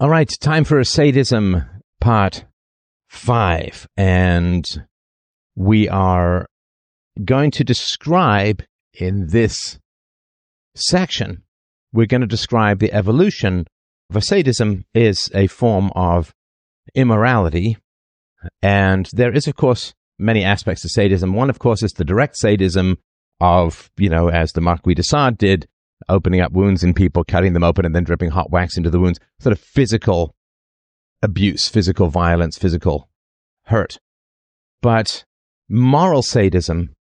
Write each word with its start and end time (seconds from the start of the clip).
All 0.00 0.08
right, 0.08 0.30
time 0.40 0.64
for 0.64 0.82
sadism 0.84 1.64
part 2.00 2.46
five. 3.10 3.86
And 3.96 4.64
we 5.54 5.86
are 5.86 6.46
going 7.22 7.50
to 7.52 7.64
describe 7.64 8.62
in 8.94 9.26
this 9.28 9.78
section, 10.74 11.42
we're 11.92 12.06
going 12.06 12.22
to 12.22 12.26
describe 12.26 12.78
the 12.78 12.92
evolution 12.92 13.66
of 14.12 14.24
sadism 14.24 14.86
is 14.94 15.30
a 15.34 15.46
form 15.46 15.90
of 15.94 16.32
immorality. 16.94 17.76
And 18.62 19.10
there 19.12 19.32
is, 19.32 19.46
of 19.46 19.56
course, 19.56 19.92
many 20.18 20.42
aspects 20.42 20.82
to 20.82 20.88
sadism. 20.88 21.34
One, 21.34 21.50
of 21.50 21.58
course, 21.58 21.82
is 21.82 21.92
the 21.92 22.04
direct 22.04 22.38
sadism 22.38 22.96
of, 23.42 23.90
you 23.98 24.08
know, 24.08 24.28
as 24.28 24.52
the 24.52 24.62
Marquis 24.62 24.94
de 24.94 25.02
Sade 25.02 25.36
did, 25.36 25.68
opening 26.08 26.40
up 26.40 26.52
wounds 26.52 26.82
in 26.84 26.94
people, 26.94 27.24
cutting 27.24 27.52
them 27.52 27.64
open, 27.64 27.84
and 27.84 27.94
then 27.94 28.04
dripping 28.04 28.30
hot 28.30 28.50
wax 28.50 28.76
into 28.76 28.90
the 28.90 29.00
wounds. 29.00 29.18
Sort 29.40 29.52
of 29.52 29.60
physical 29.60 30.34
abuse, 31.22 31.68
physical 31.68 32.08
violence, 32.08 32.58
physical 32.58 33.08
hurt. 33.66 33.98
But 34.80 35.24
moral 35.68 36.22
sadism 36.22 36.94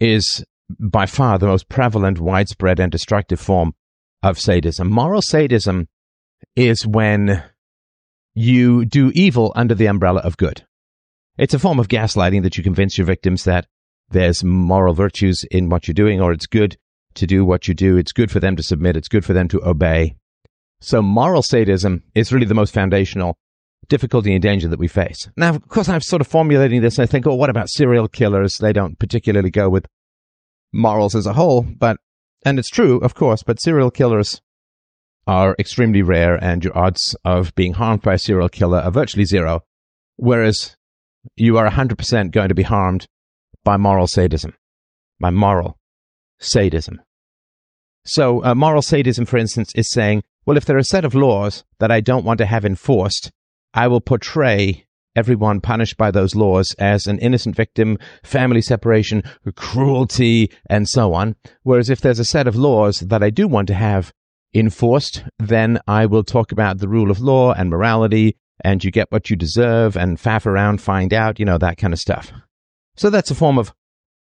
is 0.00 0.44
by 0.78 1.06
far 1.06 1.38
the 1.38 1.46
most 1.46 1.68
prevalent, 1.68 2.20
widespread, 2.20 2.80
and 2.80 2.90
destructive 2.90 3.40
form 3.40 3.74
of 4.22 4.38
sadism. 4.38 4.88
Moral 4.90 5.22
sadism 5.22 5.88
is 6.56 6.86
when 6.86 7.42
you 8.34 8.84
do 8.84 9.10
evil 9.14 9.52
under 9.54 9.74
the 9.74 9.86
umbrella 9.86 10.20
of 10.20 10.36
good. 10.36 10.64
It's 11.36 11.54
a 11.54 11.58
form 11.58 11.78
of 11.78 11.88
gaslighting 11.88 12.42
that 12.42 12.56
you 12.56 12.62
convince 12.62 12.96
your 12.96 13.06
victims 13.06 13.44
that 13.44 13.66
there's 14.10 14.44
moral 14.44 14.94
virtues 14.94 15.44
in 15.50 15.68
what 15.68 15.88
you're 15.88 15.94
doing 15.94 16.20
or 16.20 16.32
it's 16.32 16.46
good 16.46 16.76
to 17.14 17.26
do 17.26 17.44
what 17.44 17.68
you 17.68 17.74
do. 17.74 17.96
It's 17.96 18.12
good 18.12 18.30
for 18.30 18.40
them 18.40 18.56
to 18.56 18.62
submit. 18.62 18.96
It's 18.96 19.08
good 19.08 19.24
for 19.24 19.32
them 19.32 19.48
to 19.48 19.64
obey. 19.66 20.16
So 20.80 21.00
moral 21.00 21.42
sadism 21.42 22.02
is 22.14 22.32
really 22.32 22.46
the 22.46 22.54
most 22.54 22.74
foundational 22.74 23.38
difficulty 23.88 24.32
and 24.34 24.42
danger 24.42 24.68
that 24.68 24.78
we 24.78 24.88
face. 24.88 25.28
Now, 25.36 25.50
of 25.50 25.68
course, 25.68 25.88
I'm 25.88 26.00
sort 26.00 26.20
of 26.20 26.26
formulating 26.26 26.80
this 26.80 26.98
I 26.98 27.06
think, 27.06 27.26
oh, 27.26 27.34
what 27.34 27.50
about 27.50 27.70
serial 27.70 28.08
killers? 28.08 28.58
They 28.58 28.72
don't 28.72 28.98
particularly 28.98 29.50
go 29.50 29.68
with 29.68 29.86
morals 30.72 31.14
as 31.14 31.26
a 31.26 31.34
whole, 31.34 31.62
but, 31.62 31.98
and 32.44 32.58
it's 32.58 32.68
true, 32.68 32.98
of 32.98 33.14
course, 33.14 33.42
but 33.42 33.60
serial 33.60 33.90
killers 33.90 34.40
are 35.26 35.56
extremely 35.58 36.02
rare 36.02 36.42
and 36.42 36.62
your 36.62 36.76
odds 36.76 37.16
of 37.24 37.54
being 37.54 37.74
harmed 37.74 38.02
by 38.02 38.14
a 38.14 38.18
serial 38.18 38.48
killer 38.48 38.78
are 38.78 38.90
virtually 38.90 39.24
zero. 39.24 39.62
Whereas 40.16 40.76
you 41.36 41.56
are 41.56 41.70
100% 41.70 42.30
going 42.30 42.48
to 42.48 42.54
be 42.54 42.62
harmed 42.62 43.06
by 43.64 43.76
moral 43.76 44.06
sadism, 44.06 44.54
by 45.18 45.30
moral 45.30 45.78
sadism. 46.44 47.00
So, 48.04 48.44
uh, 48.44 48.54
moral 48.54 48.82
sadism, 48.82 49.24
for 49.24 49.38
instance, 49.38 49.72
is 49.74 49.90
saying, 49.90 50.22
well, 50.44 50.56
if 50.56 50.66
there 50.66 50.76
are 50.76 50.80
a 50.80 50.84
set 50.84 51.04
of 51.04 51.14
laws 51.14 51.64
that 51.78 51.90
I 51.90 52.00
don't 52.00 52.24
want 52.24 52.38
to 52.38 52.46
have 52.46 52.64
enforced, 52.64 53.30
I 53.72 53.88
will 53.88 54.00
portray 54.00 54.84
everyone 55.16 55.60
punished 55.60 55.96
by 55.96 56.10
those 56.10 56.34
laws 56.34 56.74
as 56.78 57.06
an 57.06 57.18
innocent 57.18 57.56
victim, 57.56 57.98
family 58.22 58.60
separation, 58.60 59.22
cruelty, 59.56 60.50
and 60.68 60.88
so 60.88 61.14
on. 61.14 61.36
Whereas 61.62 61.88
if 61.88 62.00
there's 62.00 62.18
a 62.18 62.24
set 62.24 62.46
of 62.46 62.56
laws 62.56 63.00
that 63.00 63.22
I 63.22 63.30
do 63.30 63.48
want 63.48 63.68
to 63.68 63.74
have 63.74 64.12
enforced, 64.52 65.24
then 65.38 65.80
I 65.86 66.06
will 66.06 66.24
talk 66.24 66.52
about 66.52 66.78
the 66.78 66.88
rule 66.88 67.10
of 67.10 67.20
law 67.20 67.52
and 67.52 67.70
morality, 67.70 68.36
and 68.62 68.84
you 68.84 68.90
get 68.90 69.10
what 69.10 69.30
you 69.30 69.36
deserve, 69.36 69.96
and 69.96 70.18
faff 70.18 70.46
around, 70.46 70.80
find 70.80 71.14
out, 71.14 71.38
you 71.38 71.44
know, 71.44 71.58
that 71.58 71.78
kind 71.78 71.92
of 71.92 71.98
stuff. 71.98 72.32
So 72.96 73.10
that's 73.10 73.30
a 73.30 73.34
form 73.34 73.58
of 73.58 73.72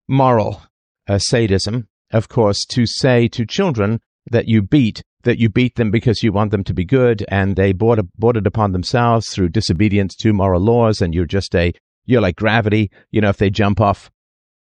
moral 0.07 0.61
uh, 1.07 1.17
sadism 1.17 1.87
of 2.11 2.29
course, 2.29 2.65
to 2.65 2.85
say 2.85 3.27
to 3.29 3.45
children 3.45 3.99
that 4.29 4.47
you 4.47 4.61
beat, 4.61 5.03
that 5.23 5.39
you 5.39 5.49
beat 5.49 5.75
them 5.75 5.91
because 5.91 6.23
you 6.23 6.31
want 6.31 6.51
them 6.51 6.63
to 6.63 6.73
be 6.73 6.85
good 6.85 7.25
and 7.29 7.55
they 7.55 7.73
brought, 7.73 7.99
it 7.99 8.47
upon 8.47 8.71
themselves 8.71 9.29
through 9.29 9.49
disobedience 9.49 10.15
to 10.15 10.33
moral 10.33 10.61
laws 10.61 11.01
and 11.01 11.13
you're 11.13 11.25
just 11.25 11.55
a, 11.55 11.73
you're 12.05 12.21
like 12.21 12.35
gravity. 12.35 12.91
You 13.11 13.21
know, 13.21 13.29
if 13.29 13.37
they 13.37 13.49
jump 13.49 13.81
off 13.81 14.11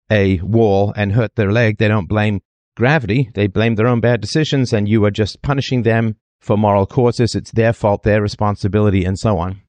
a 0.09 0.39
wall 0.39 0.93
and 0.95 1.13
hurt 1.13 1.35
their 1.35 1.51
leg, 1.51 1.77
they 1.77 1.87
don't 1.87 2.07
blame 2.07 2.41
gravity. 2.75 3.29
They 3.33 3.47
blame 3.47 3.75
their 3.75 3.87
own 3.87 3.99
bad 3.99 4.21
decisions 4.21 4.73
and 4.73 4.87
you 4.87 5.03
are 5.05 5.11
just 5.11 5.41
punishing 5.41 5.83
them 5.83 6.15
for 6.39 6.57
moral 6.57 6.85
causes. 6.85 7.35
It's 7.35 7.51
their 7.51 7.73
fault, 7.73 8.03
their 8.03 8.21
responsibility, 8.21 9.05
and 9.05 9.17
so 9.17 9.37
on. 9.37 9.61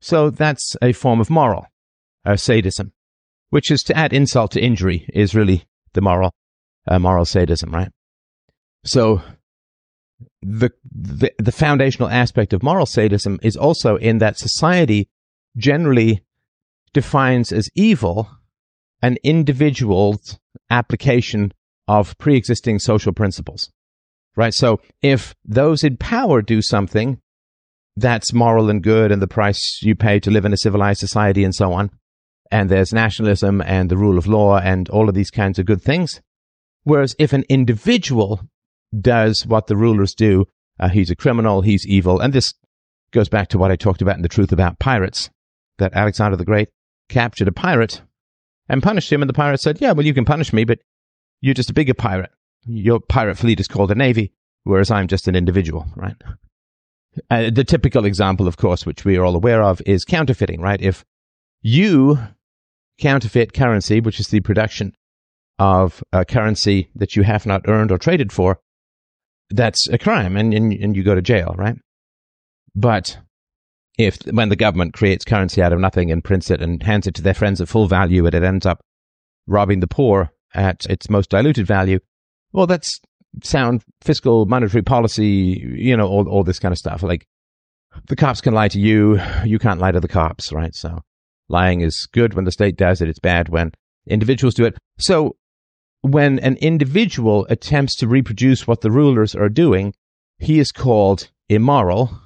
So 0.00 0.30
that's 0.30 0.76
a 0.82 0.92
form 0.92 1.20
of 1.20 1.30
moral 1.30 1.66
uh, 2.24 2.36
sadism, 2.36 2.92
which 3.50 3.70
is 3.70 3.82
to 3.84 3.96
add 3.96 4.12
insult 4.12 4.52
to 4.52 4.60
injury 4.60 5.08
is 5.12 5.34
really 5.34 5.64
the 5.92 6.00
moral 6.00 6.32
uh, 6.88 6.98
moral 6.98 7.24
sadism, 7.24 7.70
right? 7.70 7.90
So 8.84 9.22
the, 10.42 10.70
the 10.90 11.32
the 11.38 11.52
foundational 11.52 12.08
aspect 12.08 12.52
of 12.52 12.62
moral 12.62 12.86
sadism 12.86 13.38
is 13.42 13.56
also 13.56 13.96
in 13.96 14.18
that 14.18 14.38
society 14.38 15.08
generally 15.56 16.24
defines 16.92 17.52
as 17.52 17.68
evil 17.74 18.28
an 19.02 19.16
individual's 19.22 20.38
application 20.70 21.52
of 21.86 22.16
pre-existing 22.18 22.78
social 22.78 23.12
principles. 23.12 23.70
Right? 24.36 24.54
So 24.54 24.80
if 25.02 25.34
those 25.44 25.82
in 25.82 25.96
power 25.96 26.42
do 26.42 26.62
something 26.62 27.20
that's 27.96 28.32
moral 28.32 28.70
and 28.70 28.82
good 28.82 29.10
and 29.10 29.20
the 29.20 29.26
price 29.26 29.80
you 29.82 29.96
pay 29.96 30.20
to 30.20 30.30
live 30.30 30.44
in 30.44 30.52
a 30.52 30.56
civilized 30.56 31.00
society 31.00 31.42
and 31.42 31.54
so 31.54 31.72
on, 31.72 31.90
and 32.50 32.70
there's 32.70 32.92
nationalism 32.92 33.60
and 33.60 33.90
the 33.90 33.96
rule 33.96 34.16
of 34.16 34.26
law 34.26 34.58
and 34.58 34.88
all 34.90 35.08
of 35.08 35.14
these 35.14 35.30
kinds 35.30 35.58
of 35.58 35.66
good 35.66 35.82
things, 35.82 36.20
Whereas 36.88 37.14
if 37.18 37.34
an 37.34 37.44
individual 37.50 38.40
does 38.98 39.46
what 39.46 39.66
the 39.66 39.76
rulers 39.76 40.14
do, 40.14 40.46
uh, 40.80 40.88
he's 40.88 41.10
a 41.10 41.16
criminal, 41.16 41.60
he's 41.60 41.86
evil. 41.86 42.18
And 42.18 42.32
this 42.32 42.54
goes 43.10 43.28
back 43.28 43.48
to 43.48 43.58
what 43.58 43.70
I 43.70 43.76
talked 43.76 44.00
about 44.00 44.16
in 44.16 44.22
the 44.22 44.28
truth 44.28 44.52
about 44.52 44.78
pirates, 44.78 45.28
that 45.76 45.92
Alexander 45.92 46.38
the 46.38 46.46
Great 46.46 46.70
captured 47.10 47.46
a 47.46 47.52
pirate 47.52 48.00
and 48.70 48.82
punished 48.82 49.12
him. 49.12 49.20
And 49.20 49.28
the 49.28 49.34
pirate 49.34 49.60
said, 49.60 49.82
yeah, 49.82 49.92
well, 49.92 50.06
you 50.06 50.14
can 50.14 50.24
punish 50.24 50.50
me, 50.54 50.64
but 50.64 50.78
you're 51.42 51.52
just 51.52 51.68
a 51.68 51.74
bigger 51.74 51.92
pirate. 51.92 52.30
Your 52.64 53.00
pirate 53.00 53.36
fleet 53.36 53.60
is 53.60 53.68
called 53.68 53.90
a 53.90 53.94
navy, 53.94 54.32
whereas 54.64 54.90
I'm 54.90 55.08
just 55.08 55.28
an 55.28 55.36
individual, 55.36 55.84
right? 55.94 56.16
Uh, 57.30 57.50
the 57.50 57.64
typical 57.64 58.06
example, 58.06 58.48
of 58.48 58.56
course, 58.56 58.86
which 58.86 59.04
we 59.04 59.18
are 59.18 59.26
all 59.26 59.36
aware 59.36 59.62
of, 59.62 59.82
is 59.84 60.06
counterfeiting, 60.06 60.62
right? 60.62 60.80
If 60.80 61.04
you 61.60 62.18
counterfeit 62.98 63.52
currency, 63.52 64.00
which 64.00 64.20
is 64.20 64.28
the 64.28 64.40
production 64.40 64.94
of 65.58 66.02
a 66.12 66.24
currency 66.24 66.90
that 66.94 67.16
you 67.16 67.22
have 67.22 67.46
not 67.46 67.68
earned 67.68 67.90
or 67.90 67.98
traded 67.98 68.32
for, 68.32 68.60
that's 69.50 69.88
a 69.88 69.98
crime 69.98 70.36
and, 70.36 70.54
and, 70.54 70.72
and 70.72 70.96
you 70.96 71.02
go 71.02 71.14
to 71.14 71.22
jail, 71.22 71.54
right? 71.56 71.76
But 72.74 73.18
if 73.98 74.18
when 74.26 74.48
the 74.48 74.56
government 74.56 74.94
creates 74.94 75.24
currency 75.24 75.60
out 75.60 75.72
of 75.72 75.80
nothing 75.80 76.12
and 76.12 76.22
prints 76.22 76.50
it 76.50 76.62
and 76.62 76.82
hands 76.82 77.06
it 77.06 77.14
to 77.14 77.22
their 77.22 77.34
friends 77.34 77.60
at 77.60 77.68
full 77.68 77.88
value 77.88 78.24
and 78.26 78.34
it 78.34 78.44
ends 78.44 78.66
up 78.66 78.80
robbing 79.46 79.80
the 79.80 79.88
poor 79.88 80.30
at 80.54 80.86
its 80.86 81.10
most 81.10 81.30
diluted 81.30 81.66
value, 81.66 81.98
well, 82.52 82.66
that's 82.66 83.00
sound 83.42 83.82
fiscal 84.00 84.46
monetary 84.46 84.82
policy, 84.82 85.62
you 85.76 85.96
know, 85.96 86.06
all, 86.06 86.28
all 86.28 86.44
this 86.44 86.58
kind 86.58 86.72
of 86.72 86.78
stuff. 86.78 87.02
Like 87.02 87.26
the 88.06 88.16
cops 88.16 88.40
can 88.40 88.54
lie 88.54 88.68
to 88.68 88.78
you, 88.78 89.20
you 89.44 89.58
can't 89.58 89.80
lie 89.80 89.92
to 89.92 90.00
the 90.00 90.08
cops, 90.08 90.52
right? 90.52 90.74
So 90.74 91.00
lying 91.48 91.80
is 91.80 92.06
good 92.12 92.34
when 92.34 92.44
the 92.44 92.52
state 92.52 92.76
does 92.76 93.00
it, 93.00 93.08
it's 93.08 93.18
bad 93.18 93.48
when 93.48 93.72
individuals 94.06 94.54
do 94.54 94.64
it. 94.64 94.76
So 94.98 95.36
when 96.02 96.38
an 96.40 96.56
individual 96.56 97.46
attempts 97.50 97.96
to 97.96 98.08
reproduce 98.08 98.66
what 98.66 98.80
the 98.80 98.90
rulers 98.90 99.34
are 99.34 99.48
doing, 99.48 99.94
he 100.38 100.58
is 100.58 100.72
called 100.72 101.30
immoral. 101.48 102.20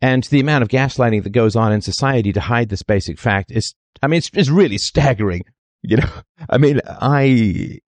And 0.00 0.24
the 0.24 0.40
amount 0.40 0.62
of 0.62 0.68
gaslighting 0.68 1.24
that 1.24 1.30
goes 1.30 1.56
on 1.56 1.72
in 1.72 1.80
society 1.80 2.32
to 2.32 2.40
hide 2.40 2.68
this 2.68 2.82
basic 2.82 3.18
fact 3.18 3.50
is, 3.50 3.74
I 4.02 4.06
mean, 4.06 4.18
it's, 4.18 4.30
it's 4.32 4.48
really 4.48 4.78
staggering. 4.78 5.42
You 5.82 5.98
know, 5.98 6.10
I 6.50 6.58
mean, 6.58 6.80
I 6.86 7.80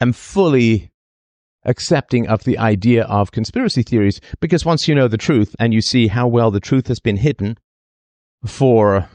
am 0.00 0.12
fully 0.12 0.90
accepting 1.64 2.26
of 2.26 2.44
the 2.44 2.58
idea 2.58 3.04
of 3.04 3.32
conspiracy 3.32 3.82
theories 3.82 4.20
because 4.40 4.64
once 4.64 4.88
you 4.88 4.94
know 4.94 5.08
the 5.08 5.18
truth 5.18 5.54
and 5.58 5.74
you 5.74 5.82
see 5.82 6.06
how 6.06 6.26
well 6.26 6.50
the 6.50 6.60
truth 6.60 6.88
has 6.88 7.00
been 7.00 7.18
hidden 7.18 7.58
for 8.46 9.08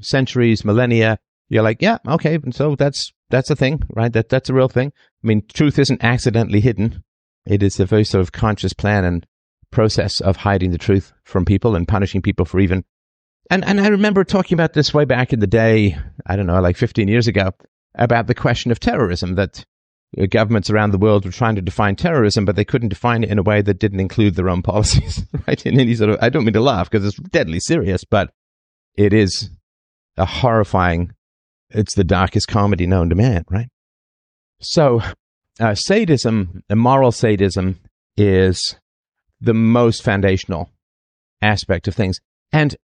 centuries, 0.00 0.64
millennia, 0.64 1.18
you're 1.50 1.64
like, 1.64 1.82
yeah, 1.82 1.98
okay, 2.06 2.36
And 2.36 2.54
so 2.54 2.76
that's 2.76 3.12
that's 3.28 3.50
a 3.50 3.56
thing, 3.56 3.82
right? 3.90 4.12
That 4.12 4.28
that's 4.28 4.48
a 4.48 4.54
real 4.54 4.68
thing. 4.68 4.92
I 5.22 5.26
mean, 5.26 5.42
truth 5.52 5.78
isn't 5.78 6.02
accidentally 6.02 6.60
hidden. 6.60 7.02
It 7.44 7.62
is 7.62 7.78
a 7.78 7.84
very 7.84 8.04
sort 8.04 8.22
of 8.22 8.32
conscious 8.32 8.72
plan 8.72 9.04
and 9.04 9.26
process 9.70 10.20
of 10.20 10.36
hiding 10.36 10.70
the 10.70 10.78
truth 10.78 11.12
from 11.24 11.44
people 11.44 11.74
and 11.76 11.86
punishing 11.86 12.22
people 12.22 12.46
for 12.46 12.60
even. 12.60 12.84
And 13.50 13.64
and 13.64 13.80
I 13.80 13.88
remember 13.88 14.22
talking 14.24 14.54
about 14.54 14.72
this 14.72 14.94
way 14.94 15.04
back 15.04 15.32
in 15.32 15.40
the 15.40 15.46
day. 15.46 15.98
I 16.24 16.36
don't 16.36 16.46
know, 16.46 16.60
like 16.60 16.76
15 16.76 17.08
years 17.08 17.26
ago, 17.26 17.50
about 17.96 18.28
the 18.28 18.34
question 18.34 18.70
of 18.70 18.78
terrorism. 18.78 19.34
That 19.34 19.64
uh, 20.16 20.26
governments 20.26 20.70
around 20.70 20.92
the 20.92 20.98
world 20.98 21.24
were 21.24 21.32
trying 21.32 21.56
to 21.56 21.62
define 21.62 21.96
terrorism, 21.96 22.44
but 22.44 22.54
they 22.54 22.64
couldn't 22.64 22.90
define 22.90 23.24
it 23.24 23.30
in 23.30 23.38
a 23.38 23.42
way 23.42 23.60
that 23.60 23.80
didn't 23.80 24.00
include 24.00 24.36
their 24.36 24.48
own 24.48 24.62
policies, 24.72 25.24
right? 25.48 25.66
In 25.66 25.80
any 25.80 25.96
sort 25.96 26.10
of, 26.10 26.18
I 26.22 26.28
don't 26.28 26.44
mean 26.44 26.54
to 26.54 26.60
laugh 26.60 26.88
because 26.88 27.04
it's 27.04 27.16
deadly 27.16 27.58
serious, 27.58 28.04
but 28.04 28.32
it 28.94 29.12
is 29.12 29.50
a 30.16 30.24
horrifying 30.24 31.12
it's 31.70 31.94
the 31.94 32.04
darkest 32.04 32.48
comedy 32.48 32.86
known 32.86 33.08
to 33.10 33.14
man, 33.14 33.44
right? 33.50 33.68
So, 34.60 35.00
uh, 35.58 35.74
sadism, 35.74 36.62
immoral 36.68 37.12
sadism, 37.12 37.80
is 38.16 38.76
the 39.40 39.54
most 39.54 40.02
foundational 40.02 40.70
aspect 41.40 41.88
of 41.88 41.94
things. 41.94 42.20
And 42.52 42.76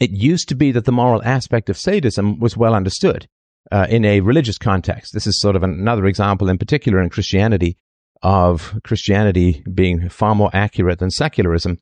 it 0.00 0.10
used 0.10 0.48
to 0.48 0.54
be 0.54 0.72
that 0.72 0.84
the 0.84 0.92
moral 0.92 1.22
aspect 1.24 1.68
of 1.68 1.76
sadism 1.76 2.38
was 2.38 2.56
well 2.56 2.74
understood 2.74 3.28
uh, 3.70 3.86
in 3.88 4.04
a 4.04 4.20
religious 4.20 4.58
context. 4.58 5.12
This 5.12 5.26
is 5.26 5.40
sort 5.40 5.56
of 5.56 5.62
another 5.62 6.06
example, 6.06 6.48
in 6.48 6.58
particular 6.58 7.00
in 7.00 7.10
Christianity, 7.10 7.76
of 8.22 8.78
Christianity 8.84 9.62
being 9.72 10.08
far 10.08 10.34
more 10.34 10.50
accurate 10.54 10.98
than 10.98 11.10
secularism, 11.10 11.78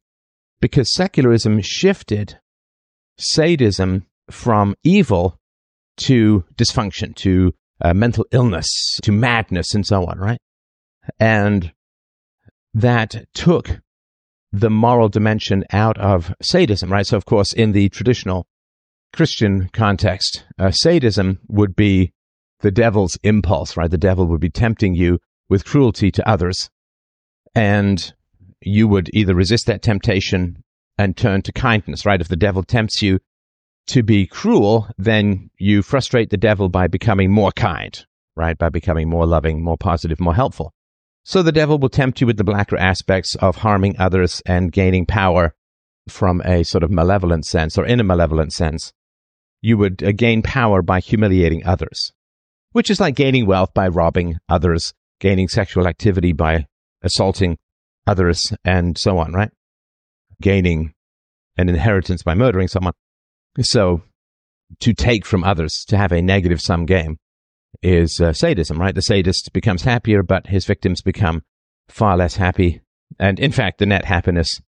because 0.60 0.92
secularism 0.92 1.60
shifted 1.60 2.38
sadism 3.18 4.06
from 4.30 4.74
evil 4.82 5.38
to 6.02 6.44
dysfunction, 6.56 7.14
to 7.16 7.52
uh, 7.80 7.94
mental 7.94 8.26
illness, 8.30 8.98
to 9.02 9.12
madness, 9.12 9.74
and 9.74 9.86
so 9.86 10.04
on, 10.06 10.18
right? 10.18 10.40
And 11.18 11.72
that 12.74 13.24
took 13.34 13.80
the 14.52 14.70
moral 14.70 15.08
dimension 15.08 15.64
out 15.72 15.98
of 15.98 16.34
sadism, 16.42 16.92
right? 16.92 17.06
So, 17.06 17.16
of 17.16 17.24
course, 17.24 17.52
in 17.52 17.72
the 17.72 17.88
traditional 17.88 18.46
Christian 19.12 19.68
context, 19.72 20.44
uh, 20.58 20.70
sadism 20.70 21.40
would 21.48 21.74
be 21.74 22.12
the 22.60 22.70
devil's 22.70 23.18
impulse, 23.22 23.76
right? 23.76 23.90
The 23.90 23.98
devil 23.98 24.26
would 24.26 24.40
be 24.40 24.50
tempting 24.50 24.94
you 24.94 25.18
with 25.48 25.64
cruelty 25.64 26.10
to 26.12 26.28
others. 26.28 26.70
And 27.54 28.12
you 28.60 28.88
would 28.88 29.10
either 29.12 29.34
resist 29.34 29.66
that 29.66 29.82
temptation 29.82 30.62
and 30.96 31.16
turn 31.16 31.42
to 31.42 31.52
kindness, 31.52 32.06
right? 32.06 32.20
If 32.20 32.28
the 32.28 32.36
devil 32.36 32.62
tempts 32.62 33.02
you 33.02 33.18
to 33.88 34.02
be 34.02 34.26
cruel, 34.26 34.88
then 34.98 35.50
you 35.58 35.82
frustrate 35.82 36.30
the 36.30 36.36
devil 36.36 36.68
by 36.68 36.86
becoming 36.86 37.30
more 37.30 37.52
kind, 37.52 38.04
right? 38.36 38.56
By 38.56 38.68
becoming 38.68 39.08
more 39.08 39.26
loving, 39.26 39.62
more 39.62 39.76
positive, 39.76 40.20
more 40.20 40.34
helpful. 40.34 40.72
So 41.24 41.42
the 41.42 41.52
devil 41.52 41.78
will 41.78 41.88
tempt 41.88 42.20
you 42.20 42.26
with 42.26 42.36
the 42.36 42.44
blacker 42.44 42.76
aspects 42.76 43.36
of 43.36 43.56
harming 43.56 43.96
others 43.98 44.42
and 44.44 44.72
gaining 44.72 45.06
power 45.06 45.54
from 46.08 46.42
a 46.44 46.64
sort 46.64 46.82
of 46.82 46.90
malevolent 46.90 47.46
sense 47.46 47.78
or 47.78 47.86
in 47.86 48.00
a 48.00 48.04
malevolent 48.04 48.52
sense. 48.52 48.92
You 49.60 49.78
would 49.78 50.02
uh, 50.02 50.12
gain 50.12 50.42
power 50.42 50.82
by 50.82 50.98
humiliating 50.98 51.64
others, 51.64 52.12
which 52.72 52.90
is 52.90 52.98
like 52.98 53.14
gaining 53.14 53.46
wealth 53.46 53.72
by 53.72 53.86
robbing 53.86 54.38
others, 54.48 54.92
gaining 55.20 55.46
sexual 55.46 55.86
activity 55.86 56.32
by 56.32 56.66
assaulting 57.02 57.58
others, 58.06 58.52
and 58.64 58.98
so 58.98 59.18
on, 59.18 59.32
right? 59.32 59.50
Gaining 60.40 60.92
an 61.56 61.68
inheritance 61.68 62.24
by 62.24 62.34
murdering 62.34 62.66
someone. 62.66 62.94
So 63.60 64.02
to 64.80 64.94
take 64.94 65.26
from 65.26 65.44
others, 65.44 65.84
to 65.88 65.96
have 65.96 66.12
a 66.12 66.22
negative 66.22 66.60
sum 66.60 66.86
game 66.86 67.18
is 67.82 68.20
uh, 68.20 68.32
sadism, 68.32 68.78
right? 68.78 68.94
The 68.94 69.02
sadist 69.02 69.52
becomes 69.52 69.82
happier, 69.82 70.22
but 70.22 70.46
his 70.46 70.64
victims 70.64 71.02
become 71.02 71.42
far 71.88 72.16
less 72.16 72.36
happy. 72.36 72.80
And 73.18 73.38
in 73.38 73.52
fact, 73.52 73.78
the 73.78 73.86
net 73.86 74.04
happiness 74.04 74.60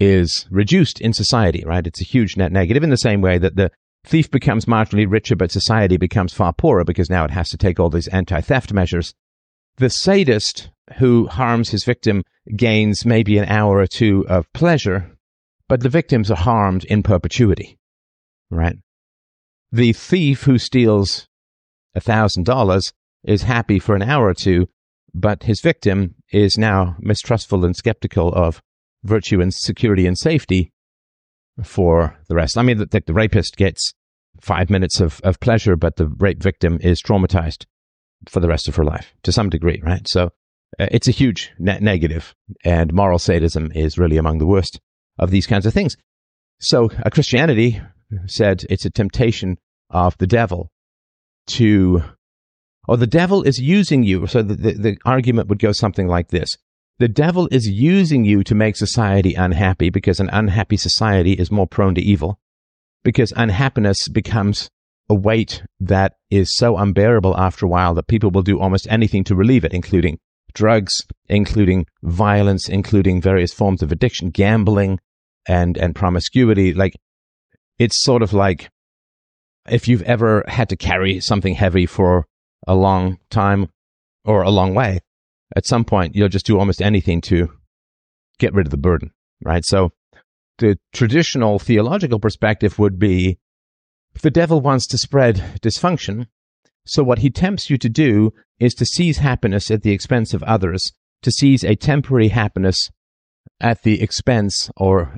is 0.00 0.46
reduced 0.50 1.00
in 1.00 1.12
society, 1.12 1.64
right? 1.64 1.86
It's 1.86 2.00
a 2.00 2.04
huge 2.04 2.36
net 2.36 2.52
negative 2.52 2.82
in 2.82 2.90
the 2.90 2.96
same 2.96 3.20
way 3.20 3.38
that 3.38 3.56
the 3.56 3.70
thief 4.04 4.30
becomes 4.30 4.64
marginally 4.64 5.10
richer, 5.10 5.36
but 5.36 5.50
society 5.50 5.96
becomes 5.96 6.32
far 6.32 6.52
poorer 6.52 6.84
because 6.84 7.10
now 7.10 7.24
it 7.24 7.30
has 7.30 7.50
to 7.50 7.56
take 7.56 7.78
all 7.78 7.90
these 7.90 8.08
anti 8.08 8.40
theft 8.40 8.72
measures. 8.72 9.14
The 9.76 9.90
sadist 9.90 10.70
who 10.98 11.26
harms 11.26 11.70
his 11.70 11.84
victim 11.84 12.24
gains 12.56 13.04
maybe 13.04 13.38
an 13.38 13.48
hour 13.48 13.78
or 13.78 13.86
two 13.86 14.26
of 14.28 14.52
pleasure, 14.52 15.16
but 15.68 15.80
the 15.80 15.88
victims 15.88 16.30
are 16.30 16.36
harmed 16.36 16.84
in 16.84 17.02
perpetuity, 17.02 17.78
right? 18.50 18.76
The 19.72 19.92
thief 19.92 20.42
who 20.42 20.58
steals 20.58 21.26
$1,000 21.96 22.92
is 23.24 23.42
happy 23.42 23.78
for 23.78 23.94
an 23.94 24.02
hour 24.02 24.26
or 24.26 24.34
two, 24.34 24.68
but 25.14 25.44
his 25.44 25.60
victim 25.60 26.14
is 26.32 26.56
now 26.56 26.96
mistrustful 27.00 27.64
and 27.64 27.76
skeptical 27.76 28.32
of 28.32 28.62
virtue 29.04 29.40
and 29.40 29.52
security 29.52 30.06
and 30.06 30.18
safety 30.18 30.72
for 31.62 32.16
the 32.28 32.34
rest. 32.34 32.56
I 32.56 32.62
mean, 32.62 32.78
the, 32.78 33.02
the, 33.04 33.12
rapist 33.12 33.56
gets 33.56 33.92
five 34.40 34.70
minutes 34.70 35.00
of, 35.00 35.20
of 35.24 35.40
pleasure, 35.40 35.76
but 35.76 35.96
the 35.96 36.06
rape 36.06 36.42
victim 36.42 36.78
is 36.80 37.02
traumatized 37.02 37.64
for 38.28 38.40
the 38.40 38.48
rest 38.48 38.68
of 38.68 38.76
her 38.76 38.84
life 38.84 39.14
to 39.24 39.32
some 39.32 39.50
degree, 39.50 39.80
right? 39.84 40.06
So 40.06 40.30
uh, 40.78 40.86
it's 40.90 41.08
a 41.08 41.12
huge 41.12 41.52
net 41.58 41.82
negative, 41.82 42.34
and 42.64 42.92
moral 42.92 43.18
sadism 43.18 43.72
is 43.74 43.98
really 43.98 44.16
among 44.16 44.38
the 44.38 44.46
worst 44.46 44.80
of 45.18 45.30
these 45.30 45.46
kinds 45.46 45.66
of 45.66 45.74
things. 45.74 45.96
So 46.60 46.90
uh, 47.04 47.10
Christianity 47.10 47.80
said 48.26 48.64
it's 48.70 48.84
a 48.84 48.90
temptation 48.90 49.58
of 49.90 50.16
the 50.18 50.26
devil 50.26 50.70
to, 51.46 52.02
or 52.86 52.96
the 52.96 53.06
devil 53.06 53.42
is 53.42 53.58
using 53.58 54.02
you. 54.02 54.26
So 54.26 54.42
the, 54.42 54.54
the, 54.54 54.72
the 54.72 54.98
argument 55.04 55.48
would 55.48 55.58
go 55.58 55.72
something 55.72 56.06
like 56.06 56.28
this. 56.28 56.56
The 56.98 57.08
devil 57.08 57.48
is 57.52 57.68
using 57.68 58.24
you 58.24 58.42
to 58.44 58.54
make 58.54 58.76
society 58.76 59.34
unhappy 59.34 59.88
because 59.90 60.18
an 60.18 60.30
unhappy 60.32 60.76
society 60.76 61.32
is 61.32 61.50
more 61.50 61.66
prone 61.66 61.94
to 61.94 62.00
evil. 62.00 62.40
Because 63.04 63.32
unhappiness 63.36 64.08
becomes 64.08 64.68
a 65.08 65.14
weight 65.14 65.62
that 65.80 66.14
is 66.30 66.54
so 66.54 66.76
unbearable 66.76 67.36
after 67.38 67.64
a 67.64 67.68
while 67.68 67.94
that 67.94 68.08
people 68.08 68.30
will 68.30 68.42
do 68.42 68.60
almost 68.60 68.86
anything 68.90 69.24
to 69.24 69.36
relieve 69.36 69.64
it, 69.64 69.72
including 69.72 70.18
drugs, 70.52 71.02
including 71.28 71.86
violence, 72.02 72.68
including 72.68 73.22
various 73.22 73.52
forms 73.54 73.82
of 73.82 73.92
addiction, 73.92 74.30
gambling, 74.30 74.98
and, 75.46 75.78
and 75.78 75.94
promiscuity. 75.94 76.74
Like, 76.74 76.94
it's 77.78 78.02
sort 78.02 78.22
of 78.22 78.32
like 78.32 78.70
if 79.68 79.88
you've 79.88 80.02
ever 80.02 80.44
had 80.48 80.68
to 80.70 80.76
carry 80.76 81.20
something 81.20 81.54
heavy 81.54 81.86
for 81.86 82.26
a 82.66 82.74
long 82.74 83.18
time 83.30 83.68
or 84.24 84.42
a 84.42 84.50
long 84.50 84.74
way, 84.74 85.00
at 85.56 85.66
some 85.66 85.84
point 85.84 86.14
you'll 86.14 86.28
just 86.28 86.46
do 86.46 86.58
almost 86.58 86.82
anything 86.82 87.20
to 87.22 87.52
get 88.38 88.54
rid 88.54 88.66
of 88.66 88.70
the 88.70 88.76
burden, 88.76 89.10
right? 89.42 89.64
So 89.64 89.92
the 90.58 90.78
traditional 90.92 91.58
theological 91.58 92.18
perspective 92.18 92.78
would 92.78 92.98
be 92.98 93.38
the 94.22 94.30
devil 94.30 94.60
wants 94.60 94.86
to 94.88 94.98
spread 94.98 95.36
dysfunction. 95.62 96.26
So 96.84 97.02
what 97.02 97.20
he 97.20 97.30
tempts 97.30 97.70
you 97.70 97.78
to 97.78 97.88
do 97.88 98.32
is 98.58 98.74
to 98.74 98.86
seize 98.86 99.18
happiness 99.18 99.70
at 99.70 99.82
the 99.82 99.92
expense 99.92 100.34
of 100.34 100.42
others, 100.42 100.92
to 101.22 101.30
seize 101.30 101.62
a 101.62 101.76
temporary 101.76 102.28
happiness 102.28 102.90
at 103.60 103.82
the 103.82 104.02
expense 104.02 104.70
or 104.76 105.16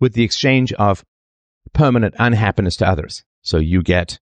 with 0.00 0.14
the 0.14 0.22
exchange 0.22 0.72
of 0.74 1.04
permanent 1.72 2.14
unhappiness 2.18 2.76
to 2.76 2.88
others. 2.88 3.24
So 3.42 3.58
you 3.58 3.82
get 3.82 4.18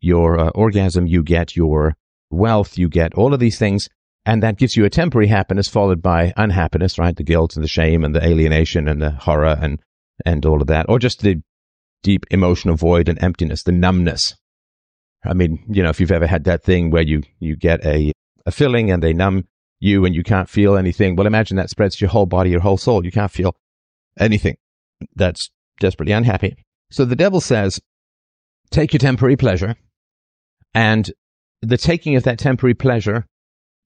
your 0.00 0.38
uh, 0.38 0.48
orgasm, 0.50 1.06
you 1.06 1.22
get 1.22 1.56
your 1.56 1.96
wealth, 2.30 2.78
you 2.78 2.88
get 2.88 3.14
all 3.14 3.34
of 3.34 3.40
these 3.40 3.58
things. 3.58 3.88
And 4.24 4.42
that 4.42 4.58
gives 4.58 4.76
you 4.76 4.84
a 4.84 4.90
temporary 4.90 5.28
happiness 5.28 5.68
followed 5.68 6.02
by 6.02 6.34
unhappiness, 6.36 6.98
right? 6.98 7.16
The 7.16 7.22
guilt 7.22 7.56
and 7.56 7.64
the 7.64 7.68
shame 7.68 8.04
and 8.04 8.14
the 8.14 8.24
alienation 8.24 8.86
and 8.86 9.00
the 9.00 9.10
horror 9.10 9.56
and, 9.60 9.80
and 10.26 10.44
all 10.44 10.60
of 10.60 10.66
that. 10.68 10.86
Or 10.88 10.98
just 10.98 11.22
the 11.22 11.42
deep 12.02 12.26
emotional 12.30 12.76
void 12.76 13.08
and 13.08 13.22
emptiness, 13.22 13.62
the 13.62 13.72
numbness. 13.72 14.36
I 15.24 15.34
mean, 15.34 15.64
you 15.68 15.82
know, 15.82 15.88
if 15.88 15.98
you've 15.98 16.12
ever 16.12 16.26
had 16.26 16.44
that 16.44 16.62
thing 16.62 16.90
where 16.90 17.02
you, 17.02 17.22
you 17.40 17.56
get 17.56 17.84
a, 17.84 18.12
a 18.44 18.50
filling 18.50 18.90
and 18.90 19.02
they 19.02 19.12
numb 19.12 19.46
you 19.80 20.04
and 20.04 20.14
you 20.14 20.22
can't 20.22 20.48
feel 20.48 20.76
anything. 20.76 21.16
Well, 21.16 21.26
imagine 21.26 21.56
that 21.56 21.70
spreads 21.70 21.96
to 21.96 22.00
your 22.02 22.10
whole 22.10 22.26
body, 22.26 22.50
your 22.50 22.60
whole 22.60 22.76
soul. 22.76 23.04
You 23.04 23.12
can't 23.12 23.32
feel 23.32 23.56
anything. 24.18 24.56
That's 25.16 25.50
desperately 25.80 26.12
unhappy. 26.12 26.56
So 26.90 27.04
the 27.04 27.16
devil 27.16 27.40
says, 27.40 27.80
take 28.70 28.92
your 28.92 28.98
temporary 28.98 29.36
pleasure, 29.36 29.76
and 30.74 31.10
the 31.60 31.76
taking 31.76 32.16
of 32.16 32.22
that 32.24 32.38
temporary 32.38 32.74
pleasure 32.74 33.26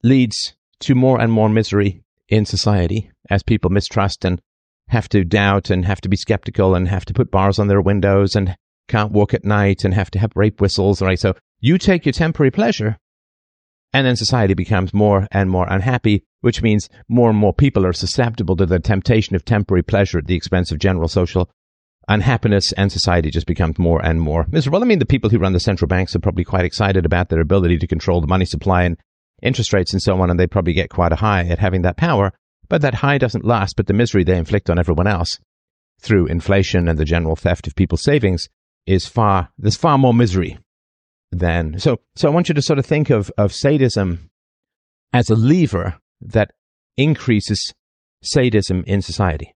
leads 0.03 0.55
to 0.81 0.95
more 0.95 1.21
and 1.21 1.33
more 1.33 1.49
misery 1.49 2.03
in 2.29 2.45
society 2.45 3.11
as 3.31 3.43
people 3.43 3.71
mistrust 3.71 4.25
and 4.25 4.41
have 4.89 5.09
to 5.09 5.25
doubt 5.25 5.71
and 5.71 5.85
have 5.85 6.01
to 6.01 6.09
be 6.09 6.17
skeptical 6.17 6.75
and 6.75 6.89
have 6.89 7.05
to 7.07 7.15
put 7.15 7.31
bars 7.31 7.59
on 7.59 7.69
their 7.69 7.81
windows 7.81 8.35
and 8.37 8.57
can't 8.89 9.13
walk 9.13 9.33
at 9.33 9.45
night 9.45 9.85
and 9.85 9.95
have 9.95 10.11
to 10.11 10.19
have 10.19 10.33
rape 10.35 10.61
whistles. 10.61 11.01
Right. 11.01 11.19
So 11.19 11.35
you 11.61 11.79
take 11.79 12.05
your 12.05 12.13
temporary 12.13 12.51
pleasure 12.51 12.99
and 13.93 14.07
then 14.07 14.17
society 14.17 14.55
becomes 14.55 14.93
more 14.93 15.29
and 15.31 15.51
more 15.51 15.67
unhappy, 15.69 16.25
which 16.41 16.63
means 16.63 16.89
more 17.09 17.31
and 17.31 17.39
more 17.39 17.55
people 17.55 17.87
are 17.87 17.93
susceptible 17.93 18.57
to 18.57 18.67
the 18.67 18.81
temptation 18.81 19.37
of 19.37 19.45
temporary 19.45 19.83
pleasure 19.83 20.19
at 20.19 20.27
the 20.27 20.35
expense 20.35 20.73
of 20.73 20.79
general 20.79 21.09
social 21.09 21.51
unhappiness 22.09 22.73
and 22.73 22.91
society 22.91 23.31
just 23.31 23.47
becomes 23.47 23.79
more 23.79 24.05
and 24.05 24.21
more 24.21 24.47
miserable. 24.51 24.83
I 24.83 24.87
mean, 24.87 24.99
the 24.99 25.07
people 25.07 25.31
who 25.31 25.39
run 25.39 25.53
the 25.53 25.61
central 25.61 25.89
banks 25.89 26.15
are 26.15 26.21
probably 26.21 26.45
quite 26.45 26.65
excited 26.65 27.07
about 27.07 27.29
their 27.29 27.41
ability 27.41 27.79
to 27.79 27.87
control 27.87 28.21
the 28.21 28.27
money 28.27 28.45
supply 28.45 28.83
and 28.83 28.97
interest 29.43 29.73
rates 29.73 29.93
and 29.93 30.03
so 30.03 30.21
on, 30.21 30.31
and 30.31 30.39
they 30.39 30.47
probably 30.47 30.73
get 30.73 30.91
quite 30.91 31.13
a 31.13 31.17
high 31.17 31.45
at 31.47 31.59
having 31.59 31.83
that 31.83 31.97
power. 31.97 32.33
But 32.69 32.83
that 32.83 32.95
high 32.95 33.19
doesn't 33.19 33.45
last, 33.45 33.77
but 33.77 33.87
the 33.87 33.93
misery 33.93 34.25
they 34.25 34.39
inflict 34.39 34.71
on 34.71 34.79
everyone 34.79 35.07
else 35.07 35.39
through 36.01 36.27
inflation 36.27 36.89
and 36.89 36.99
the 36.99 37.05
general 37.05 37.37
theft 37.37 37.67
of 37.67 37.75
people's 37.75 38.03
savings 38.03 38.49
is 38.87 39.07
far, 39.07 39.51
there's 39.59 39.77
far 39.77 39.99
more 39.99 40.15
misery 40.15 40.59
than, 41.31 41.79
so, 41.79 42.01
so 42.17 42.29
I 42.29 42.33
want 42.33 42.49
you 42.49 42.55
to 42.55 42.63
sort 42.63 42.79
of 42.79 42.87
think 42.87 43.11
of, 43.11 43.31
of 43.39 43.53
sadism 43.53 44.31
as 45.13 45.31
a 45.31 45.35
lever 45.35 45.99
that 46.21 46.53
increases 46.97 47.73
sadism 48.23 48.85
in 48.87 49.03
society. 49.03 49.55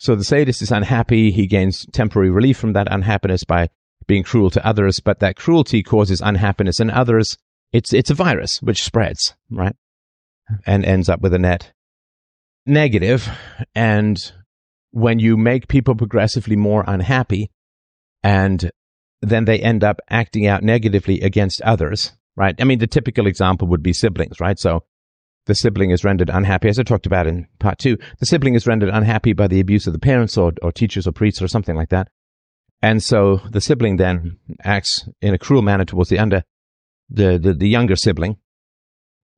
So 0.00 0.16
the 0.16 0.24
sadist 0.24 0.62
is 0.62 0.72
unhappy. 0.72 1.30
He 1.30 1.46
gains 1.46 1.84
temporary 1.92 2.30
relief 2.30 2.56
from 2.56 2.72
that 2.72 2.90
unhappiness 2.90 3.44
by 3.44 3.68
being 4.06 4.22
cruel 4.22 4.48
to 4.48 4.66
others, 4.66 4.98
but 4.98 5.20
that 5.20 5.36
cruelty 5.36 5.82
causes 5.82 6.22
unhappiness 6.22 6.80
in 6.80 6.90
others. 6.90 7.36
It's, 7.70 7.92
it's 7.92 8.08
a 8.08 8.14
virus 8.14 8.62
which 8.62 8.82
spreads, 8.82 9.34
right? 9.50 9.76
And 10.66 10.86
ends 10.86 11.10
up 11.10 11.20
with 11.20 11.34
a 11.34 11.38
net 11.38 11.74
negative. 12.64 13.28
And 13.74 14.16
when 14.90 15.18
you 15.18 15.36
make 15.36 15.68
people 15.68 15.94
progressively 15.94 16.56
more 16.56 16.82
unhappy 16.86 17.50
and 18.22 18.70
then 19.20 19.44
they 19.44 19.60
end 19.60 19.84
up 19.84 20.00
acting 20.08 20.46
out 20.46 20.62
negatively 20.62 21.20
against 21.20 21.60
others, 21.60 22.12
right? 22.36 22.54
I 22.58 22.64
mean, 22.64 22.78
the 22.78 22.86
typical 22.86 23.26
example 23.26 23.68
would 23.68 23.82
be 23.82 23.92
siblings, 23.92 24.40
right? 24.40 24.58
So 24.58 24.82
the 25.50 25.54
sibling 25.56 25.90
is 25.90 26.04
rendered 26.04 26.30
unhappy, 26.30 26.68
as 26.68 26.78
I 26.78 26.84
talked 26.84 27.06
about 27.06 27.26
in 27.26 27.48
part 27.58 27.80
two. 27.80 27.98
The 28.20 28.26
sibling 28.26 28.54
is 28.54 28.68
rendered 28.68 28.88
unhappy 28.88 29.32
by 29.32 29.48
the 29.48 29.58
abuse 29.58 29.88
of 29.88 29.92
the 29.92 29.98
parents 29.98 30.38
or, 30.38 30.52
or 30.62 30.70
teachers 30.70 31.08
or 31.08 31.12
priests 31.12 31.42
or 31.42 31.48
something 31.48 31.74
like 31.74 31.88
that. 31.88 32.08
And 32.80 33.02
so 33.02 33.38
the 33.50 33.60
sibling 33.60 33.96
then 33.96 34.38
acts 34.62 35.08
in 35.20 35.34
a 35.34 35.38
cruel 35.38 35.62
manner 35.62 35.84
towards 35.84 36.08
the 36.08 36.20
under, 36.20 36.44
the, 37.08 37.36
the, 37.36 37.52
the 37.52 37.68
younger 37.68 37.96
sibling. 37.96 38.36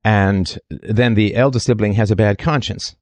And 0.03 0.59
then 0.69 1.15
the 1.15 1.35
elder 1.35 1.59
sibling 1.59 1.93
has 1.93 2.11
a 2.11 2.15
bad 2.15 2.37
conscience, 2.37 2.95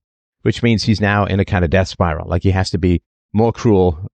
which 0.43 0.63
means 0.63 0.83
he's 0.83 1.01
now 1.01 1.25
in 1.25 1.41
a 1.41 1.45
kind 1.45 1.65
of 1.65 1.69
death 1.69 1.89
spiral. 1.89 2.29
Like 2.29 2.43
he 2.43 2.51
has 2.51 2.69
to 2.69 2.77
be 2.77 3.03
more 3.33 3.51
cruel 3.51 4.07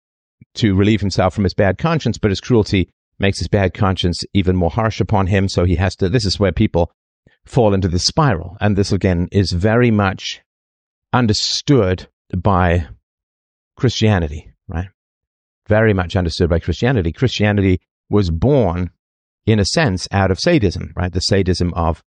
to 0.55 0.77
relieve 0.77 1.01
himself 1.01 1.35
from 1.35 1.45
his 1.45 1.55
bad 1.55 1.79
conscience, 1.79 2.17
but 2.17 2.31
his 2.31 2.41
cruelty 2.41 2.91
makes 3.19 3.41
his 3.41 3.49
bad 3.49 3.75
conscience 3.75 4.23
even 4.35 4.55
more 4.55 4.71
harsh 4.71 5.01
upon 5.01 5.27
him. 5.27 5.49
So 5.49 5.65
he 5.65 5.75
has 5.77 5.97
to, 5.97 6.09
this 6.09 6.25
is 6.25 6.39
where 6.39 6.53
people 6.53 6.93
fall 7.45 7.75
into 7.75 7.89
this 7.89 8.05
spiral. 8.05 8.57
And 8.61 8.77
this 8.77 8.93
again 8.93 9.29
is 9.33 9.53
very 9.53 9.91
much 9.91 10.41
understood 11.13 12.09
by 12.37 12.87
Christianity, 13.77 14.53
right? 14.69 14.89
Very 15.69 15.93
much 15.95 16.17
understood 16.17 16.51
by 16.51 16.59
Christianity. 16.59 17.13
Christianity 17.13 17.81
was 18.11 18.31
born, 18.31 18.91
in 19.47 19.59
a 19.59 19.65
sense, 19.65 20.09
out 20.11 20.31
of 20.31 20.41
sadism, 20.41 20.93
right? 20.97 21.13
The 21.13 21.21
sadism 21.21 21.73
of 21.75 22.03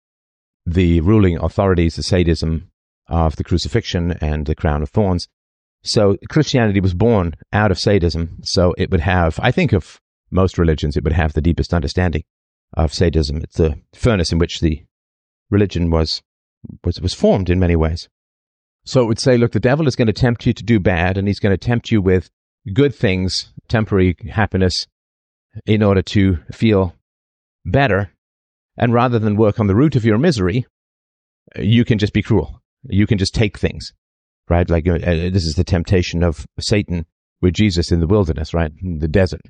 the 0.65 1.01
ruling 1.01 1.37
authorities, 1.37 1.95
the 1.95 2.03
sadism 2.03 2.71
of 3.07 3.35
the 3.35 3.43
crucifixion 3.43 4.13
and 4.21 4.45
the 4.45 4.55
crown 4.55 4.81
of 4.81 4.89
thorns. 4.89 5.27
So 5.83 6.17
Christianity 6.29 6.79
was 6.79 6.95
born 6.95 7.35
out 7.53 7.71
of 7.71 7.79
sadism. 7.79 8.39
So 8.43 8.73
it 8.77 8.89
would 8.89 9.01
have, 9.01 9.39
I 9.41 9.51
think 9.51 9.73
of 9.73 10.01
most 10.31 10.57
religions, 10.57 10.97
it 10.97 11.03
would 11.03 11.13
have 11.13 11.33
the 11.33 11.41
deepest 11.41 11.73
understanding 11.73 12.23
of 12.73 12.93
sadism. 12.93 13.37
It's 13.37 13.57
the 13.57 13.79
furnace 13.93 14.31
in 14.31 14.39
which 14.39 14.59
the 14.59 14.83
religion 15.49 15.89
was, 15.89 16.21
was, 16.83 16.99
was 17.01 17.13
formed 17.13 17.49
in 17.49 17.59
many 17.59 17.75
ways. 17.75 18.09
So 18.85 19.01
it 19.01 19.07
would 19.07 19.19
say, 19.19 19.37
look, 19.37 19.51
the 19.51 19.59
devil 19.59 19.87
is 19.87 19.95
going 19.95 20.07
to 20.07 20.13
tempt 20.13 20.45
you 20.45 20.53
to 20.53 20.63
do 20.63 20.79
bad 20.79 21.17
and 21.17 21.27
he's 21.27 21.39
going 21.39 21.53
to 21.53 21.57
tempt 21.57 21.91
you 21.91 22.01
with 22.01 22.29
good 22.73 22.93
things, 22.93 23.51
temporary 23.67 24.15
happiness 24.29 24.87
in 25.65 25.81
order 25.81 26.01
to 26.01 26.37
feel 26.51 26.95
better. 27.65 28.11
And 28.77 28.93
rather 28.93 29.19
than 29.19 29.37
work 29.37 29.59
on 29.59 29.67
the 29.67 29.75
root 29.75 29.95
of 29.95 30.05
your 30.05 30.17
misery, 30.17 30.65
you 31.57 31.85
can 31.85 31.97
just 31.97 32.13
be 32.13 32.21
cruel. 32.21 32.61
You 32.83 33.07
can 33.07 33.17
just 33.17 33.33
take 33.33 33.57
things, 33.57 33.93
right? 34.49 34.69
Like 34.69 34.87
uh, 34.87 34.99
this 34.99 35.45
is 35.45 35.55
the 35.55 35.63
temptation 35.63 36.23
of 36.23 36.45
Satan 36.59 37.05
with 37.41 37.53
Jesus 37.53 37.91
in 37.91 37.99
the 37.99 38.07
wilderness, 38.07 38.53
right? 38.53 38.71
In 38.83 38.99
the 38.99 39.07
desert, 39.07 39.41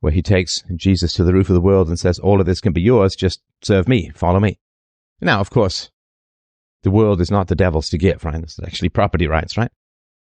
where 0.00 0.12
he 0.12 0.22
takes 0.22 0.62
Jesus 0.74 1.12
to 1.14 1.24
the 1.24 1.32
roof 1.32 1.48
of 1.48 1.54
the 1.54 1.60
world 1.60 1.88
and 1.88 1.98
says, 1.98 2.18
all 2.18 2.40
of 2.40 2.46
this 2.46 2.60
can 2.60 2.72
be 2.72 2.82
yours. 2.82 3.14
Just 3.14 3.40
serve 3.62 3.86
me. 3.86 4.10
Follow 4.14 4.40
me. 4.40 4.58
Now, 5.22 5.40
of 5.40 5.50
course, 5.50 5.90
the 6.82 6.90
world 6.90 7.20
is 7.20 7.30
not 7.30 7.46
the 7.46 7.54
devil's 7.54 7.88
to 7.90 7.98
give, 7.98 8.24
right? 8.24 8.42
It's 8.42 8.58
actually 8.62 8.88
property 8.88 9.28
rights, 9.28 9.56
right? 9.56 9.70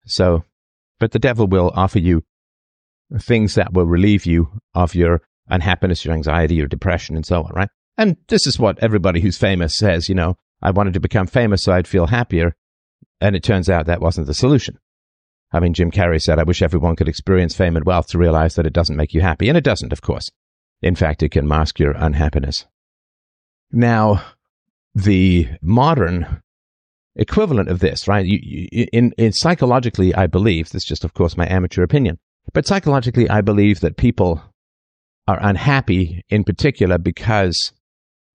So, 0.06 0.42
but 0.98 1.12
the 1.12 1.18
devil 1.18 1.46
will 1.46 1.70
offer 1.74 1.98
you 1.98 2.24
things 3.20 3.54
that 3.54 3.74
will 3.74 3.84
relieve 3.84 4.24
you 4.24 4.48
of 4.74 4.94
your 4.94 5.20
unhappiness, 5.48 6.04
your 6.04 6.14
anxiety, 6.14 6.54
your 6.54 6.66
depression, 6.66 7.14
and 7.14 7.26
so 7.26 7.42
on, 7.42 7.52
right? 7.54 7.68
And 7.98 8.16
this 8.28 8.46
is 8.46 8.58
what 8.58 8.78
everybody 8.78 9.20
who's 9.20 9.38
famous 9.38 9.76
says, 9.76 10.08
you 10.08 10.14
know, 10.14 10.36
I 10.62 10.70
wanted 10.70 10.94
to 10.94 11.00
become 11.00 11.26
famous 11.26 11.62
so 11.62 11.72
I'd 11.72 11.86
feel 11.86 12.06
happier. 12.06 12.54
And 13.20 13.36
it 13.36 13.42
turns 13.42 13.70
out 13.70 13.86
that 13.86 14.00
wasn't 14.00 14.26
the 14.26 14.34
solution. 14.34 14.78
I 15.52 15.60
mean, 15.60 15.74
Jim 15.74 15.90
Carrey 15.90 16.20
said, 16.20 16.38
I 16.38 16.44
wish 16.44 16.62
everyone 16.62 16.96
could 16.96 17.08
experience 17.08 17.54
fame 17.54 17.76
and 17.76 17.86
wealth 17.86 18.08
to 18.08 18.18
realize 18.18 18.54
that 18.56 18.66
it 18.66 18.72
doesn't 18.72 18.96
make 18.96 19.14
you 19.14 19.20
happy. 19.20 19.48
And 19.48 19.56
it 19.56 19.64
doesn't, 19.64 19.92
of 19.92 20.02
course. 20.02 20.30
In 20.82 20.94
fact, 20.94 21.22
it 21.22 21.30
can 21.30 21.46
mask 21.46 21.78
your 21.78 21.92
unhappiness. 21.92 22.66
Now, 23.70 24.22
the 24.96 25.46
modern 25.60 26.40
equivalent 27.16 27.68
of 27.68 27.80
this, 27.80 28.08
right? 28.08 28.24
You, 28.24 28.38
you, 28.42 28.86
in, 28.94 29.12
in 29.18 29.32
psychologically, 29.32 30.14
I 30.14 30.26
believe, 30.26 30.70
this 30.70 30.82
is 30.82 30.88
just, 30.88 31.04
of 31.04 31.12
course, 31.12 31.36
my 31.36 31.46
amateur 31.48 31.82
opinion, 31.82 32.18
but 32.54 32.66
psychologically, 32.66 33.28
I 33.28 33.42
believe 33.42 33.80
that 33.80 33.98
people 33.98 34.42
are 35.28 35.38
unhappy 35.42 36.22
in 36.30 36.44
particular 36.44 36.96
because 36.96 37.72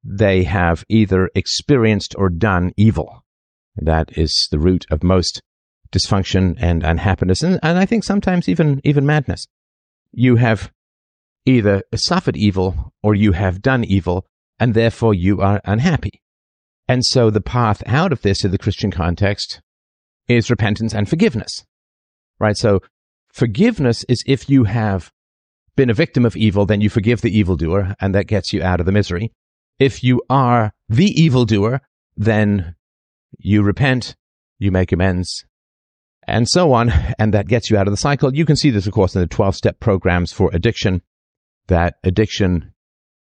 they 0.04 0.44
have 0.44 0.86
either 0.88 1.32
experienced 1.34 2.14
or 2.16 2.30
done 2.30 2.74
evil. 2.78 3.24
That 3.76 4.16
is 4.16 4.48
the 4.52 4.60
root 4.60 4.86
of 4.92 5.04
most 5.04 5.42
dysfunction 5.92 6.58
and 6.60 6.84
unhappiness, 6.84 7.42
and, 7.42 7.60
and 7.64 7.80
I 7.80 7.88
think 7.88 8.04
sometimes 8.04 8.48
even, 8.48 8.82
even 8.84 9.06
madness. 9.06 9.48
You 10.12 10.36
have 10.36 10.72
either 11.48 11.82
suffered 11.96 12.38
evil 12.38 12.94
or 13.02 13.16
you 13.16 13.32
have 13.32 13.64
done 13.64 13.84
evil, 13.84 14.28
and 14.60 14.76
therefore 14.76 15.16
you 15.16 15.42
are 15.42 15.60
unhappy. 15.66 16.21
And 16.92 17.06
so 17.06 17.30
the 17.30 17.40
path 17.40 17.82
out 17.86 18.12
of 18.12 18.22
this 18.22 18.44
in 18.44 18.52
the 18.52 18.58
Christian 18.58 18.92
context 18.92 19.62
is 20.28 20.50
repentance 20.50 20.94
and 20.94 21.08
forgiveness. 21.08 21.64
Right? 22.38 22.58
So 22.58 22.82
forgiveness 23.32 24.04
is 24.10 24.26
if 24.28 24.50
you 24.50 24.66
have 24.66 25.10
been 25.78 25.90
a 25.90 25.94
victim 25.94 26.26
of 26.26 26.36
evil, 26.36 26.66
then 26.66 26.82
you 26.82 26.90
forgive 26.90 27.22
the 27.22 27.32
evildoer, 27.32 27.96
and 28.02 28.14
that 28.14 28.28
gets 28.28 28.52
you 28.52 28.62
out 28.62 28.82
of 28.82 28.86
the 28.86 28.92
misery. 28.92 29.32
If 29.80 30.04
you 30.04 30.22
are 30.30 30.74
the 30.90 31.06
evildoer, 31.06 31.80
then 32.18 32.76
you 33.40 33.64
repent, 33.64 34.18
you 34.60 34.70
make 34.70 34.92
amends, 34.92 35.46
and 36.28 36.50
so 36.50 36.74
on, 36.74 36.92
and 37.18 37.34
that 37.34 37.48
gets 37.48 37.70
you 37.70 37.78
out 37.78 37.88
of 37.88 37.94
the 37.94 37.98
cycle. 37.98 38.36
You 38.36 38.44
can 38.44 38.58
see 38.58 38.70
this, 38.70 38.86
of 38.86 38.92
course, 38.92 39.16
in 39.16 39.22
the 39.22 39.28
12 39.28 39.56
step 39.56 39.80
programs 39.80 40.34
for 40.34 40.50
addiction, 40.52 41.04
that 41.68 41.96
addiction 42.04 42.74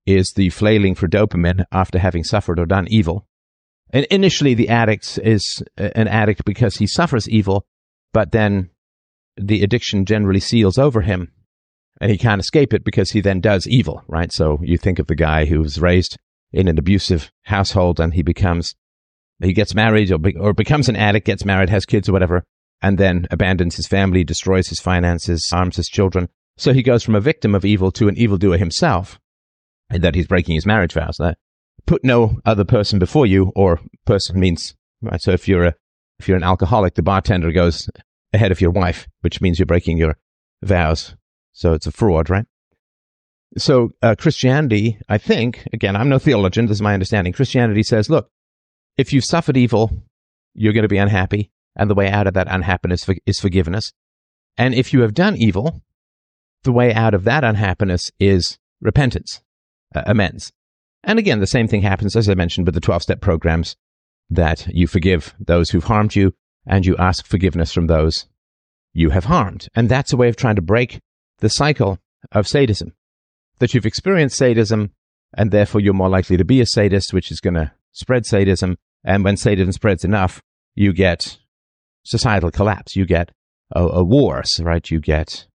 is 0.06 0.34
the 0.34 0.52
flailing 0.52 0.94
for 0.94 1.08
dopamine 1.08 1.66
after 1.72 1.98
having 1.98 2.24
suffered 2.24 2.60
or 2.60 2.68
done 2.68 2.88
evil. 2.92 3.27
And 3.92 4.06
initially, 4.12 4.54
the 4.54 4.70
addict 4.70 5.20
is 5.24 5.64
uh, 5.78 5.90
an 5.96 6.08
addict 6.08 6.46
because 6.46 6.78
he 6.78 6.88
suffers 6.88 7.30
evil, 7.30 7.66
but 8.14 8.32
then 8.32 8.70
the 9.38 9.64
addiction 9.64 10.06
generally 10.06 10.40
seals 10.40 10.78
over 10.78 11.02
him 11.02 11.32
and 12.00 12.12
he 12.12 12.18
can't 12.18 12.42
escape 12.42 12.74
it 12.74 12.84
because 12.84 13.12
he 13.12 13.22
then 13.22 13.40
does 13.40 13.68
evil, 13.68 14.04
right? 14.08 14.32
So 14.32 14.60
you 14.62 14.78
think 14.78 15.00
of 15.00 15.08
the 15.08 15.16
guy 15.16 15.46
who 15.46 15.60
was 15.60 15.80
raised 15.80 16.18
in 16.52 16.68
an 16.68 16.78
abusive 16.78 17.32
household 17.44 18.00
and 18.00 18.14
he 18.14 18.22
becomes, 18.22 18.76
he 19.42 19.54
gets 19.54 19.74
married 19.74 20.12
or, 20.12 20.18
be, 20.18 20.36
or 20.36 20.54
becomes 20.54 20.90
an 20.90 20.96
addict, 20.96 21.26
gets 21.26 21.46
married, 21.46 21.70
has 21.70 21.86
kids 21.86 22.08
or 22.08 22.14
whatever, 22.14 22.44
and 22.82 22.98
then 22.98 23.28
abandons 23.32 23.76
his 23.76 23.88
family, 23.88 24.24
destroys 24.24 24.68
his 24.68 24.80
finances, 24.80 25.50
harms 25.52 25.78
his 25.78 25.88
children. 25.88 26.30
So 26.58 26.74
he 26.74 26.84
goes 26.84 27.04
from 27.04 27.16
a 27.16 27.22
victim 27.22 27.56
of 27.56 27.66
evil 27.66 27.92
to 27.94 28.08
an 28.08 28.18
evildoer 28.18 28.58
himself, 28.58 29.20
and 29.90 30.04
that 30.04 30.16
he's 30.16 30.28
breaking 30.28 30.56
his 30.56 30.66
marriage 30.66 30.94
vows. 30.94 31.18
That 31.18 31.38
put 31.88 32.04
no 32.04 32.40
other 32.46 32.66
person 32.66 33.00
before 33.00 33.26
you, 33.26 33.52
or 33.56 33.80
person 34.06 34.40
means 34.40 34.76
right. 35.02 35.22
So 35.22 35.32
if 35.32 35.48
you're 35.48 35.66
a 35.66 35.76
if 36.20 36.28
you're 36.28 36.38
an 36.38 36.44
alcoholic, 36.44 36.94
the 36.94 37.02
bartender 37.02 37.52
goes 37.52 37.90
ahead 38.34 38.52
of 38.52 38.62
your 38.62 38.72
wife, 38.72 39.08
which 39.22 39.42
means 39.42 39.58
you're 39.58 39.66
breaking 39.66 39.98
your 39.98 40.18
vows. 40.62 41.16
So 41.54 41.74
it's 41.74 41.88
a 41.88 41.92
fraud, 41.92 42.30
right? 42.30 42.46
So 43.58 43.92
uh, 44.02 44.16
Christianity, 44.16 45.00
I 45.08 45.18
think, 45.18 45.66
again, 45.74 45.96
I'm 45.96 46.10
no 46.10 46.20
theologian. 46.20 46.68
This 46.68 46.78
is 46.78 46.82
my 46.82 46.94
understanding. 46.94 47.34
Christianity 47.34 47.84
says, 47.84 48.10
look, 48.10 48.30
if 48.98 49.14
you've 49.14 49.24
suffered 49.24 49.58
evil, 49.58 49.92
you're 50.54 50.74
going 50.74 50.84
to 50.84 50.90
be 50.90 50.98
unhappy, 50.98 51.52
and 51.76 51.90
the 51.90 51.96
way 51.96 52.10
out 52.10 52.28
of 52.28 52.34
that 52.34 52.48
unhappiness 52.50 53.08
is 53.26 53.40
forgiveness. 53.40 53.94
And 54.58 54.74
if 54.74 54.92
you 54.92 55.02
have 55.02 55.14
done 55.14 55.36
evil, 55.38 55.82
the 56.64 56.72
way 56.72 56.94
out 56.94 57.14
of 57.14 57.24
that 57.24 57.44
unhappiness 57.44 58.12
is 58.20 58.58
repentance, 58.82 59.42
uh, 59.96 60.04
amends. 60.06 60.52
And 61.04 61.20
again, 61.20 61.40
the 61.40 61.48
same 61.48 61.68
thing 61.68 61.82
happens, 61.82 62.16
as 62.16 62.30
I 62.30 62.34
mentioned, 62.34 62.68
with 62.68 62.76
the 62.76 62.82
12 62.82 63.04
step 63.04 63.22
programs 63.22 63.76
that 64.30 64.68
you 64.68 64.88
forgive 64.88 65.34
those 65.40 65.70
who've 65.70 65.84
harmed 65.84 66.16
you 66.16 66.34
and 66.66 66.86
you 66.86 66.98
ask 66.98 67.26
forgiveness 67.26 67.72
from 67.72 67.88
those 67.88 68.26
you 68.94 69.12
have 69.12 69.26
harmed. 69.26 69.68
And 69.76 69.90
that's 69.90 70.12
a 70.12 70.18
way 70.18 70.28
of 70.28 70.36
trying 70.36 70.56
to 70.56 70.62
break 70.62 71.00
the 71.40 71.50
cycle 71.50 72.00
of 72.32 72.48
sadism. 72.48 72.94
That 73.60 73.74
you've 73.74 73.86
experienced 73.86 74.38
sadism 74.38 74.92
and 75.34 75.52
therefore 75.52 75.82
you're 75.82 75.94
more 75.94 76.10
likely 76.10 76.38
to 76.38 76.46
be 76.46 76.62
a 76.62 76.66
sadist, 76.66 77.14
which 77.14 77.32
is 77.32 77.40
going 77.40 77.54
to 77.54 77.72
spread 77.92 78.26
sadism. 78.26 78.78
And 79.04 79.24
when 79.24 79.38
sadism 79.38 79.72
spreads 79.72 80.04
enough, 80.04 80.42
you 80.76 80.94
get 80.94 81.38
societal 82.04 82.52
collapse. 82.52 82.96
You 82.96 83.06
get 83.06 83.32
a, 83.72 83.84
a 83.84 84.04
wars, 84.04 84.60
right? 84.62 84.90
You 84.90 85.00
get 85.00 85.48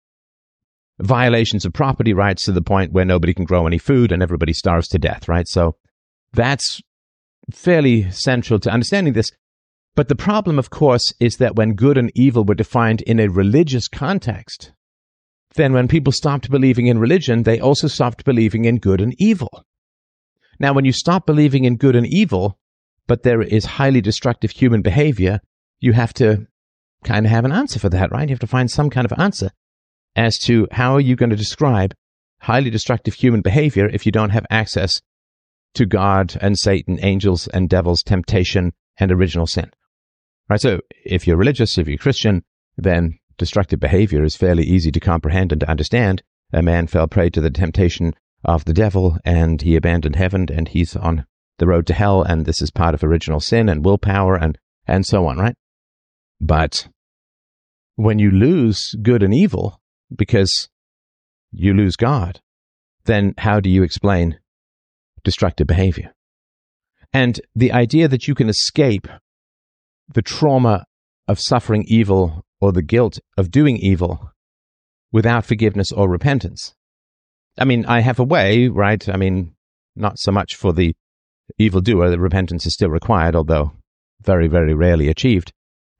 violations 1.03 1.65
of 1.65 1.73
property 1.73 2.15
rights 2.15 2.45
to 2.45 2.53
the 2.53 2.63
point 2.63 2.93
where 2.93 3.05
nobody 3.05 3.35
can 3.35 3.45
grow 3.45 3.67
any 3.67 3.79
food 3.79 4.13
and 4.13 4.23
everybody 4.23 4.53
starves 4.53 4.89
to 4.89 4.99
death, 4.99 5.29
right? 5.29 5.49
So 5.49 5.77
that's 6.33 6.81
fairly 7.53 8.11
central 8.11 8.59
to 8.61 8.71
understanding 8.71 9.13
this. 9.13 9.33
But 9.95 10.09
the 10.09 10.17
problem, 10.17 10.59
of 10.59 10.71
course, 10.71 11.13
is 11.21 11.37
that 11.37 11.57
when 11.57 11.75
good 11.75 11.99
and 11.99 12.11
evil 12.15 12.45
were 12.45 12.55
defined 12.55 13.03
in 13.03 13.21
a 13.21 13.29
religious 13.29 13.89
context, 13.89 14.73
then 15.55 15.75
when 15.75 15.89
people 15.89 16.13
stopped 16.13 16.51
believing 16.51 16.87
in 16.87 16.99
religion, 16.99 17.43
they 17.43 17.61
also 17.61 17.89
stopped 17.89 18.25
believing 18.25 18.65
in 18.65 18.79
good 18.79 19.01
and 19.01 19.15
evil. 19.19 19.65
Now, 20.59 20.73
when 20.73 20.85
you 20.85 20.93
stop 20.93 21.27
believing 21.27 21.65
in 21.65 21.77
good 21.77 21.97
and 21.97 22.07
evil, 22.07 22.59
but 23.07 23.23
there 23.23 23.43
is 23.43 23.65
highly 23.65 24.01
destructive 24.01 24.53
human 24.53 24.81
behavior, 24.81 25.41
you 25.81 25.93
have 25.93 26.15
to 26.15 26.47
kind 27.05 27.27
of 27.27 27.33
have 27.33 27.45
an 27.45 27.53
answer 27.53 27.79
for 27.79 27.91
that, 27.91 28.13
right? 28.13 28.29
You 28.29 28.33
have 28.33 28.41
to 28.41 28.47
find 28.47 28.71
some 28.71 28.89
kind 28.89 29.05
of 29.05 29.19
answer 29.19 29.51
as 30.17 30.39
to 30.39 30.67
how 30.71 30.95
are 30.95 31.01
you 31.01 31.17
going 31.17 31.31
to 31.31 31.37
describe 31.37 31.95
highly 32.41 32.71
destructive 32.71 33.15
human 33.15 33.41
behavior 33.41 33.87
if 33.87 34.05
you 34.05 34.13
don't 34.13 34.31
have 34.31 34.47
access 34.51 35.01
to 35.75 35.87
God 35.87 36.37
and 36.41 36.59
Satan, 36.59 36.99
angels 37.03 37.49
and 37.49 37.69
devils, 37.69 38.03
temptation 38.03 38.73
and 38.99 39.11
original 39.11 39.47
sin. 39.47 39.71
Right? 40.49 40.61
So 40.61 40.81
if 41.05 41.27
you're 41.27 41.37
religious, 41.37 41.79
if 41.79 41.89
you're 41.89 41.99
Christian, 41.99 42.45
then 42.77 43.19
destructive 43.39 43.81
behavior 43.81 44.23
is 44.23 44.37
fairly 44.37 44.65
easy 44.65 44.91
to 44.93 45.01
comprehend 45.01 45.53
and 45.53 45.61
to 45.61 45.71
understand. 45.71 46.23
A 46.53 46.63
man 46.63 46.87
fell 46.87 47.09
prey 47.09 47.31
to 47.31 47.41
the 47.41 47.51
temptation 47.51 48.13
of 48.45 48.65
the 48.65 48.75
devil 48.75 49.19
and 49.25 49.63
he 49.63 49.77
abandoned 49.77 50.17
heaven 50.17 50.49
and 50.53 50.69
he's 50.69 50.97
on 50.97 51.25
the 51.59 51.67
road 51.67 51.87
to 51.87 51.95
hell 51.95 52.23
and 52.23 52.45
this 52.45 52.61
is 52.61 52.71
part 52.71 52.95
of 52.95 53.05
original 53.05 53.41
sin 53.41 53.69
and 53.69 53.85
willpower 53.85 54.35
and, 54.35 54.59
and 54.87 55.07
so 55.07 55.27
on, 55.27 55.39
right? 55.39 55.55
But 56.41 56.89
when 57.95 58.19
you 58.19 58.31
lose 58.31 58.95
good 59.03 59.23
and 59.23 59.33
evil 59.33 59.81
because 60.17 60.69
you 61.51 61.75
lose 61.75 61.97
God, 61.97 62.41
then 63.05 63.35
how 63.39 63.61
do 63.61 63.69
you 63.69 63.83
explain 63.83 64.39
destructive 65.25 65.67
behavior? 65.67 66.13
And 67.13 67.41
the 67.55 67.73
idea 67.73 68.09
that 68.09 68.27
you 68.27 68.35
can 68.35 68.49
escape 68.49 69.07
the 70.13 70.23
trauma 70.23 70.87
of 71.29 71.41
suffering 71.41 71.85
evil 71.87 72.45
or 72.61 72.73
the 72.73 72.83
guilt 72.83 73.19
of 73.37 73.51
doing 73.51 73.77
evil 73.77 74.31
without 75.11 75.45
forgiveness 75.45 75.93
or 75.93 76.09
repentance. 76.09 76.75
I 77.59 77.65
mean, 77.65 77.85
I 77.87 78.01
have 78.01 78.19
a 78.19 78.25
way, 78.25 78.69
right? 78.69 79.07
I 79.09 79.17
mean, 79.17 79.55
not 79.95 80.19
so 80.19 80.33
much 80.33 80.57
for 80.57 80.73
the 80.73 80.95
evildoer, 81.59 82.09
the 82.09 82.19
repentance 82.19 82.65
is 82.65 82.75
still 82.75 82.89
required, 82.89 83.37
although 83.37 83.73
very, 84.23 84.49
very 84.49 84.75
rarely 84.75 85.09
achieved, 85.09 85.53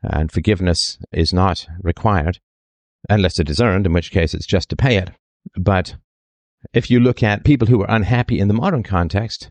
and 0.03 0.33
forgiveness 0.33 0.99
is 1.13 1.33
not 1.33 1.67
required 1.83 2.39
unless 3.09 3.39
it 3.39 3.51
is 3.51 3.61
earned, 3.61 3.87
in 3.87 3.93
which 3.93 4.11
case 4.11 4.35
it's 4.35 4.47
just 4.47 4.69
to 4.71 4.77
pay 4.77 4.97
it. 4.97 5.11
But 5.57 5.97
if 6.73 6.91
you 6.91 7.01
look 7.01 7.23
at 7.23 7.45
people 7.45 7.69
who 7.69 7.83
are 7.83 7.91
unhappy 7.91 8.39
in 8.39 8.49
the 8.49 8.55
modern 8.55 8.83
context, 8.83 9.51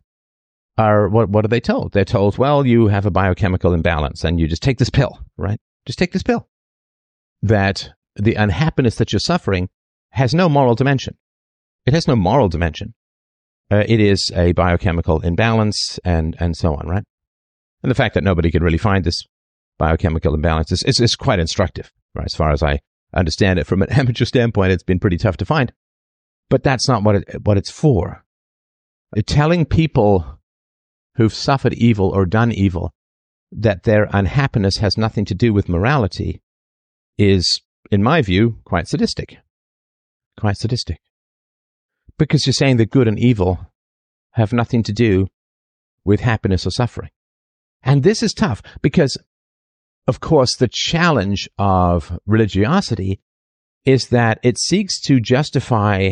are 0.78 1.10
what, 1.10 1.30
what 1.30 1.46
are 1.46 1.50
they 1.50 1.60
told? 1.60 1.92
They're 1.92 2.06
told, 2.06 2.38
well, 2.38 2.66
you 2.66 2.88
have 2.88 3.06
a 3.06 3.12
biochemical 3.12 3.74
imbalance 3.74 4.24
and 4.24 4.40
you 4.40 4.48
just 4.48 4.64
take 4.64 4.78
this 4.78 4.90
pill, 4.90 5.20
right? 5.38 5.60
Just 5.86 6.00
take 6.00 6.14
this 6.14 6.24
pill. 6.24 6.48
That 7.42 7.90
the 8.16 8.36
unhappiness 8.36 8.96
that 8.96 9.12
you're 9.12 9.20
suffering 9.20 9.70
has 10.12 10.34
no 10.34 10.50
moral 10.50 10.76
dimension. 10.76 11.18
It 11.86 11.94
has 11.94 12.08
no 12.08 12.16
moral 12.16 12.50
dimension. 12.50 12.94
Uh, 13.70 13.84
it 13.88 14.00
is 14.00 14.32
a 14.36 14.52
biochemical 14.52 15.22
imbalance 15.22 16.00
and, 16.04 16.36
and 16.40 16.56
so 16.56 16.76
on, 16.76 16.88
right? 16.88 17.04
And 17.84 17.90
the 17.90 17.96
fact 17.96 18.16
that 18.16 18.24
nobody 18.24 18.52
can 18.52 18.64
really 18.64 18.78
find 18.78 19.04
this 19.04 19.24
biochemical 19.78 20.36
imbalance 20.36 20.72
is, 20.72 20.84
is, 20.84 21.00
is 21.00 21.16
quite 21.16 21.40
instructive, 21.40 21.92
right? 22.14 22.26
As 22.26 22.36
far 22.36 22.52
as 22.52 22.62
I 22.62 22.80
understand 23.14 23.60
it 23.60 23.68
from 23.68 23.82
an 23.82 23.92
amateur 23.92 24.26
standpoint, 24.26 24.72
it's 24.72 24.84
been 24.84 25.00
pretty 25.00 25.18
tough 25.18 25.38
to 25.38 25.46
find. 25.46 25.72
But 26.50 26.64
that's 26.64 26.88
not 26.88 27.04
what 27.04 27.16
it, 27.16 27.42
what 27.44 27.58
it's 27.58 27.72
for. 27.72 28.24
Telling 29.26 29.66
people 29.66 30.40
who've 31.16 31.34
suffered 31.34 31.74
evil 31.74 32.10
or 32.10 32.26
done 32.26 32.52
evil 32.52 32.94
that 33.52 33.84
their 33.84 34.08
unhappiness 34.12 34.78
has 34.78 34.98
nothing 34.98 35.26
to 35.26 35.36
do 35.36 35.54
with 35.54 35.68
morality 35.68 36.42
is, 37.18 37.62
in 37.92 38.02
my 38.02 38.22
view, 38.22 38.60
quite 38.64 38.88
sadistic. 38.88 39.38
Quite 40.40 40.58
sadistic. 40.58 41.00
Because 42.18 42.46
you're 42.46 42.54
saying 42.54 42.78
that 42.78 42.92
good 42.92 43.08
and 43.08 43.20
evil 43.20 43.60
have 44.32 44.54
nothing 44.54 44.84
to 44.84 44.94
do 44.94 45.28
with 46.06 46.22
happiness 46.22 46.66
or 46.66 46.72
suffering. 46.72 47.10
And 47.84 48.04
this 48.04 48.24
is 48.24 48.34
tough 48.34 48.62
because, 48.82 49.18
of 50.08 50.20
course, 50.20 50.56
the 50.56 50.70
challenge 50.72 51.50
of 51.58 52.18
religiosity 52.26 53.20
is 53.86 54.10
that 54.10 54.40
it 54.44 54.58
seeks 54.58 55.00
to 55.02 55.20
justify 55.20 56.12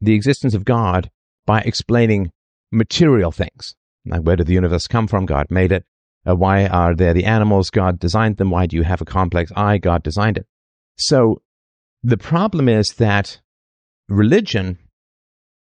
the 0.00 0.14
existence 0.14 0.54
of 0.54 0.64
God 0.64 1.10
by 1.46 1.60
explaining 1.60 2.32
material 2.72 3.32
things. 3.32 3.74
Like 4.04 4.22
where 4.22 4.36
did 4.36 4.46
the 4.46 4.54
universe 4.54 4.86
come 4.86 5.06
from? 5.06 5.26
God 5.26 5.46
made 5.50 5.72
it. 5.72 5.84
Uh, 6.28 6.34
why 6.34 6.66
are 6.66 6.94
there 6.94 7.14
the 7.14 7.24
animals? 7.24 7.70
God 7.70 7.98
designed 7.98 8.36
them. 8.36 8.50
Why 8.50 8.66
do 8.66 8.76
you 8.76 8.82
have 8.82 9.00
a 9.00 9.06
complex 9.06 9.52
eye? 9.56 9.78
God 9.78 10.02
designed 10.02 10.38
it. 10.38 10.46
So 10.96 11.42
the 12.02 12.16
problem 12.16 12.68
is 12.68 12.88
that 12.98 13.40
religion 14.08 14.78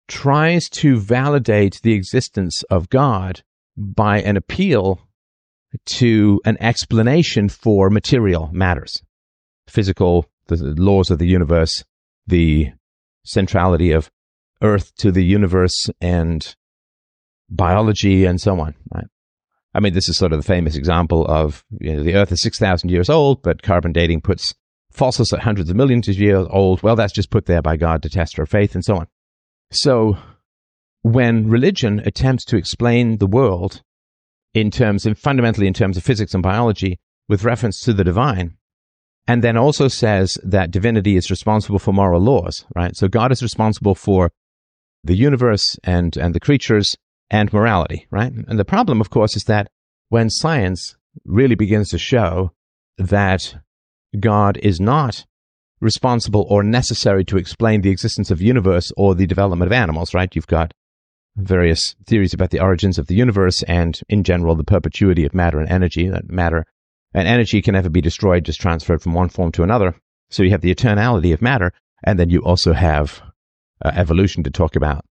tries 0.08 0.70
to 0.70 1.00
validate 1.00 1.80
the 1.84 1.94
existence 1.94 2.64
of 2.64 2.90
God 2.90 3.44
by 3.78 4.22
an 4.22 4.38
appeal 4.38 5.08
to 5.86 6.42
an 6.46 6.58
explanation 6.60 7.50
for 7.50 7.90
material 7.90 8.50
matters, 8.52 9.02
physical, 9.68 10.26
the 10.48 10.58
laws 10.78 11.10
of 11.10 11.20
the 11.20 11.28
universe, 11.28 11.84
the 12.28 12.72
centrality 13.24 13.92
of 13.92 14.12
Earth 14.62 14.94
to 14.96 15.12
the 15.12 15.24
universe, 15.24 15.90
and 16.00 16.56
biology 17.50 18.26
and 18.26 18.40
so 18.40 18.60
on. 18.60 18.76
Right? 18.94 19.08
I 19.74 19.80
mean, 19.80 19.94
this 19.94 20.10
is 20.10 20.18
sort 20.18 20.34
of 20.34 20.40
the 20.40 20.46
famous 20.46 20.76
example 20.76 21.26
of 21.28 21.64
you 21.80 21.96
know, 21.96 22.04
the 22.04 22.16
Earth 22.16 22.32
is 22.32 22.42
6,000 22.42 22.90
years 22.90 23.10
old, 23.10 23.42
but 23.42 23.62
carbon 23.62 23.92
dating 23.92 24.22
puts 24.22 24.54
fossils 24.92 25.32
at 25.32 25.40
hundreds 25.40 25.70
of 25.70 25.76
millions 25.76 26.10
of 26.10 26.20
years 26.20 26.46
old. 26.50 26.84
Well, 26.84 26.96
that's 26.96 27.14
just 27.14 27.30
put 27.30 27.46
there 27.46 27.62
by 27.62 27.78
God 27.78 28.04
to 28.04 28.10
test 28.10 28.38
our 28.38 28.46
faith 28.46 28.76
and 28.76 28.84
so 28.84 28.98
on. 28.98 29.08
So 29.72 30.18
when 31.02 31.48
religion 31.48 32.02
attempts 32.06 32.46
to 32.46 32.58
explain 32.58 33.18
the 33.18 33.28
world 33.28 33.82
in 34.54 34.72
terms 34.72 35.06
of 35.06 35.18
fundamentally 35.18 35.68
in 35.68 35.74
terms 35.74 35.98
of 35.98 36.04
physics 36.04 36.34
and 36.34 36.44
biology 36.44 37.00
with 37.28 37.44
reference 37.44 37.80
to 37.82 37.94
the 37.94 38.04
divine, 38.04 38.58
and 39.28 39.44
then 39.44 39.56
also 39.56 39.88
says 39.88 40.38
that 40.44 40.72
divinity 40.72 41.16
is 41.16 41.30
responsible 41.30 41.80
for 41.80 41.94
moral 41.94 42.22
laws, 42.22 42.66
right? 42.76 42.96
So 42.96 43.08
God 43.08 43.32
is 43.32 43.42
responsible 43.42 43.96
for 43.96 44.32
the 45.04 45.16
universe 45.16 45.78
and, 45.84 46.16
and 46.18 46.36
the 46.36 46.40
creatures 46.40 46.96
and 47.30 47.52
morality, 47.54 48.08
right? 48.12 48.32
And 48.32 48.60
the 48.60 48.66
problem, 48.66 49.00
of 49.00 49.10
course, 49.10 49.36
is 49.36 49.46
that 49.46 49.70
when 50.10 50.30
science 50.30 50.96
really 51.24 51.56
begins 51.56 51.90
to 51.90 51.98
show 51.98 52.52
that 52.98 53.56
God 54.20 54.58
is 54.58 54.80
not 54.80 55.26
responsible 55.80 56.46
or 56.50 56.64
necessary 56.64 57.24
to 57.26 57.38
explain 57.38 57.82
the 57.82 57.90
existence 57.90 58.30
of 58.30 58.42
universe 58.42 58.92
or 58.98 59.16
the 59.16 59.26
development 59.26 59.68
of 59.68 59.74
animals, 59.74 60.14
right? 60.14 60.36
You've 60.36 60.48
got 60.48 60.74
various 61.36 61.96
theories 62.06 62.34
about 62.34 62.50
the 62.50 62.60
origins 62.60 62.98
of 62.98 63.08
the 63.08 63.16
universe 63.16 63.64
and, 63.64 64.00
in 64.10 64.24
general, 64.24 64.56
the 64.56 64.64
perpetuity 64.64 65.26
of 65.26 65.34
matter 65.34 65.60
and 65.60 65.70
energy. 65.70 66.08
That 66.10 66.30
matter 66.30 66.66
and 67.14 67.28
energy 67.28 67.62
can 67.62 67.74
never 67.74 67.90
be 67.90 68.02
destroyed, 68.02 68.46
just 68.46 68.62
transferred 68.62 69.02
from 69.02 69.14
one 69.14 69.30
form 69.30 69.52
to 69.54 69.64
another. 69.64 69.96
So 70.30 70.44
you 70.44 70.52
have 70.52 70.62
the 70.62 70.74
eternality 70.74 71.34
of 71.34 71.42
matter, 71.42 71.74
and 72.04 72.18
then 72.18 72.30
you 72.30 72.40
also 72.40 72.74
have 72.74 73.22
uh, 73.84 73.92
evolution 73.94 74.44
to 74.44 74.52
talk 74.52 74.76
about 74.76 75.06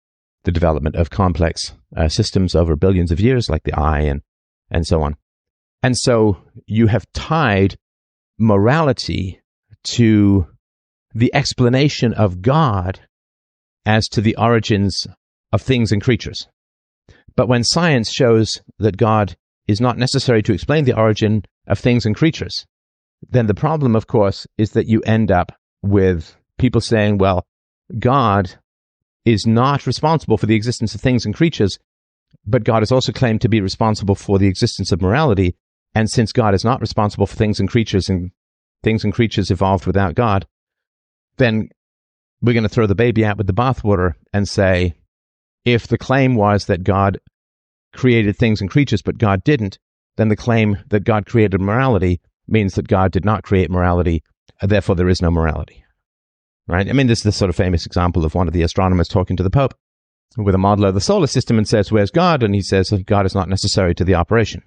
the 0.44 0.52
development 0.52 0.96
of 0.96 1.10
complex 1.10 1.74
uh, 1.96 2.08
systems 2.08 2.54
over 2.54 2.76
billions 2.76 3.12
of 3.12 3.20
years, 3.20 3.50
like 3.50 3.64
the 3.64 3.78
eye 3.78 4.00
and, 4.00 4.22
and 4.70 4.86
so 4.86 5.02
on. 5.02 5.16
And 5.82 5.96
so 5.96 6.38
you 6.66 6.86
have 6.86 7.10
tied 7.12 7.76
morality 8.38 9.40
to 9.82 10.46
the 11.14 11.34
explanation 11.34 12.14
of 12.14 12.40
God 12.42 13.00
as 13.84 14.08
to 14.08 14.20
the 14.20 14.36
origins 14.36 15.06
of 15.52 15.62
things 15.62 15.92
and 15.92 16.02
creatures. 16.02 16.48
But 17.36 17.48
when 17.48 17.64
science 17.64 18.10
shows 18.10 18.60
that 18.78 18.96
God 18.96 19.36
is 19.66 19.80
not 19.80 19.98
necessary 19.98 20.42
to 20.42 20.52
explain 20.52 20.84
the 20.84 20.96
origin 20.96 21.44
of 21.66 21.78
things 21.78 22.04
and 22.04 22.16
creatures, 22.16 22.66
then 23.28 23.46
the 23.46 23.54
problem, 23.54 23.94
of 23.94 24.06
course, 24.06 24.46
is 24.58 24.72
that 24.72 24.86
you 24.86 25.00
end 25.02 25.30
up 25.30 25.52
with 25.82 26.36
people 26.58 26.80
saying, 26.80 27.18
well, 27.18 27.46
God 27.98 28.54
is 29.24 29.46
not 29.46 29.86
responsible 29.86 30.38
for 30.38 30.46
the 30.46 30.54
existence 30.54 30.94
of 30.94 31.00
things 31.00 31.24
and 31.24 31.34
creatures, 31.34 31.78
but 32.46 32.64
God 32.64 32.82
is 32.82 32.92
also 32.92 33.12
claimed 33.12 33.40
to 33.42 33.48
be 33.48 33.60
responsible 33.60 34.14
for 34.14 34.38
the 34.38 34.48
existence 34.48 34.92
of 34.92 35.02
morality. 35.02 35.56
And 35.94 36.08
since 36.08 36.32
God 36.32 36.54
is 36.54 36.64
not 36.64 36.80
responsible 36.80 37.26
for 37.26 37.36
things 37.36 37.60
and 37.60 37.68
creatures 37.68 38.08
and 38.08 38.30
things 38.82 39.04
and 39.04 39.12
creatures 39.12 39.50
evolved 39.50 39.86
without 39.86 40.14
God, 40.14 40.46
then 41.36 41.68
we're 42.40 42.54
going 42.54 42.62
to 42.62 42.68
throw 42.68 42.86
the 42.86 42.94
baby 42.94 43.24
out 43.24 43.36
with 43.36 43.46
the 43.46 43.52
bathwater 43.52 44.14
and 44.32 44.48
say, 44.48 44.94
if 45.64 45.86
the 45.86 45.98
claim 45.98 46.34
was 46.34 46.66
that 46.66 46.84
God 46.84 47.18
created 47.92 48.36
things 48.36 48.60
and 48.60 48.70
creatures, 48.70 49.02
but 49.02 49.18
God 49.18 49.44
didn't, 49.44 49.78
then 50.16 50.28
the 50.28 50.36
claim 50.36 50.78
that 50.88 51.04
God 51.04 51.26
created 51.26 51.60
morality 51.60 52.20
means 52.46 52.74
that 52.74 52.88
God 52.88 53.12
did 53.12 53.24
not 53.24 53.42
create 53.42 53.70
morality, 53.70 54.22
uh, 54.60 54.66
therefore 54.66 54.96
there 54.96 55.08
is 55.08 55.22
no 55.22 55.30
morality 55.30 55.84
right? 56.70 56.88
I 56.88 56.92
mean, 56.92 57.08
this 57.08 57.18
is 57.18 57.24
the 57.24 57.32
sort 57.32 57.48
of 57.48 57.56
famous 57.56 57.84
example 57.84 58.24
of 58.24 58.34
one 58.34 58.46
of 58.46 58.54
the 58.54 58.62
astronomers 58.62 59.08
talking 59.08 59.36
to 59.36 59.42
the 59.42 59.50
Pope 59.50 59.74
with 60.36 60.54
a 60.54 60.58
model 60.58 60.84
of 60.84 60.94
the 60.94 61.00
solar 61.00 61.26
system 61.26 61.58
and 61.58 61.68
says, 61.68 61.90
Where's 61.90 62.10
God? 62.10 62.42
And 62.42 62.54
he 62.54 62.62
says, 62.62 62.92
God 63.04 63.26
is 63.26 63.34
not 63.34 63.48
necessary 63.48 63.94
to 63.96 64.04
the 64.04 64.14
operation, 64.14 64.62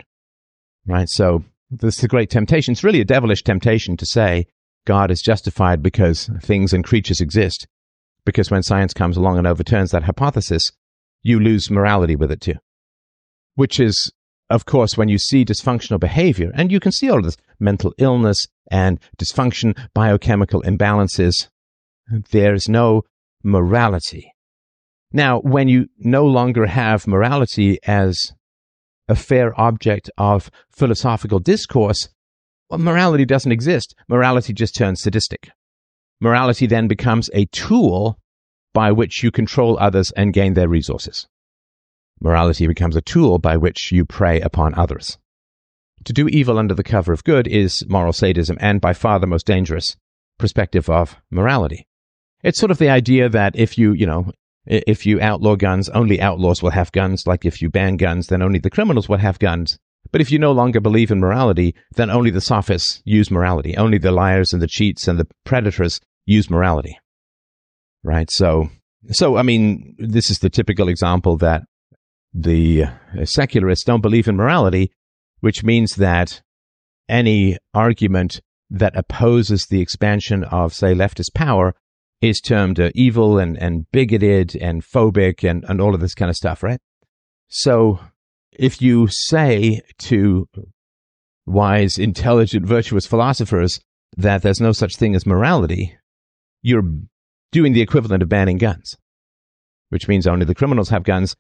right? 0.86 1.08
So 1.08 1.44
this 1.72 1.98
is 1.98 2.04
a 2.04 2.10
great 2.10 2.30
temptation. 2.30 2.74
It's 2.74 2.84
really 2.84 3.02
a 3.02 3.06
devilish 3.06 3.44
temptation 3.44 3.96
to 3.98 4.06
say 4.06 4.48
God 4.86 5.12
is 5.12 5.22
justified 5.22 5.82
because 5.82 6.30
things 6.42 6.74
and 6.74 6.84
creatures 6.84 7.22
exist. 7.22 7.68
Because 8.26 8.52
when 8.52 8.64
science 8.64 8.94
comes 8.94 9.18
along 9.18 9.38
and 9.38 9.48
overturns 9.48 9.92
that 9.92 10.04
hypothesis, 10.04 10.72
you 11.24 11.40
lose 11.40 11.72
morality 11.72 12.16
with 12.16 12.32
it 12.32 12.42
too. 12.42 12.56
Which 13.56 13.80
is, 13.80 14.12
of 14.50 14.66
course, 14.66 14.98
when 14.98 15.10
you 15.10 15.18
see 15.18 15.44
dysfunctional 15.44 16.00
behavior, 16.00 16.52
and 16.54 16.72
you 16.72 16.80
can 16.80 16.92
see 16.92 17.10
all 17.10 17.22
this 17.22 17.38
mental 17.60 17.94
illness, 17.98 18.48
and 18.70 19.00
dysfunction, 19.18 19.78
biochemical 19.94 20.62
imbalances. 20.64 21.48
There's 22.32 22.68
no 22.68 23.04
morality. 23.44 24.34
Now, 25.12 25.40
when 25.40 25.68
you 25.68 25.88
no 26.00 26.26
longer 26.26 26.66
have 26.66 27.08
morality 27.08 27.78
as 27.84 28.34
a 29.08 29.16
fair 29.16 29.60
object 29.60 30.10
of 30.18 30.50
philosophical 30.72 31.40
discourse, 31.40 32.10
well, 32.70 32.80
morality 32.80 33.26
doesn't 33.26 33.52
exist. 33.52 33.94
Morality 34.10 34.54
just 34.54 34.76
turns 34.76 35.02
sadistic. 35.02 35.52
Morality 36.20 36.66
then 36.66 36.88
becomes 36.88 37.30
a 37.34 37.46
tool 37.46 38.18
by 38.74 38.92
which 38.92 39.24
you 39.24 39.32
control 39.32 39.78
others 39.80 40.12
and 40.12 40.34
gain 40.34 40.54
their 40.54 40.68
resources. 40.68 41.28
Morality 42.20 42.68
becomes 42.68 42.96
a 42.96 43.02
tool 43.02 43.38
by 43.40 43.58
which 43.58 43.92
you 43.92 44.06
prey 44.06 44.40
upon 44.42 44.74
others. 44.76 45.18
To 46.06 46.14
do 46.14 46.28
evil 46.28 46.58
under 46.58 46.74
the 46.74 46.84
cover 46.84 47.14
of 47.14 47.24
good 47.24 47.48
is 47.48 47.86
moral 47.88 48.14
sadism 48.14 48.58
and 48.60 48.82
by 48.82 48.94
far 48.94 49.20
the 49.20 49.28
most 49.28 49.46
dangerous 49.46 49.96
perspective 50.38 50.90
of 50.90 51.16
morality. 51.32 51.88
It's 52.44 52.60
sort 52.60 52.72
of 52.72 52.78
the 52.78 52.90
idea 52.90 53.30
that 53.30 53.56
if 53.56 53.78
you, 53.78 53.94
you 53.94 54.06
know, 54.06 54.32
if 54.66 55.06
you 55.06 55.22
outlaw 55.22 55.56
guns, 55.56 55.90
only 55.90 56.20
outlaws 56.20 56.62
will 56.62 56.72
have 56.72 56.92
guns. 56.92 57.26
Like 57.26 57.46
if 57.46 57.62
you 57.62 57.70
ban 57.70 57.98
guns, 57.98 58.28
then 58.28 58.42
only 58.42 58.60
the 58.60 58.70
criminals 58.70 59.08
will 59.08 59.18
have 59.18 59.40
guns. 59.40 59.78
But 60.12 60.22
if 60.22 60.32
you 60.32 60.40
no 60.40 60.52
longer 60.52 60.80
believe 60.80 61.12
in 61.12 61.20
morality, 61.20 61.74
then 61.96 62.10
only 62.10 62.30
the 62.30 62.42
sophists 62.42 63.02
use 63.06 63.32
morality. 63.32 63.76
Only 63.78 63.98
the 63.98 64.12
liars 64.12 64.54
and 64.54 64.62
the 64.62 64.68
cheats 64.68 65.08
and 65.08 65.20
the 65.20 65.28
predators 65.46 66.00
use 66.26 66.50
morality. 66.50 67.00
Right? 68.04 68.30
So, 68.32 68.70
so, 69.12 69.38
I 69.38 69.44
mean, 69.44 69.96
this 69.98 70.30
is 70.30 70.40
the 70.40 70.50
typical 70.50 70.88
example 70.88 71.38
that 71.38 71.64
the 72.34 72.86
secularists 73.26 73.86
don't 73.86 74.02
believe 74.02 74.28
in 74.28 74.36
morality, 74.36 74.92
which 75.42 75.64
means 75.64 75.96
that 75.96 76.42
any 77.10 77.58
argument 77.74 78.42
that 78.70 78.96
opposes 78.96 79.68
the 79.68 79.82
expansion 79.82 80.44
of, 80.46 80.74
say, 80.74 80.94
leftist 80.94 81.34
power 81.34 81.76
is 82.22 82.40
termed 82.40 82.80
uh, 82.80 82.90
evil 82.96 83.38
and, 83.38 83.58
and 83.58 83.86
bigoted 83.92 84.56
and 84.56 84.82
phobic 84.82 85.48
and, 85.48 85.66
and 85.68 85.82
all 85.82 85.94
of 85.94 86.00
this 86.00 86.16
kind 86.16 86.30
of 86.30 86.38
stuff, 86.38 86.64
right? 86.64 86.80
So 87.50 88.00
if 88.54 88.82
you 88.82 89.08
say 89.08 89.82
to 90.00 90.48
wise, 91.46 91.98
intelligent, 91.98 92.66
virtuous 92.66 93.06
philosophers 93.06 93.80
that 94.16 94.42
there's 94.42 94.62
no 94.62 94.72
such 94.72 94.96
thing 94.96 95.16
as 95.16 95.26
morality, 95.26 95.98
you're 96.62 96.90
doing 97.54 97.72
the 97.72 97.82
equivalent 97.82 98.22
of 98.22 98.28
banning 98.28 98.58
guns, 98.58 98.98
which 99.90 100.08
means 100.10 100.28
only 100.28 100.46
the 100.46 100.56
criminals 100.56 100.90
have 100.90 101.04
guns. 101.04 101.36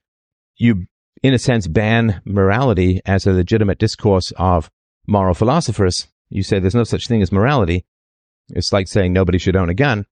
You, 0.56 0.86
in 1.21 1.34
a 1.34 1.39
sense, 1.39 1.67
ban 1.67 2.21
morality 2.23 3.02
as 3.06 3.28
a 3.28 3.34
legitimate 3.34 3.80
discourse 3.80 4.32
of 4.38 4.69
moral 5.08 5.34
philosophers. 5.34 6.08
You 6.30 6.43
say 6.43 6.60
there's 6.60 6.76
no 6.76 6.86
such 6.86 7.08
thing 7.08 7.21
as 7.21 7.32
morality. 7.32 7.84
It's 8.49 8.71
like 8.71 8.88
saying 8.88 9.12
nobody 9.12 9.38
should 9.38 9.56
own 9.56 9.69
a 9.69 9.73
gun. 9.73 10.06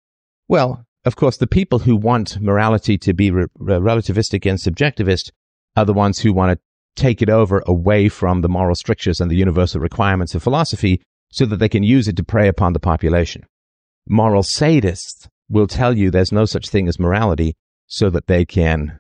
Well, 0.48 0.86
of 1.06 1.16
course, 1.16 1.38
the 1.38 1.48
people 1.48 1.80
who 1.80 1.96
want 1.96 2.42
morality 2.42 2.98
to 2.98 3.14
be 3.14 3.30
re- 3.30 3.46
relativistic 3.60 4.50
and 4.50 4.58
subjectivist 4.58 5.32
are 5.76 5.86
the 5.86 5.94
ones 5.94 6.20
who 6.20 6.34
want 6.34 6.58
to 6.58 7.02
take 7.02 7.22
it 7.22 7.30
over 7.30 7.64
away 7.68 8.10
from 8.10 8.42
the 8.42 8.50
moral 8.50 8.76
strictures 8.76 9.22
and 9.22 9.30
the 9.30 9.36
universal 9.36 9.80
requirements 9.80 10.34
of 10.34 10.44
philosophy 10.44 11.02
so 11.32 11.46
that 11.46 11.58
they 11.58 11.70
can 11.70 11.84
use 11.84 12.08
it 12.08 12.16
to 12.18 12.24
prey 12.24 12.48
upon 12.48 12.74
the 12.74 12.80
population. 12.80 13.46
Moral 14.08 14.44
sadists 14.44 15.28
will 15.50 15.68
tell 15.68 15.98
you 15.98 16.12
there's 16.12 16.32
no 16.32 16.46
such 16.46 16.70
thing 16.70 16.88
as 16.88 17.00
morality 17.00 17.56
so 17.88 18.10
that 18.10 18.28
they 18.28 18.46
can 18.46 19.00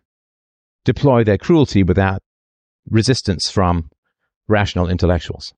deploy 0.83 1.23
their 1.23 1.37
cruelty 1.37 1.83
without 1.83 2.21
resistance 2.89 3.49
from 3.49 3.89
rational 4.47 4.89
intellectuals. 4.89 5.53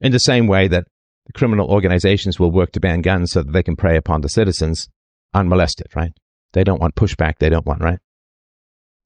In 0.00 0.12
the 0.12 0.18
same 0.18 0.46
way 0.46 0.68
that 0.68 0.84
the 1.26 1.32
criminal 1.32 1.68
organizations 1.68 2.38
will 2.38 2.52
work 2.52 2.72
to 2.72 2.80
ban 2.80 3.00
guns 3.00 3.32
so 3.32 3.42
that 3.42 3.52
they 3.52 3.62
can 3.62 3.76
prey 3.76 3.96
upon 3.96 4.20
the 4.20 4.28
citizens 4.28 4.88
unmolested, 5.32 5.88
right? 5.96 6.12
They 6.52 6.64
don't 6.64 6.80
want 6.80 6.94
pushback. 6.94 7.38
They 7.38 7.48
don't 7.48 7.66
want, 7.66 7.82
right? 7.82 7.98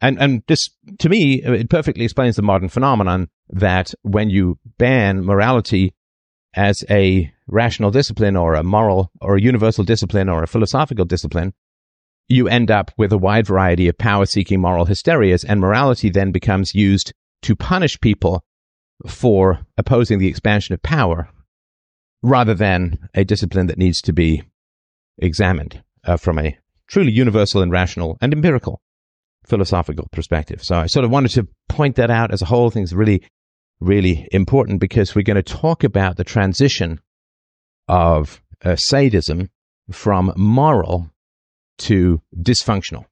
And, 0.01 0.19
and 0.21 0.43
this, 0.47 0.69
to 0.99 1.09
me, 1.09 1.43
it 1.43 1.71
perfectly 1.71 2.05
explains 2.05 2.37
the 2.37 2.43
modern 2.43 2.69
phenomenon 2.69 3.29
that 3.49 3.95
when 4.03 4.31
you 4.31 4.59
ban 4.79 5.25
morality 5.25 5.95
as 6.55 6.85
a 6.91 7.33
rational 7.47 7.91
discipline 7.91 8.37
or 8.37 8.55
a 8.55 8.63
moral 8.63 9.11
or 9.21 9.37
a 9.37 9.41
universal 9.41 9.85
discipline 9.85 10.29
or 10.29 10.43
a 10.43 10.49
philosophical 10.49 11.05
discipline, 11.05 11.53
you 12.29 12.49
end 12.49 12.71
up 12.71 12.91
with 12.97 13.13
a 13.13 13.19
wide 13.19 13.47
variety 13.47 13.89
of 13.89 13.97
power 13.97 14.27
seeking 14.27 14.61
moral 14.61 14.87
hysterias 14.87 15.45
and 15.45 15.61
morality 15.61 16.11
then 16.11 16.31
becomes 16.31 16.75
used 16.75 17.13
to 17.43 17.57
punish 17.57 18.01
people 18.01 18.45
for 19.07 19.61
opposing 19.77 20.19
the 20.19 20.29
expansion 20.29 20.75
of 20.75 20.83
power 20.83 21.29
rather 22.23 22.55
than 22.55 23.09
a 23.15 23.25
discipline 23.25 23.69
that 23.69 23.79
needs 23.79 24.01
to 24.03 24.13
be 24.13 24.43
examined 25.19 25.83
uh, 26.05 26.17
from 26.17 26.39
a 26.39 26.59
truly 26.89 27.13
universal 27.13 27.63
and 27.63 27.71
rational 27.71 28.19
and 28.21 28.33
empirical 28.33 28.81
philosophical 29.47 30.09
perspective. 30.13 30.63
So 30.63 30.77
I 30.77 30.87
sort 30.87 31.05
of 31.05 31.11
wanted 31.11 31.31
to 31.33 31.49
point 31.69 31.97
that 31.97 32.11
out 32.11 32.33
as 32.33 32.43
a 32.43 32.47
whole. 32.47 32.71
thing 32.71 32.83
is 32.83 32.95
really, 32.95 33.23
really 33.81 34.29
important 34.33 34.81
because 34.81 35.15
we're 35.15 35.23
going 35.23 35.43
to 35.43 35.43
talk 35.43 35.85
about 35.85 36.17
the 36.17 36.25
transition 36.25 37.01
of 37.87 38.43
uh, 38.65 38.77
sadism 38.77 39.51
from 39.91 40.33
moral 40.37 41.11
to 41.79 42.21
dysfunctional. 42.37 43.07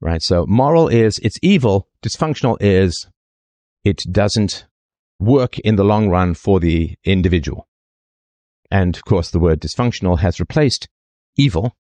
Right. 0.00 0.22
So 0.22 0.46
moral 0.46 0.88
is 0.88 1.18
it's 1.22 1.38
evil. 1.42 1.88
Dysfunctional 2.02 2.56
is 2.60 3.06
it 3.84 4.02
doesn't 4.10 4.66
work 5.18 5.58
in 5.58 5.76
the 5.76 5.84
long 5.84 6.08
run 6.08 6.34
for 6.34 6.58
the 6.60 6.96
individual. 7.04 7.68
And 8.70 8.96
of 8.96 9.04
course, 9.04 9.30
the 9.30 9.40
word 9.40 9.60
dysfunctional 9.60 10.20
has 10.20 10.40
replaced 10.40 10.88
evil 11.36 11.76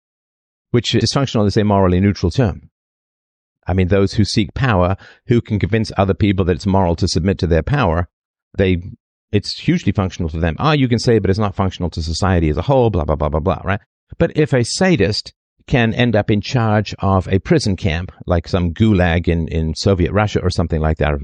which 0.71 0.93
dysfunctional 0.93 1.47
is 1.47 1.57
a 1.57 1.65
morally 1.65 2.01
neutral 2.01 2.31
term. 2.31 2.71
I 3.69 3.75
mean, 3.75 3.89
those 3.89 4.15
who 4.15 4.25
seek 4.25 4.55
power, 4.55 4.97
who 5.27 5.41
can 5.41 5.59
convince 5.59 5.93
other 5.97 6.15
people 6.15 6.45
that 6.47 6.57
it's 6.57 6.67
moral 6.67 6.97
to 6.97 7.07
submit 7.07 7.39
to 7.39 7.47
their 7.47 7.63
power, 7.63 8.09
they, 8.57 8.83
it's 9.31 9.59
hugely 9.59 9.93
functional 9.93 10.31
to 10.31 10.41
them. 10.41 10.57
Ah, 10.59 10.73
you 10.73 10.89
can 10.89 10.99
say, 10.99 11.19
but 11.19 11.31
it's 11.31 11.39
not 11.39 11.55
functional 11.55 11.91
to 11.91 12.03
society 12.03 12.49
as 12.49 12.57
a 12.57 12.63
whole, 12.63 12.91
blah, 12.91 13.05
blah, 13.05 13.17
blah, 13.17 13.29
blah, 13.29 13.41
blah, 13.41 13.61
right? 13.65 13.81
But 14.17 14.37
if 14.37 14.53
a 14.53 14.65
sadist 14.65 15.35
can 15.67 15.93
end 15.93 16.17
up 16.17 16.31
in 16.31 16.41
charge 16.41 16.95
of 17.01 17.29
a 17.29 17.39
prison 17.39 17.77
camp, 17.77 18.11
like 18.27 18.49
some 18.49 18.73
gulag 18.73 19.29
in, 19.29 19.47
in 19.49 19.75
Soviet 19.75 20.13
Russia 20.13 20.41
or 20.41 20.49
something 20.49 20.81
like 20.81 20.97
that, 20.97 21.15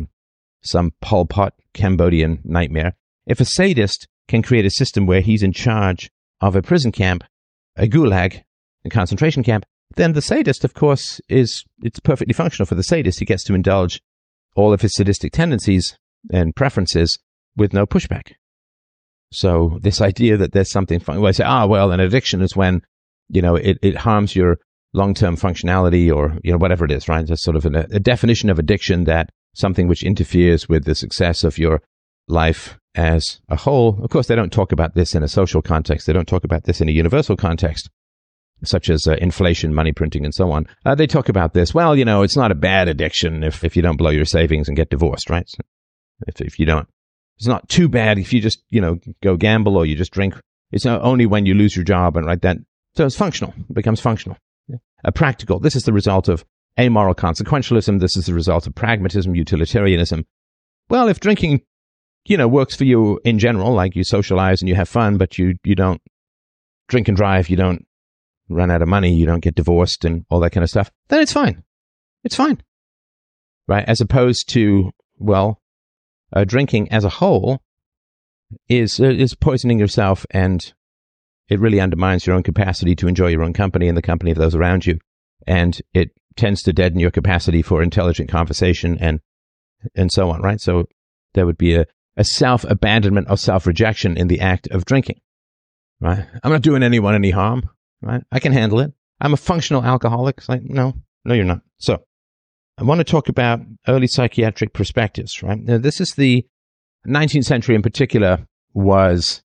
some 0.63 0.93
Pol 1.01 1.27
Pot 1.27 1.55
Cambodian 1.73 2.41
nightmare, 2.45 2.95
if 3.27 3.41
a 3.41 3.47
sadist 3.47 4.07
can 4.29 4.43
create 4.43 4.67
a 4.67 4.71
system 4.71 5.07
where 5.07 5.23
he's 5.23 5.43
in 5.43 5.53
charge 5.53 6.11
of 6.43 6.55
a 6.55 6.63
prison 6.63 6.93
camp, 6.93 7.25
a 7.77 7.87
gulag, 7.87 8.43
a 8.85 8.91
concentration 8.91 9.43
camp, 9.43 9.65
then 9.97 10.13
the 10.13 10.23
sadist, 10.23 10.65
of 10.65 10.75
course, 10.75 11.21
is 11.29 11.65
it's 11.83 12.01
perfectly 12.01 12.33
functional 12.33 12.67
for 12.67 12.75
the 12.75 12.83
sadist. 12.83 13.19
He 13.19 13.25
gets 13.25 13.45
to 13.45 13.55
indulge 13.55 14.01
all 14.57 14.73
of 14.73 14.81
his 14.81 14.95
sadistic 14.95 15.33
tendencies 15.33 15.97
and 16.33 16.55
preferences 16.55 17.19
with 17.57 17.73
no 17.73 17.87
pushback. 17.87 18.33
So 19.33 19.79
this 19.83 20.01
idea 20.01 20.37
that 20.37 20.53
there's 20.53 20.71
something 20.71 21.01
fun, 21.01 21.21
well, 21.21 21.29
I 21.29 21.33
say, 21.33 21.45
ah, 21.45 21.67
well, 21.67 21.91
an 21.91 22.01
addiction 22.01 22.41
is 22.41 22.57
when, 22.57 22.83
you 23.29 23.43
know, 23.43 23.57
it, 23.57 23.79
it 23.83 23.97
harms 23.97 24.37
your 24.37 24.59
long-term 24.93 25.37
functionality 25.37 26.15
or, 26.15 26.39
you 26.45 26.53
know, 26.53 26.59
whatever 26.59 26.85
it 26.85 26.93
is, 26.93 27.09
right? 27.09 27.29
It's 27.29 27.43
sort 27.43 27.57
of 27.57 27.67
an, 27.67 27.75
a 27.75 27.99
definition 27.99 28.49
of 28.49 28.61
addiction 28.61 29.05
that 29.05 29.31
something 29.55 29.89
which 29.89 30.05
interferes 30.05 30.69
with 30.69 30.85
the 30.85 30.95
success 30.95 31.43
of 31.43 31.59
your 31.59 31.83
life 32.29 32.79
as 32.95 33.41
a 33.49 33.57
whole. 33.57 33.99
Of 34.03 34.11
course, 34.11 34.29
they 34.29 34.37
don't 34.37 34.53
talk 34.53 34.71
about 34.71 34.95
this 34.95 35.17
in 35.17 35.25
a 35.25 35.29
social 35.29 35.63
context. 35.63 36.07
They 36.07 36.13
don't 36.13 36.29
talk 36.29 36.45
about 36.45 36.65
this 36.65 36.81
in 36.81 36.89
a 36.89 36.93
universal 36.93 37.37
context 37.37 37.91
such 38.65 38.91
as 38.91 39.07
uh, 39.07 39.15
inflation, 39.15 39.75
money 39.75 39.93
printing, 39.93 40.25
and 40.25 40.35
so 40.35 40.51
on, 40.53 40.67
uh, 40.85 40.95
they 40.95 41.07
talk 41.07 41.29
about 41.29 41.55
this. 41.55 41.75
Well, 41.75 41.97
you 41.97 42.05
know, 42.05 42.23
it's 42.23 42.37
not 42.37 42.51
a 42.51 42.55
bad 42.57 42.89
addiction 42.89 43.43
if, 43.43 43.65
if 43.65 43.77
you 43.77 43.83
don't 43.83 43.97
blow 43.97 44.11
your 44.11 44.25
savings 44.25 44.69
and 44.69 44.77
get 44.77 44.91
divorced, 44.91 45.31
right? 45.31 45.49
So 45.49 45.59
if, 46.27 46.41
if 46.41 46.59
you 46.59 46.67
don't, 46.67 46.89
it's 47.37 47.47
not 47.47 47.69
too 47.69 47.89
bad 47.89 48.19
if 48.19 48.33
you 48.33 48.41
just, 48.41 48.63
you 48.71 48.81
know, 48.81 48.99
go 49.23 49.37
gamble 49.37 49.77
or 49.77 49.87
you 49.87 49.97
just 49.97 50.13
drink. 50.13 50.35
It's 50.71 50.87
only 50.87 51.27
when 51.27 51.47
you 51.47 51.55
lose 51.55 51.77
your 51.77 51.85
job 51.85 52.17
and 52.17 52.27
right 52.27 52.41
that. 52.43 52.59
So 52.97 53.07
it's 53.07 53.17
functional. 53.17 53.55
It 53.69 53.75
becomes 53.75 54.01
functional. 54.01 54.39
Yeah. 54.69 54.77
Uh, 55.05 55.11
practical. 55.11 55.59
This 55.59 55.77
is 55.77 55.85
the 55.85 55.93
result 55.93 56.29
of 56.29 56.45
amoral 56.79 57.15
consequentialism. 57.15 58.01
This 58.01 58.17
is 58.17 58.27
the 58.27 58.35
result 58.35 58.67
of 58.67 58.75
pragmatism, 58.75 59.35
utilitarianism. 59.35 60.27
Well, 60.89 61.09
if 61.09 61.21
drinking, 61.21 61.63
you 62.27 62.37
know, 62.37 62.49
works 62.49 62.77
for 62.77 62.85
you 62.85 63.21
in 63.25 63.39
general, 63.39 63.73
like 63.73 63.97
you 63.97 64.05
socialize 64.05 64.63
and 64.63 64.69
you 64.69 64.75
have 64.75 64.89
fun, 64.89 65.17
but 65.17 65.39
you, 65.39 65.55
you 65.65 65.75
don't 65.75 66.01
drink 66.89 67.09
and 67.09 67.17
drive, 67.17 67.49
you 67.49 67.57
don't 67.57 67.87
run 68.49 68.71
out 68.71 68.83
of 68.83 68.89
money, 68.89 69.15
you 69.15 69.27
don't 69.27 69.43
get 69.43 69.55
divorced 69.55 70.05
and 70.05 70.25
all 70.31 70.41
that 70.41 70.51
kind 70.51 70.65
of 70.65 70.71
stuff, 70.71 70.91
then 71.09 71.21
it's 71.21 71.33
fine. 71.33 71.63
It's 72.23 72.37
fine. 72.37 72.63
Right? 73.67 73.85
As 73.87 74.01
opposed 74.01 74.49
to, 74.51 74.91
well, 75.19 75.61
uh, 76.33 76.45
drinking 76.45 76.91
as 76.93 77.05
a 77.05 77.09
whole 77.09 77.61
is, 78.69 79.01
uh, 79.01 79.05
is 79.05 79.35
poisoning 79.35 79.79
yourself 79.79 80.27
and 80.31 80.73
it 81.49 81.61
really 81.61 81.81
undermines 81.81 82.27
your 82.27 82.37
own 82.37 82.43
capacity 82.43 82.95
to 82.97 83.09
enjoy 83.09 83.29
your 83.29 83.43
own 83.43 83.53
company 83.53 83.89
and 83.89 83.97
the 83.97 84.03
company 84.03 84.31
of 84.31 84.39
those 84.39 84.55
around 84.55 84.87
you. 84.87 84.99
And 85.47 85.81
it 85.93 86.11
tends 86.37 86.63
to 86.63 86.73
deaden 86.73 87.01
your 87.01 87.11
capacity 87.11 87.63
for 87.63 87.83
intelligent 87.83 88.31
conversation 88.31 88.99
and, 89.01 89.21
and 89.95 90.11
so 90.11 90.31
on, 90.31 90.41
right? 90.41 90.61
So 90.61 90.89
there 91.35 91.47
would 91.47 91.59
be 91.59 91.75
a, 91.75 91.87
a 92.17 92.25
self 92.25 92.65
abandonment 92.65 93.29
or 93.31 93.37
self 93.37 93.67
rejection 93.67 94.17
in 94.17 94.29
the 94.29 94.41
act 94.41 94.69
of 94.69 94.85
drinking. 94.85 95.21
right? 96.01 96.27
I'm 96.43 96.53
not 96.53 96.63
doing 96.63 96.83
anyone 96.83 97.15
any 97.15 97.31
harm, 97.31 97.69
right? 98.05 98.23
I 98.31 98.39
can 98.41 98.53
handle 98.53 98.81
it. 98.81 98.93
I'm 99.21 99.33
a 99.33 99.39
functional 99.39 99.85
alcoholic. 99.85 100.37
It's 100.39 100.49
like, 100.49 100.63
no, 100.63 100.95
no, 101.25 101.35
you're 101.35 101.45
not. 101.45 101.63
So 101.79 102.05
I 102.79 102.85
want 102.85 102.99
to 102.99 103.05
talk 103.05 103.29
about 103.29 103.61
early 103.89 104.07
psychiatric 104.07 104.73
perspectives, 104.73 105.43
right? 105.43 105.59
Now, 105.59 105.79
this 105.79 106.01
is 106.01 106.15
the 106.15 106.47
19th 107.07 107.45
century 107.45 107.75
in 107.75 107.83
particular 107.83 108.47
was 108.73 109.43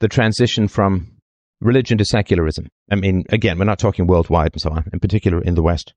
the 0.00 0.08
transition 0.08 0.68
from 0.68 1.18
religion 1.60 1.98
to 1.98 2.04
secularism. 2.04 2.68
I 2.90 2.96
mean, 2.96 3.24
again, 3.30 3.58
we're 3.58 3.64
not 3.64 3.78
talking 3.78 4.06
worldwide 4.06 4.52
and 4.52 4.60
so 4.60 4.70
on, 4.70 4.88
in 4.92 5.00
particular 5.00 5.42
in 5.42 5.54
the 5.54 5.62
West. 5.62 5.94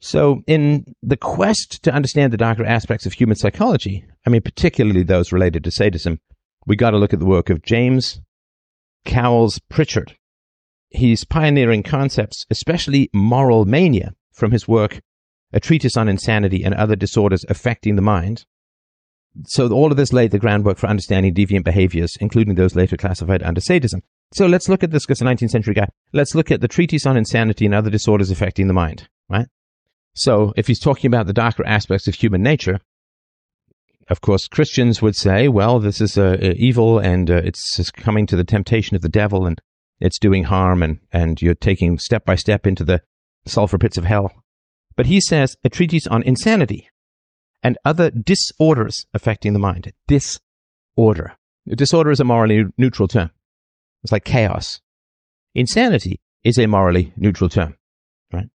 So, 0.00 0.42
in 0.48 0.96
the 1.00 1.16
quest 1.16 1.84
to 1.84 1.92
understand 1.92 2.32
the 2.32 2.36
darker 2.36 2.64
aspects 2.64 3.06
of 3.06 3.12
human 3.12 3.36
psychology, 3.36 4.04
I 4.26 4.30
mean, 4.30 4.42
particularly 4.42 5.04
those 5.04 5.30
related 5.30 5.62
to 5.62 5.70
sadism, 5.70 6.18
we 6.66 6.74
got 6.74 6.90
to 6.90 6.98
look 6.98 7.12
at 7.12 7.20
the 7.20 7.26
work 7.26 7.50
of 7.50 7.62
James 7.62 8.20
Cowles 9.04 9.60
Prichard. 9.68 10.16
He's 10.94 11.24
pioneering 11.24 11.82
concepts, 11.82 12.44
especially 12.50 13.08
moral 13.14 13.64
mania, 13.64 14.12
from 14.32 14.50
his 14.50 14.68
work, 14.68 15.00
A 15.52 15.60
Treatise 15.60 15.96
on 15.96 16.08
Insanity 16.08 16.62
and 16.64 16.74
Other 16.74 16.96
Disorders 16.96 17.44
Affecting 17.48 17.96
the 17.96 18.02
Mind. 18.02 18.44
So, 19.46 19.70
all 19.72 19.90
of 19.90 19.96
this 19.96 20.12
laid 20.12 20.30
the 20.30 20.38
groundwork 20.38 20.76
for 20.76 20.88
understanding 20.88 21.34
deviant 21.34 21.64
behaviors, 21.64 22.18
including 22.20 22.54
those 22.54 22.76
later 22.76 22.98
classified 22.98 23.42
under 23.42 23.62
sadism. 23.62 24.02
So, 24.34 24.46
let's 24.46 24.68
look 24.68 24.82
at 24.82 24.90
this 24.90 25.06
because 25.06 25.22
a 25.22 25.24
19th 25.24 25.50
century 25.50 25.72
guy. 25.72 25.88
Let's 26.12 26.34
look 26.34 26.50
at 26.50 26.60
the 26.60 26.68
Treatise 26.68 27.06
on 27.06 27.16
Insanity 27.16 27.64
and 27.64 27.74
Other 27.74 27.88
Disorders 27.88 28.30
Affecting 28.30 28.66
the 28.66 28.74
Mind, 28.74 29.08
right? 29.30 29.46
So, 30.14 30.52
if 30.56 30.66
he's 30.66 30.80
talking 30.80 31.08
about 31.08 31.26
the 31.26 31.32
darker 31.32 31.64
aspects 31.66 32.06
of 32.06 32.14
human 32.14 32.42
nature, 32.42 32.78
of 34.08 34.20
course, 34.20 34.48
Christians 34.48 35.00
would 35.00 35.16
say, 35.16 35.48
well, 35.48 35.78
this 35.78 36.02
is 36.02 36.18
uh, 36.18 36.36
evil 36.56 36.98
and 36.98 37.30
uh, 37.30 37.36
it's 37.36 37.90
coming 37.92 38.26
to 38.26 38.36
the 38.36 38.44
temptation 38.44 38.94
of 38.94 39.00
the 39.00 39.08
devil 39.08 39.46
and 39.46 39.58
it's 40.00 40.18
doing 40.18 40.44
harm 40.44 40.82
and, 40.82 40.98
and 41.12 41.40
you're 41.40 41.54
taking 41.54 41.98
step 41.98 42.24
by 42.24 42.34
step 42.34 42.66
into 42.66 42.84
the 42.84 43.02
sulfur 43.46 43.78
pits 43.78 43.98
of 43.98 44.04
hell. 44.04 44.32
But 44.96 45.06
he 45.06 45.20
says 45.20 45.56
a 45.64 45.68
treatise 45.68 46.06
on 46.06 46.22
insanity 46.22 46.88
and 47.62 47.78
other 47.84 48.10
disorders 48.10 49.06
affecting 49.14 49.52
the 49.52 49.58
mind. 49.58 49.92
Disorder. 50.06 51.36
Disorder 51.68 52.10
is 52.10 52.20
a 52.20 52.24
morally 52.24 52.64
neutral 52.76 53.08
term. 53.08 53.30
It's 54.02 54.12
like 54.12 54.24
chaos. 54.24 54.80
Insanity 55.54 56.20
is 56.42 56.58
a 56.58 56.66
morally 56.66 57.12
neutral 57.16 57.48
term. 57.48 57.76
right? 58.32 58.48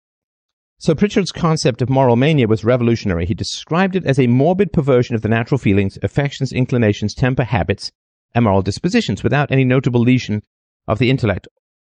So 0.78 0.94
Prichard's 0.94 1.32
concept 1.32 1.82
of 1.82 1.90
moral 1.90 2.16
mania 2.16 2.48
was 2.48 2.64
revolutionary. 2.64 3.26
He 3.26 3.34
described 3.34 3.94
it 3.94 4.06
as 4.06 4.18
a 4.18 4.26
morbid 4.26 4.72
perversion 4.72 5.14
of 5.14 5.22
the 5.22 5.28
natural 5.28 5.58
feelings, 5.58 5.98
affections, 6.02 6.52
inclinations, 6.52 7.14
temper, 7.14 7.44
habits, 7.44 7.92
and 8.34 8.44
moral 8.44 8.62
dispositions 8.62 9.22
without 9.22 9.52
any 9.52 9.64
notable 9.64 10.00
lesion 10.00 10.42
of 10.86 10.98
the 10.98 11.10
intellect 11.10 11.48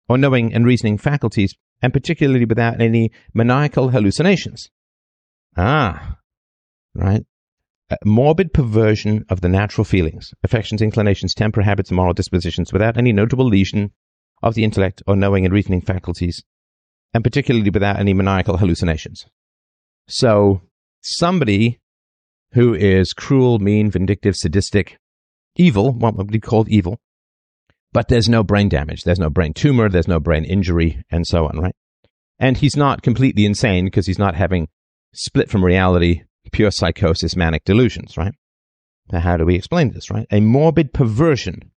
or 0.09 0.19
knowing 0.19 0.53
and 0.53 0.67
reasoning 0.67 0.99
faculties, 0.99 1.55
and 1.81 1.93
particularly 1.93 2.45
without 2.45 2.81
any 2.81 3.11
maniacal 3.35 3.91
hallucinations. 3.91 4.69
Ah, 5.57 6.17
right. 6.95 7.25
A 7.91 7.97
morbid 8.05 8.55
perversion 8.55 9.25
of 9.29 9.41
the 9.41 9.49
natural 9.49 9.85
feelings, 9.85 10.33
affections, 10.43 10.81
inclinations, 10.81 11.35
temper, 11.35 11.63
habits, 11.63 11.91
and 11.91 11.97
moral 11.97 12.15
dispositions 12.15 12.73
without 12.73 12.97
any 12.97 13.13
notable 13.13 13.47
lesion 13.47 13.93
of 14.43 14.55
the 14.55 14.65
intellect 14.65 15.03
or 15.07 15.15
knowing 15.15 15.45
and 15.45 15.53
reasoning 15.53 15.81
faculties, 15.81 16.43
and 17.13 17.23
particularly 17.23 17.71
without 17.71 17.99
any 17.99 18.15
maniacal 18.15 18.57
hallucinations. 18.57 19.27
So, 20.09 20.63
somebody 21.03 21.81
who 22.53 22.75
is 22.75 23.13
cruel, 23.13 23.59
mean, 23.59 23.91
vindictive, 23.91 24.37
sadistic, 24.37 24.99
evil, 25.57 25.93
what 25.93 26.17
would 26.17 26.31
be 26.31 26.41
called 26.41 26.69
evil, 26.69 26.99
but 27.93 28.09
there's 28.09 28.29
no 28.29 28.43
brain 28.43 28.69
damage, 28.69 29.03
there's 29.03 29.19
no 29.19 29.31
brain 29.31 29.53
tumor, 29.53 29.89
there's 29.89 30.09
no 30.09 30.21
brain 30.21 30.45
injury, 30.45 31.05
and 31.11 31.27
so 31.27 31.47
on, 31.47 31.59
right? 31.59 31.77
And 32.39 32.57
he's 32.57 32.77
not 32.77 33.03
completely 33.03 33.45
insane 33.45 33.85
because 33.85 34.07
he's 34.07 34.19
not 34.19 34.35
having 34.35 34.69
split 35.13 35.51
from 35.51 35.65
reality, 35.65 36.23
pure 36.53 36.71
psychosis, 36.71 37.37
manic 37.37 37.65
delusions, 37.65 38.17
right? 38.17 38.35
Now, 39.11 39.21
how 39.21 39.37
do 39.37 39.45
we 39.45 39.55
explain 39.55 39.93
this, 39.93 40.11
right? 40.11 40.27
A 40.31 40.41
morbid 40.41 40.93
perversion. 40.93 41.71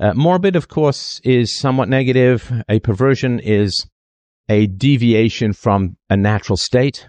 Uh, 0.00 0.14
morbid, 0.14 0.56
of 0.56 0.68
course, 0.68 1.20
is 1.22 1.56
somewhat 1.56 1.88
negative. 1.88 2.50
A 2.68 2.80
perversion 2.80 3.38
is 3.38 3.86
a 4.48 4.66
deviation 4.66 5.52
from 5.52 5.96
a 6.10 6.16
natural 6.16 6.56
state, 6.56 7.08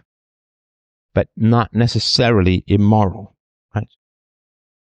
but 1.14 1.28
not 1.36 1.74
necessarily 1.74 2.64
immoral? 2.68 3.33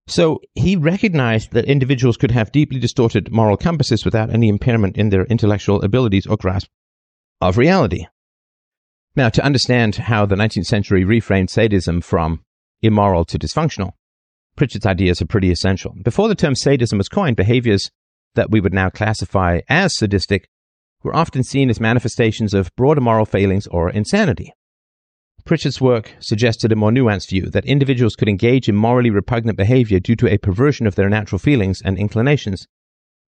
So 0.09 0.41
he 0.55 0.77
recognized 0.77 1.53
that 1.53 1.65
individuals 1.65 2.17
could 2.17 2.31
have 2.31 2.53
deeply 2.53 2.79
distorted 2.79 3.33
moral 3.33 3.57
compasses 3.57 4.05
without 4.05 4.31
any 4.31 4.49
impairment 4.49 4.97
in 4.97 5.09
their 5.09 5.25
intellectual 5.25 5.83
abilities 5.83 6.27
or 6.27 6.37
grasp 6.37 6.69
of 7.41 7.59
reality. 7.59 8.07
Now, 9.17 9.31
to 9.31 9.45
understand 9.45 9.97
how 9.97 10.27
the 10.27 10.37
19th 10.37 10.67
century 10.67 11.05
reframed 11.05 11.51
sadism 11.51 12.03
from 12.03 12.45
immoral 12.83 13.25
to 13.25 13.39
dysfunctional, 13.39 13.93
Prichard's 14.57 14.87
ideas 14.87 15.21
are 15.21 15.27
pretty 15.27 15.51
essential. 15.51 15.95
Before 16.03 16.29
the 16.29 16.35
term 16.35 16.55
sadism 16.55 16.99
was 16.99 17.09
coined, 17.09 17.37
behaviors 17.37 17.91
that 18.35 18.51
we 18.51 18.61
would 18.61 18.75
now 18.75 18.91
classify 18.91 19.61
as 19.69 19.97
sadistic 19.97 20.49
were 21.03 21.17
often 21.17 21.43
seen 21.43 21.69
as 21.69 21.81
manifestations 21.81 22.55
of 22.55 22.75
broader 22.77 23.01
moral 23.01 23.27
failings 23.27 23.67
or 23.67 23.91
insanity. 23.91 24.53
Prichard's 25.47 25.81
work 25.81 26.13
suggested 26.19 26.73
a 26.73 26.77
more 26.77 26.91
nuanced 26.91 27.31
view 27.31 27.49
that 27.51 27.65
individuals 27.65 28.17
could 28.17 28.29
engage 28.29 28.69
in 28.69 28.75
morally 28.75 29.11
repugnant 29.11 29.57
behavior 29.57 30.01
due 30.01 30.17
to 30.17 30.29
a 30.29 30.39
perversion 30.39 30.87
of 30.87 30.97
their 30.97 31.09
natural 31.09 31.39
feelings 31.39 31.81
and 31.85 31.97
inclinations, 31.97 32.67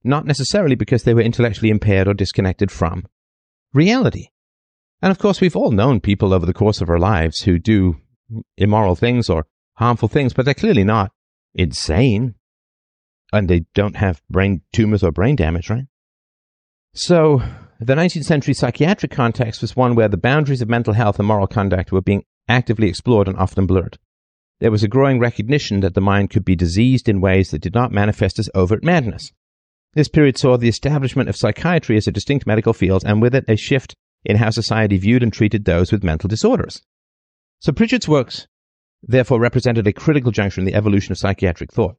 not 0.02 0.26
necessarily 0.26 0.74
because 0.74 1.04
they 1.04 1.14
were 1.14 1.22
intellectually 1.22 1.70
impaired 1.70 2.09
or 2.09 2.14
disconnected 2.14 2.70
from 2.70 3.07
reality. 3.72 4.28
And 5.00 5.12
of 5.12 5.18
course, 5.18 5.40
we've 5.40 5.57
all 5.57 5.70
known 5.70 6.00
people 6.00 6.35
over 6.35 6.44
the 6.44 6.52
course 6.52 6.81
of 6.81 6.90
our 6.90 6.98
lives 6.98 7.42
who 7.42 7.59
do 7.59 7.96
immoral 8.57 8.96
things 8.96 9.31
or 9.31 9.46
harmful 9.74 10.09
things, 10.09 10.33
but 10.33 10.44
they're 10.44 10.54
clearly 10.54 10.85
not 10.85 11.12
insane. 11.54 12.35
And 13.33 13.48
they 13.48 13.66
don't 13.74 13.96
have 13.96 14.22
brain 14.28 14.62
tumors 14.72 15.04
or 15.04 15.12
brain 15.12 15.37
damage, 15.37 15.70
right? 15.70 15.87
So, 16.94 17.42
the 17.81 17.95
19th 17.95 18.25
century 18.25 18.55
psychiatric 18.55 19.12
context 19.12 19.62
was 19.62 19.77
one 19.77 19.95
where 19.95 20.09
the 20.09 20.17
boundaries 20.17 20.61
of 20.61 20.69
mental 20.69 20.95
health 20.95 21.19
and 21.19 21.29
moral 21.29 21.47
conduct 21.47 21.93
were 21.93 22.01
being 22.01 22.25
actively 22.49 22.88
explored 22.88 23.29
and 23.29 23.37
often 23.37 23.67
blurred. 23.67 23.99
There 24.59 24.73
was 24.73 24.83
a 24.83 24.88
growing 24.88 25.21
recognition 25.21 25.81
that 25.81 25.95
the 25.95 26.01
mind 26.01 26.31
could 26.31 26.45
be 26.45 26.57
diseased 26.57 27.09
in 27.09 27.21
ways 27.21 27.53
that 27.53 27.62
did 27.62 27.75
not 27.75 27.93
manifest 27.93 28.41
as 28.41 28.51
overt 28.53 28.83
madness. 28.83 29.31
This 29.95 30.09
period 30.09 30.37
saw 30.37 30.57
the 30.57 30.69
establishment 30.69 31.29
of 31.29 31.37
psychiatry 31.37 31.97
as 31.97 32.09
a 32.09 32.12
distinct 32.12 32.47
medical 32.47 32.73
field 32.73 33.05
and 33.07 33.23
with 33.23 33.35
it 33.35 33.45
a 33.47 33.57
shift 33.57 33.95
in 34.25 34.38
how 34.38 34.51
society 34.51 34.99
viewed 34.99 35.23
and 35.23 35.33
treated 35.33 35.64
those 35.64 35.93
with 35.93 36.03
mental 36.03 36.27
disorders. 36.27 36.83
So 37.61 37.73
Prichard's 37.73 38.09
works 38.09 38.49
therefore 39.03 39.38
represented 39.38 39.87
a 39.87 39.93
critical 39.93 40.33
juncture 40.33 40.61
in 40.61 40.64
the 40.64 40.75
evolution 40.75 41.12
of 41.12 41.19
psychiatric 41.19 41.73
thought. 41.73 41.97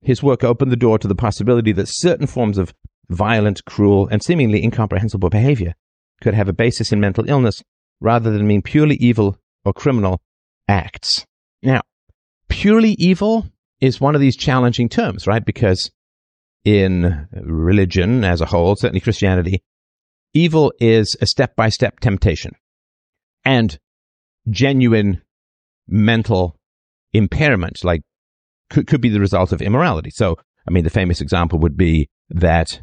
His 0.00 0.22
work 0.22 0.42
opened 0.42 0.72
the 0.72 0.76
door 0.76 0.98
to 0.98 1.08
the 1.08 1.14
possibility 1.14 1.72
that 1.72 1.88
certain 1.88 2.26
forms 2.26 2.56
of 2.56 2.72
violent, 3.10 3.64
cruel, 3.64 4.08
and 4.08 4.22
seemingly 4.22 4.62
incomprehensible 4.62 5.28
behavior 5.28 5.74
could 6.22 6.34
have 6.34 6.48
a 6.48 6.52
basis 6.52 6.92
in 6.92 7.00
mental 7.00 7.28
illness 7.28 7.62
rather 8.00 8.30
than 8.30 8.46
mean 8.46 8.62
purely 8.62 8.96
evil 8.96 9.36
or 9.64 9.72
criminal 9.72 10.20
acts. 10.68 11.26
Now, 11.62 11.82
purely 12.48 12.92
evil 12.92 13.46
is 13.80 14.00
one 14.00 14.14
of 14.14 14.20
these 14.20 14.36
challenging 14.36 14.88
terms, 14.88 15.26
right? 15.26 15.44
Because 15.44 15.90
in 16.64 17.26
religion 17.32 18.24
as 18.24 18.40
a 18.40 18.46
whole, 18.46 18.76
certainly 18.76 19.00
Christianity, 19.00 19.62
evil 20.32 20.72
is 20.80 21.16
a 21.20 21.26
step 21.26 21.56
by 21.56 21.68
step 21.68 22.00
temptation 22.00 22.52
and 23.44 23.78
genuine 24.48 25.22
mental 25.88 26.56
impairment, 27.12 27.84
like 27.84 28.02
could, 28.68 28.86
could 28.86 29.00
be 29.00 29.08
the 29.08 29.20
result 29.20 29.52
of 29.52 29.60
immorality. 29.60 30.10
So, 30.10 30.36
I 30.68 30.70
mean, 30.70 30.84
the 30.84 30.90
famous 30.90 31.20
example 31.20 31.58
would 31.60 31.76
be 31.76 32.08
that 32.28 32.80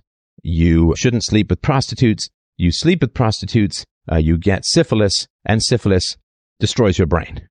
you 0.47 0.95
shouldn't 0.95 1.25
sleep 1.25 1.49
with 1.49 1.61
prostitutes. 1.61 2.29
You 2.55 2.71
sleep 2.71 3.01
with 3.01 3.13
prostitutes, 3.13 3.85
uh, 4.11 4.15
you 4.15 4.37
get 4.37 4.65
syphilis, 4.65 5.27
and 5.45 5.61
syphilis 5.61 6.17
destroys 6.59 6.97
your 6.97 7.05
brain. 7.05 7.47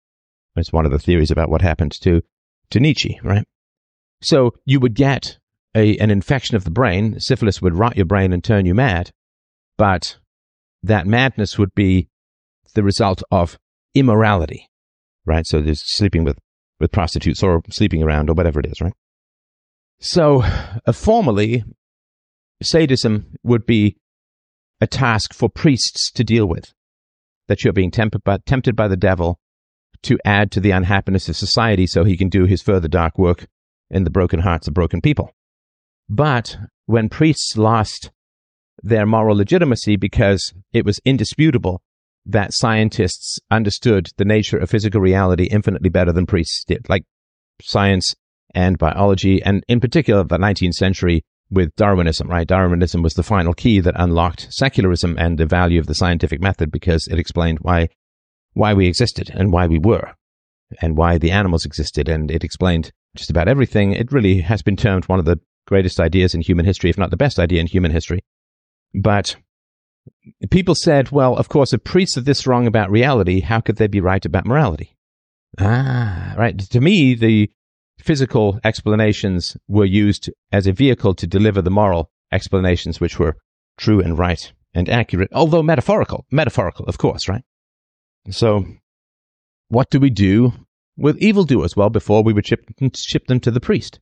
It's 0.56 0.72
one 0.72 0.87
of 0.87 0.92
the 0.92 0.98
theories 0.98 1.30
about 1.30 1.50
what 1.50 1.61
happened 1.61 1.92
to, 2.00 2.22
to 2.70 2.80
Nietzsche, 2.80 3.20
right? 3.22 3.46
So 4.22 4.54
you 4.64 4.80
would 4.80 4.94
get 4.94 5.38
a, 5.74 5.98
an 5.98 6.11
infection 6.11 6.56
of 6.56 6.64
the 6.64 6.70
brain. 6.70 7.20
Syphilis 7.20 7.61
would 7.61 7.74
rot 7.74 7.96
your 7.96 8.06
brain 8.06 8.32
and 8.32 8.42
turn 8.42 8.64
you 8.64 8.74
mad. 8.74 9.11
But 9.76 10.16
that 10.82 11.06
madness 11.06 11.59
would 11.59 11.74
be 11.74 12.09
the 12.74 12.82
result 12.82 13.22
of 13.30 13.59
immorality, 13.94 14.70
right? 15.26 15.46
So 15.46 15.61
there's 15.61 15.82
sleeping 15.85 16.24
with, 16.24 16.38
with 16.80 16.92
prostitutes 16.92 17.42
or 17.42 17.61
sleeping 17.70 18.02
around 18.02 18.30
or 18.30 18.32
whatever 18.32 18.59
it 18.59 18.66
is, 18.66 18.80
right? 18.80 18.94
So 20.00 20.42
uh, 20.42 20.92
formally, 20.92 21.62
sadism 22.62 23.35
would 23.42 23.66
be 23.66 23.97
a 24.81 24.87
task 24.87 25.35
for 25.35 25.49
priests 25.49 26.11
to 26.12 26.25
deal 26.25 26.47
with. 26.47 26.73
That 27.49 27.62
you're 27.62 27.73
being 27.73 27.90
tempted 27.90 28.25
by, 28.25 28.38
tempted 28.47 28.75
by 28.75 28.88
the 28.88 28.97
devil 28.97 29.38
to 30.03 30.19
add 30.25 30.51
to 30.53 30.61
the 30.61 30.73
unhappiness 30.73 31.29
of 31.29 31.37
society 31.37 31.87
so 31.87 32.05
he 32.05 32.16
can 32.16 32.29
do 32.29 32.45
his 32.45 32.62
further 32.62 32.88
dark 32.88 33.19
work 33.19 33.47
in 33.90 34.05
the 34.05 34.11
broken 34.11 34.40
hearts 34.40 34.69
of 34.69 34.75
broken 34.75 35.01
people. 35.01 35.33
But 36.09 36.57
when 36.87 37.09
priests 37.09 37.57
lost 37.57 38.11
their 38.83 39.07
moral 39.07 39.37
legitimacy 39.37 39.97
because 39.97 40.53
it 40.73 40.85
was 40.85 41.01
indisputable 41.05 41.83
that 42.27 42.53
scientists 42.53 43.38
understood 43.51 44.09
the 44.16 44.25
nature 44.25 44.59
of 44.59 44.71
physical 44.71 45.01
reality 45.01 45.45
infinitely 45.45 45.88
better 45.88 46.12
than 46.12 46.27
priests 46.27 46.64
did, 46.66 46.88
like 46.88 47.05
science 47.62 48.14
and 48.55 48.79
biology, 48.79 49.42
and 49.42 49.64
in 49.69 49.81
particular 49.81 50.25
the 50.25 50.38
19th 50.38 50.75
century 50.75 51.25
with 51.50 51.74
Darwinism, 51.76 52.28
right? 52.28 52.46
Darwinism 52.46 53.02
was 53.02 53.14
the 53.14 53.22
final 53.22 53.54
key 53.54 53.80
that 53.80 53.94
unlocked 53.96 54.48
secularism 54.50 55.16
and 55.18 55.38
the 55.38 55.46
value 55.46 55.78
of 55.78 55.87
the 55.87 55.94
scientific 55.94 56.40
method 56.40 56.70
because 56.70 57.06
it 57.09 57.18
explained 57.18 57.59
why, 57.61 57.88
why 58.54 58.74
we 58.74 58.87
existed 58.87 59.30
and 59.32 59.52
why 59.52 59.66
we 59.66 59.78
were 59.78 60.14
and 60.82 60.96
why 60.96 61.18
the 61.18 61.30
animals 61.30 61.64
existed. 61.64 62.09
And 62.09 62.30
it 62.30 62.44
explained 62.44 62.92
just 63.16 63.30
about 63.30 63.48
everything. 63.48 63.92
It 63.92 64.12
really 64.12 64.40
has 64.40 64.62
been 64.62 64.76
termed 64.76 65.04
one 65.04 65.18
of 65.18 65.24
the 65.24 65.40
greatest 65.66 66.00
ideas 66.00 66.35
in 66.35 66.40
human 66.40 66.66
history, 66.66 66.90
if 66.90 66.98
not 66.98 67.11
the 67.11 67.16
best 67.16 67.38
idea 67.38 67.61
in 67.61 67.66
human 67.66 67.92
history. 67.92 68.20
But 68.94 69.37
people 70.50 70.74
said, 70.74 71.11
well, 71.11 71.37
of 71.37 71.48
course, 71.48 71.72
if 71.72 71.85
priests 71.85 72.16
are 72.16 72.22
this 72.22 72.46
wrong 72.46 72.66
about 72.66 72.90
reality, 72.90 73.40
how 73.40 73.61
could 73.61 73.76
they 73.76 73.87
be 73.87 74.00
right 74.00 74.24
about 74.24 74.46
morality? 74.46 74.96
Ah, 75.59 76.35
right. 76.37 76.59
To 76.59 76.80
me, 76.80 77.14
the 77.14 77.50
physical 78.07 78.61
explanations 78.62 79.57
were 79.66 79.85
used 79.85 80.31
as 80.53 80.66
a 80.66 80.73
vehicle 80.73 81.12
to 81.14 81.27
deliver 81.27 81.61
the 81.61 81.71
moral 81.71 82.11
explanations, 82.33 83.01
which 83.01 83.19
were 83.19 83.37
true 83.77 84.01
and 84.01 84.16
right 84.16 84.53
and 84.73 84.88
accurate, 84.88 85.31
although 85.33 85.62
metaphorical. 85.62 86.25
Metaphorical, 86.31 86.87
of 86.87 86.99
course, 86.99 87.29
right? 87.29 87.42
So, 88.31 88.64
what 89.69 89.90
do 89.90 89.99
we 89.99 90.11
do 90.11 90.53
with 90.97 91.19
evildoers? 91.19 91.77
Well, 91.77 91.90
before 91.90 92.23
we 92.23 92.33
would 92.33 92.47
ship, 92.47 92.61
ship 92.95 93.27
them 93.27 93.40
to 93.40 93.51
the 93.51 93.61
priest. 93.61 93.99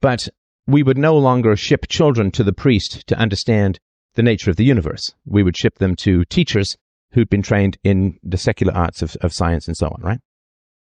But 0.00 0.28
we 0.66 0.82
would 0.82 0.98
no 0.98 1.16
longer 1.16 1.56
ship 1.56 1.86
children 1.88 2.30
to 2.32 2.44
the 2.44 2.52
priest 2.52 3.06
to 3.06 3.18
understand 3.18 3.78
the 4.14 4.22
nature 4.22 4.50
of 4.50 4.56
the 4.56 4.64
universe. 4.64 5.12
We 5.24 5.42
would 5.42 5.56
ship 5.56 5.78
them 5.78 5.94
to 5.96 6.24
teachers 6.24 6.76
who'd 7.12 7.30
been 7.30 7.42
trained 7.42 7.78
in 7.84 8.18
the 8.22 8.36
secular 8.36 8.74
arts 8.74 9.00
of, 9.00 9.16
of 9.20 9.32
science 9.32 9.68
and 9.68 9.76
so 9.76 9.86
on, 9.86 10.00
right? 10.02 10.20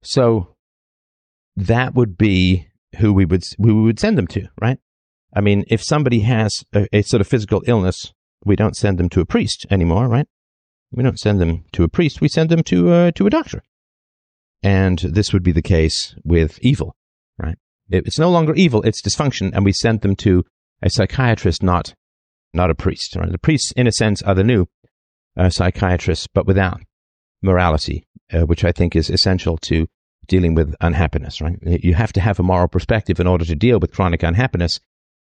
So 0.04 0.53
that 1.56 1.94
would 1.94 2.18
be 2.18 2.68
who 2.98 3.14
we 3.14 3.26
would 3.26 3.44
who 3.58 3.76
we 3.76 3.82
would 3.84 4.00
send 4.00 4.18
them 4.18 4.28
to, 4.28 4.48
right? 4.62 4.80
I 5.36 5.42
mean, 5.42 5.64
if 5.68 5.84
somebody 5.84 6.22
has 6.22 6.64
a, 6.74 6.88
a 6.94 7.02
sort 7.02 7.22
of 7.22 7.28
physical 7.28 7.64
illness, 7.66 8.14
we 8.46 8.56
don't 8.56 8.78
send 8.78 8.98
them 8.98 9.10
to 9.10 9.22
a 9.22 9.26
priest 9.26 9.66
anymore, 9.70 10.08
right? 10.08 10.28
We 10.92 11.04
don't 11.04 11.20
send 11.20 11.40
them 11.40 11.66
to 11.74 11.84
a 11.84 11.90
priest. 11.90 12.22
We 12.22 12.28
send 12.28 12.50
them 12.50 12.64
to 12.64 12.92
uh, 12.92 13.12
to 13.12 13.28
a 13.28 13.30
doctor. 13.30 13.64
And 14.62 15.00
this 15.00 15.34
would 15.34 15.44
be 15.44 15.52
the 15.52 15.62
case 15.62 16.16
with 16.24 16.60
evil, 16.62 16.96
right? 17.38 17.58
It's 17.90 18.20
no 18.20 18.30
longer 18.30 18.54
evil; 18.54 18.82
it's 18.84 19.02
dysfunction, 19.02 19.52
and 19.54 19.66
we 19.66 19.74
send 19.74 20.02
them 20.02 20.16
to 20.18 20.46
a 20.82 20.90
psychiatrist, 20.90 21.64
not 21.64 21.94
not 22.54 22.70
a 22.70 22.76
priest. 22.76 23.16
Right? 23.16 23.32
The 23.32 23.38
priests, 23.38 23.72
in 23.76 23.88
a 23.88 23.92
sense, 23.92 24.22
are 24.22 24.36
the 24.36 24.44
new 24.44 24.68
uh, 25.36 25.50
psychiatrists, 25.50 26.28
but 26.28 26.46
without 26.46 26.82
morality, 27.42 28.06
uh, 28.32 28.42
which 28.42 28.64
I 28.64 28.72
think 28.72 28.96
is 28.96 29.10
essential 29.10 29.58
to 29.58 29.88
dealing 30.28 30.56
with 30.56 30.76
unhappiness. 30.82 31.42
Right? 31.42 31.58
You 31.62 31.94
have 31.94 32.14
to 32.14 32.22
have 32.22 32.40
a 32.40 32.44
moral 32.44 32.68
perspective 32.68 33.20
in 33.20 33.28
order 33.28 33.46
to 33.46 33.56
deal 33.56 33.80
with 33.80 33.94
chronic 33.94 34.24
unhappiness, 34.24 34.80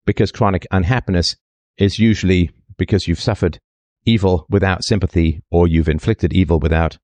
because 0.06 0.32
chronic 0.32 0.66
unhappiness 0.70 1.37
is 1.76 1.98
usually 1.98 2.50
because 2.78 3.06
you've 3.06 3.20
suffered 3.20 3.59
evil 4.04 4.46
without 4.48 4.85
sympathy, 4.85 5.42
or 5.50 5.66
you've 5.66 5.88
inflicted 5.88 6.32
evil 6.32 6.61
without 6.61 6.98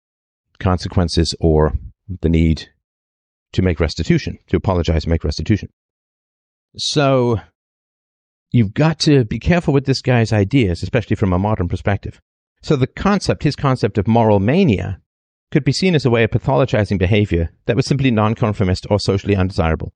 consequences, 0.59 1.35
or 1.41 1.75
the 2.21 2.29
need 2.29 2.69
to 3.53 3.63
make 3.63 3.81
restitution, 3.81 4.39
to 4.47 4.57
apologize, 4.57 5.07
make 5.07 5.25
restitution. 5.25 5.69
So 6.79 7.41
you've 8.51 8.73
got 8.73 8.99
to 9.01 9.25
be 9.25 9.39
careful 9.39 9.75
with 9.75 9.85
this 9.85 10.01
guy's 10.01 10.33
ideas, 10.33 10.83
especially 10.83 11.17
from 11.17 11.33
a 11.35 11.39
modern 11.39 11.69
perspective. 11.69 12.21
So 12.63 12.77
the 12.77 12.87
concept, 12.87 13.43
his 13.43 13.57
concept 13.57 13.99
of 13.99 14.07
moral 14.07 14.41
mania, 14.41 15.02
could 15.53 15.65
be 15.65 15.73
seen 15.73 15.95
as 15.95 16.05
a 16.05 16.11
way 16.11 16.25
of 16.25 16.31
pathologizing 16.31 16.99
behavior 16.99 17.51
that 17.67 17.77
was 17.77 17.87
simply 17.87 18.11
nonconformist 18.11 18.87
or 18.91 18.99
socially 18.99 19.37
undesirable, 19.37 19.93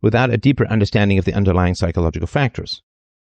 without 0.00 0.32
a 0.32 0.38
deeper 0.38 0.66
understanding 0.68 1.18
of 1.18 1.26
the 1.26 1.34
underlying 1.34 1.74
psychological 1.74 2.26
factors. 2.26 2.82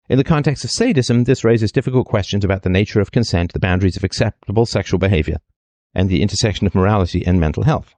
In 0.07 0.17
the 0.17 0.23
context 0.23 0.63
of 0.63 0.71
sadism, 0.71 1.23
this 1.23 1.43
raises 1.43 1.71
difficult 1.71 2.05
questions 2.05 2.45
about 2.45 2.61
the 2.61 2.69
nature 2.69 3.01
of 3.01 3.11
consent, 3.11 3.53
the 3.53 3.59
boundaries 3.59 3.97
of 3.97 4.03
acceptable 4.03 4.67
sexual 4.67 4.99
behavior, 4.99 5.37
and 5.95 6.07
the 6.07 6.21
intersection 6.21 6.67
of 6.67 6.75
morality 6.75 7.25
and 7.25 7.39
mental 7.39 7.63
health. 7.63 7.95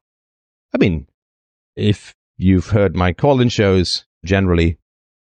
I 0.74 0.78
mean, 0.78 1.08
if 1.76 2.16
you've 2.38 2.70
heard 2.70 2.96
my 2.96 3.12
call 3.12 3.42
in 3.42 3.50
shows, 3.50 4.06
generally, 4.24 4.80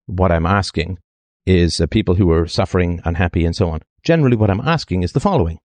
what 0.07 0.31
I'm 0.31 0.47
asking 0.47 0.99
is 1.47 1.81
uh, 1.81 1.87
people 1.87 2.17
who 2.17 2.31
are 2.31 2.47
suffering, 2.47 3.01
unhappy, 3.05 3.47
and 3.47 3.57
so 3.57 3.71
on. 3.71 3.81
Generally, 4.03 4.37
what 4.37 4.51
I'm 4.51 4.61
asking 4.61 5.03
is 5.03 5.13
the 5.13 5.21
following 5.21 5.59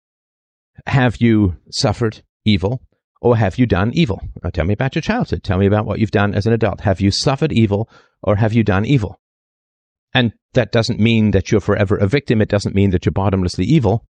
Have 0.87 1.17
you 1.21 1.57
suffered 1.71 2.23
evil 2.47 2.83
or 3.21 3.37
have 3.37 3.59
you 3.59 3.67
done 3.67 3.93
evil? 3.95 4.21
Now, 4.43 4.51
tell 4.51 4.65
me 4.65 4.75
about 4.75 4.95
your 4.95 5.03
childhood. 5.03 5.43
Tell 5.43 5.59
me 5.59 5.67
about 5.67 5.87
what 5.87 5.99
you've 5.99 6.11
done 6.11 6.35
as 6.35 6.47
an 6.47 6.53
adult. 6.53 6.81
Have 6.83 7.01
you 7.01 7.11
suffered 7.11 7.53
evil 7.53 7.89
or 8.23 8.37
have 8.37 8.53
you 8.53 8.63
done 8.63 8.85
evil? 8.85 9.21
And 10.15 10.33
that 10.55 10.73
doesn't 10.73 11.01
mean 11.01 11.33
that 11.33 11.51
you're 11.51 11.61
forever 11.61 11.97
a 11.97 12.07
victim. 12.07 12.41
It 12.41 12.49
doesn't 12.49 12.75
mean 12.75 12.91
that 12.91 13.05
you're 13.05 13.13
bottomlessly 13.13 13.65
evil. 13.65 14.07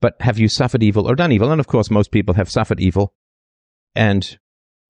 But 0.00 0.14
have 0.20 0.38
you 0.38 0.48
suffered 0.48 0.82
evil 0.82 1.08
or 1.08 1.14
done 1.14 1.30
evil? 1.30 1.52
And 1.52 1.60
of 1.60 1.68
course, 1.68 1.90
most 1.90 2.10
people 2.10 2.34
have 2.34 2.50
suffered 2.50 2.80
evil. 2.80 3.14
And 3.94 4.38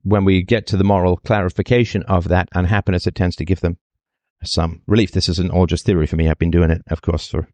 when 0.03 0.25
we 0.25 0.42
get 0.42 0.66
to 0.68 0.77
the 0.77 0.85
moral 0.85 1.16
clarification 1.16 2.03
of 2.05 2.29
that 2.29 2.48
unhappiness, 2.55 3.07
it 3.07 3.14
tends 3.14 3.37
to 3.37 3.44
give 3.44 3.61
them 3.61 3.77
some 4.42 4.83
relief. 4.87 5.12
This 5.12 5.29
isn't 5.29 5.51
all 5.51 5.66
just 5.66 5.85
theory 5.85 6.07
for 6.07 6.16
me. 6.16 6.29
I've 6.29 6.38
been 6.38 6.51
doing 6.51 6.70
it, 6.70 6.83
of 6.88 7.03
course, 7.03 7.29
for 7.29 7.48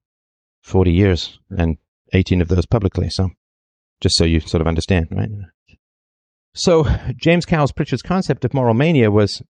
40 0.62 0.92
years 0.92 1.38
and 1.50 1.78
18 2.12 2.40
of 2.40 2.48
those 2.48 2.66
publicly. 2.66 3.10
So 3.10 3.30
just 4.00 4.16
so 4.16 4.24
you 4.24 4.40
sort 4.40 4.60
of 4.60 4.66
understand, 4.66 5.08
right? 5.10 5.30
So 6.54 6.86
James 7.16 7.46
Cowles 7.46 7.72
Prichard's 7.72 8.02
concept 8.02 8.44
of 8.44 8.54
moral 8.54 8.74
mania 8.74 9.10
was 9.10 9.42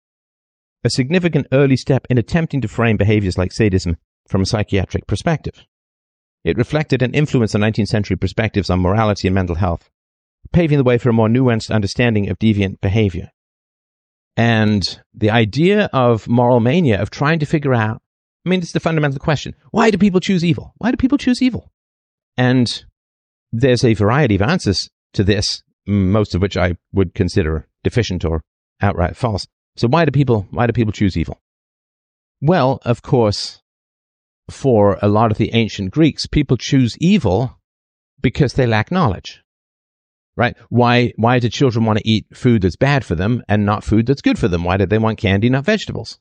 a 0.84 0.90
significant 0.90 1.46
early 1.52 1.76
step 1.76 2.06
in 2.10 2.18
attempting 2.18 2.60
to 2.60 2.68
frame 2.68 2.96
behaviors 2.96 3.38
like 3.38 3.52
sadism 3.52 3.96
from 4.28 4.42
a 4.42 4.46
psychiatric 4.46 5.06
perspective. 5.06 5.64
It 6.44 6.56
reflected 6.56 7.02
and 7.02 7.14
influenced 7.14 7.52
the 7.52 7.58
19th 7.58 7.88
century 7.88 8.16
perspectives 8.16 8.70
on 8.70 8.80
morality 8.80 9.26
and 9.28 9.34
mental 9.34 9.56
health, 9.56 9.90
paving 10.52 10.78
the 10.78 10.84
way 10.84 10.98
for 10.98 11.10
a 11.10 11.12
more 11.12 11.28
nuanced 11.28 11.74
understanding 11.74 12.28
of 12.28 12.38
deviant 12.38 12.80
behavior. 12.80 13.30
And 14.36 15.00
the 15.14 15.30
idea 15.30 15.88
of 15.92 16.28
moral 16.28 16.60
mania, 16.60 17.00
of 17.00 17.10
trying 17.10 17.40
to 17.40 17.46
figure 17.46 17.74
out, 17.74 18.02
I 18.44 18.48
mean, 18.48 18.60
it's 18.60 18.72
the 18.72 18.80
fundamental 18.80 19.18
question. 19.18 19.54
Why 19.72 19.90
do 19.90 19.98
people 19.98 20.20
choose 20.20 20.44
evil? 20.44 20.72
Why 20.78 20.92
do 20.92 20.96
people 20.96 21.18
choose 21.18 21.42
evil? 21.42 21.72
And 22.36 22.84
there's 23.52 23.84
a 23.84 23.94
variety 23.94 24.34
of 24.34 24.42
answers 24.42 24.88
to 25.14 25.24
this, 25.24 25.62
most 25.86 26.34
of 26.34 26.42
which 26.42 26.56
I 26.56 26.76
would 26.92 27.14
consider 27.14 27.66
deficient 27.84 28.24
or 28.24 28.42
outright 28.80 29.16
false. 29.16 29.46
So 29.76 29.88
why 29.88 30.04
do 30.04 30.10
people, 30.10 30.46
why 30.50 30.66
do 30.66 30.72
people 30.72 30.92
choose 30.92 31.16
evil? 31.16 31.40
Well, 32.40 32.80
of 32.82 33.02
course, 33.02 33.62
for 34.50 34.98
a 35.02 35.08
lot 35.08 35.30
of 35.30 35.38
the 35.38 35.54
ancient 35.54 35.90
Greeks, 35.90 36.26
people 36.26 36.56
choose 36.56 36.96
evil 37.00 37.58
because 38.20 38.54
they 38.54 38.66
lack 38.66 38.90
knowledge 38.90 39.42
right? 40.36 40.56
Why, 40.68 41.12
why 41.16 41.38
do 41.38 41.48
children 41.48 41.84
want 41.84 41.98
to 41.98 42.08
eat 42.08 42.26
food 42.34 42.62
that's 42.62 42.76
bad 42.76 43.04
for 43.04 43.14
them 43.14 43.42
and 43.48 43.64
not 43.64 43.84
food 43.84 44.06
that's 44.06 44.22
good 44.22 44.38
for 44.38 44.48
them? 44.48 44.64
Why 44.64 44.76
do 44.76 44.86
they 44.86 44.98
want 44.98 45.18
candy, 45.18 45.48
not 45.48 45.64
vegetables? 45.64 46.18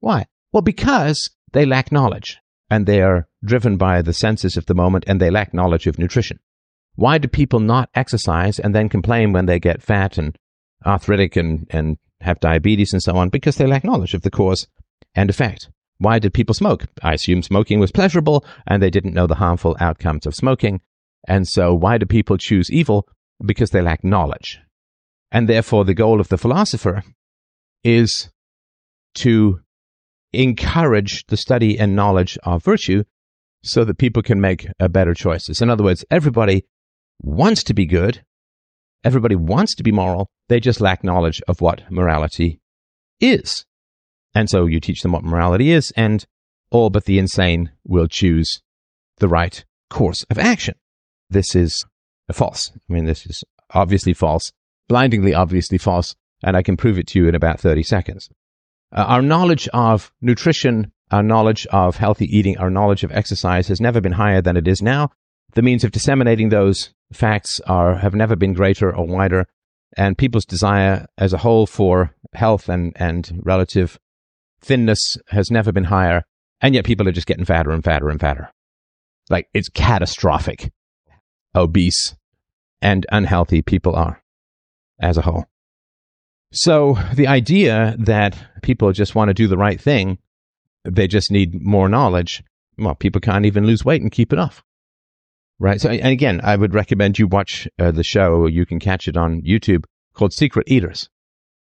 Why? 0.00 0.26
Well, 0.52 0.62
because 0.62 1.30
they 1.52 1.64
lack 1.64 1.92
knowledge 1.92 2.38
and 2.68 2.86
they 2.86 3.00
are 3.00 3.28
driven 3.44 3.76
by 3.76 4.02
the 4.02 4.12
senses 4.12 4.56
of 4.56 4.66
the 4.66 4.74
moment 4.74 5.04
and 5.06 5.20
they 5.20 5.30
lack 5.30 5.54
knowledge 5.54 5.86
of 5.86 5.98
nutrition. 5.98 6.40
Why 6.94 7.18
do 7.18 7.28
people 7.28 7.60
not 7.60 7.90
exercise 7.94 8.58
and 8.58 8.74
then 8.74 8.88
complain 8.88 9.32
when 9.32 9.46
they 9.46 9.58
get 9.58 9.82
fat 9.82 10.18
and 10.18 10.36
arthritic 10.84 11.36
and, 11.36 11.66
and 11.70 11.96
have 12.20 12.40
diabetes 12.40 12.92
and 12.92 13.02
so 13.02 13.16
on? 13.16 13.28
Because 13.28 13.56
they 13.56 13.66
lack 13.66 13.84
knowledge 13.84 14.14
of 14.14 14.22
the 14.22 14.30
cause 14.30 14.66
and 15.14 15.30
effect. 15.30 15.70
Why 15.98 16.18
did 16.18 16.34
people 16.34 16.54
smoke? 16.54 16.86
I 17.02 17.14
assume 17.14 17.42
smoking 17.42 17.80
was 17.80 17.92
pleasurable 17.92 18.44
and 18.66 18.82
they 18.82 18.90
didn't 18.90 19.14
know 19.14 19.26
the 19.26 19.36
harmful 19.36 19.76
outcomes 19.80 20.26
of 20.26 20.34
smoking. 20.34 20.80
And 21.28 21.46
so 21.46 21.74
why 21.74 21.98
do 21.98 22.06
people 22.06 22.36
choose 22.36 22.70
evil? 22.70 23.08
because 23.44 23.70
they 23.70 23.82
lack 23.82 24.04
knowledge. 24.04 24.60
And 25.30 25.48
therefore, 25.48 25.84
the 25.84 25.94
goal 25.94 26.20
of 26.20 26.28
the 26.28 26.38
philosopher 26.38 27.02
is 27.82 28.30
to 29.16 29.60
encourage 30.32 31.26
the 31.26 31.36
study 31.36 31.78
and 31.78 31.96
knowledge 31.96 32.38
of 32.44 32.64
virtue 32.64 33.04
so 33.62 33.84
that 33.84 33.98
people 33.98 34.22
can 34.22 34.40
make 34.40 34.66
better 34.90 35.14
choices. 35.14 35.60
In 35.60 35.70
other 35.70 35.84
words, 35.84 36.04
everybody 36.10 36.64
wants 37.22 37.62
to 37.64 37.74
be 37.74 37.86
good. 37.86 38.24
Everybody 39.04 39.36
wants 39.36 39.74
to 39.76 39.82
be 39.82 39.92
moral. 39.92 40.28
They 40.48 40.60
just 40.60 40.80
lack 40.80 41.02
knowledge 41.02 41.40
of 41.48 41.60
what 41.60 41.90
morality 41.90 42.60
is. 43.20 43.64
And 44.34 44.48
so 44.48 44.66
you 44.66 44.80
teach 44.80 45.02
them 45.02 45.12
what 45.12 45.24
morality 45.24 45.70
is, 45.70 45.92
and 45.96 46.24
all 46.70 46.90
but 46.90 47.04
the 47.04 47.18
insane 47.18 47.70
will 47.84 48.06
choose 48.06 48.62
the 49.18 49.28
right 49.28 49.64
course 49.90 50.24
of 50.30 50.38
action. 50.38 50.74
This 51.28 51.54
is 51.54 51.84
false. 52.32 52.72
I 52.74 52.92
mean, 52.92 53.04
this 53.04 53.26
is 53.26 53.44
obviously 53.70 54.14
false, 54.14 54.52
blindingly 54.88 55.34
obviously 55.34 55.78
false, 55.78 56.14
and 56.42 56.56
I 56.56 56.62
can 56.62 56.76
prove 56.76 56.98
it 56.98 57.06
to 57.08 57.18
you 57.18 57.28
in 57.28 57.34
about 57.34 57.60
30 57.60 57.82
seconds. 57.82 58.28
Uh, 58.90 59.04
our 59.06 59.22
knowledge 59.22 59.68
of 59.72 60.12
nutrition, 60.20 60.92
our 61.10 61.22
knowledge 61.22 61.66
of 61.66 61.96
healthy 61.96 62.26
eating, 62.26 62.58
our 62.58 62.70
knowledge 62.70 63.04
of 63.04 63.12
exercise 63.12 63.68
has 63.68 63.80
never 63.80 64.00
been 64.00 64.12
higher 64.12 64.40
than 64.40 64.56
it 64.56 64.66
is 64.66 64.80
now. 64.82 65.10
The 65.54 65.62
means 65.62 65.84
of 65.84 65.92
disseminating 65.92 66.48
those 66.48 66.90
facts 67.12 67.60
are 67.66 67.96
have 67.96 68.14
never 68.14 68.36
been 68.36 68.54
greater 68.54 68.94
or 68.94 69.06
wider, 69.06 69.46
and 69.96 70.16
people's 70.16 70.46
desire 70.46 71.06
as 71.18 71.32
a 71.32 71.38
whole 71.38 71.66
for 71.66 72.14
health 72.32 72.68
and, 72.68 72.92
and 72.96 73.40
relative 73.42 73.98
thinness 74.62 75.16
has 75.28 75.50
never 75.50 75.72
been 75.72 75.84
higher, 75.84 76.24
and 76.60 76.74
yet 76.74 76.86
people 76.86 77.06
are 77.06 77.12
just 77.12 77.26
getting 77.26 77.44
fatter 77.44 77.70
and 77.70 77.84
fatter 77.84 78.08
and 78.08 78.20
fatter. 78.20 78.50
Like 79.28 79.48
it's 79.52 79.68
catastrophic. 79.68 80.72
Obese 81.54 82.16
and 82.80 83.04
unhealthy 83.12 83.60
people 83.60 83.94
are 83.94 84.22
as 84.98 85.18
a 85.18 85.22
whole. 85.22 85.46
So 86.50 86.98
the 87.14 87.26
idea 87.26 87.94
that 87.98 88.36
people 88.62 88.92
just 88.92 89.14
want 89.14 89.28
to 89.28 89.34
do 89.34 89.48
the 89.48 89.58
right 89.58 89.80
thing, 89.80 90.18
they 90.84 91.06
just 91.06 91.30
need 91.30 91.60
more 91.60 91.88
knowledge. 91.88 92.42
Well, 92.78 92.94
people 92.94 93.20
can't 93.20 93.44
even 93.44 93.66
lose 93.66 93.84
weight 93.84 94.00
and 94.00 94.10
keep 94.10 94.32
it 94.32 94.38
off. 94.38 94.62
Right. 95.62 95.80
So, 95.80 95.90
and 95.90 96.08
again, 96.08 96.40
I 96.42 96.56
would 96.56 96.74
recommend 96.74 97.20
you 97.20 97.28
watch 97.28 97.68
uh, 97.78 97.92
the 97.92 98.02
show. 98.02 98.48
You 98.48 98.66
can 98.66 98.80
catch 98.80 99.06
it 99.06 99.16
on 99.16 99.42
YouTube 99.42 99.84
called 100.12 100.32
Secret 100.32 100.68
Eaters. 100.68 101.08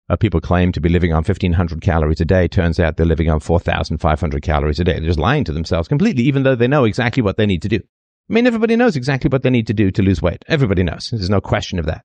Uh, 0.10 0.18
people 0.18 0.42
claim 0.42 0.74
to 0.74 0.82
be 0.82 0.90
living 0.90 1.14
on 1.14 1.24
1500 1.24 1.82
calories 1.82 2.20
a 2.20 2.26
day. 2.26 2.50
Turns 2.50 2.78
out 2.78 2.98
they're 2.98 3.06
living 3.06 3.30
on 3.30 3.40
4500 3.40 4.44
calories 4.44 4.82
a 4.82 4.84
day. 4.84 5.00
They're 5.00 5.08
just 5.08 5.18
lying 5.18 5.46
to 5.46 5.54
themselves 5.54 5.88
completely, 5.88 6.24
even 6.24 6.44
though 6.44 6.56
they 6.56 6.68
know 6.68 6.84
exactly 6.84 7.24
what 7.24 7.38
they 7.38 7.46
need 7.46 7.62
to 7.62 7.70
do. 7.70 7.78
I 7.78 8.34
mean, 8.34 8.46
everybody 8.46 8.76
knows 8.76 8.98
exactly 8.98 9.30
what 9.30 9.44
they 9.44 9.50
need 9.50 9.68
to 9.68 9.74
do 9.74 9.90
to 9.92 10.04
lose 10.04 10.22
weight. 10.22 10.44
Everybody 10.50 10.84
knows. 10.84 11.08
There's 11.10 11.30
no 11.30 11.40
question 11.40 11.80
of 11.80 11.86
that. 11.86 12.04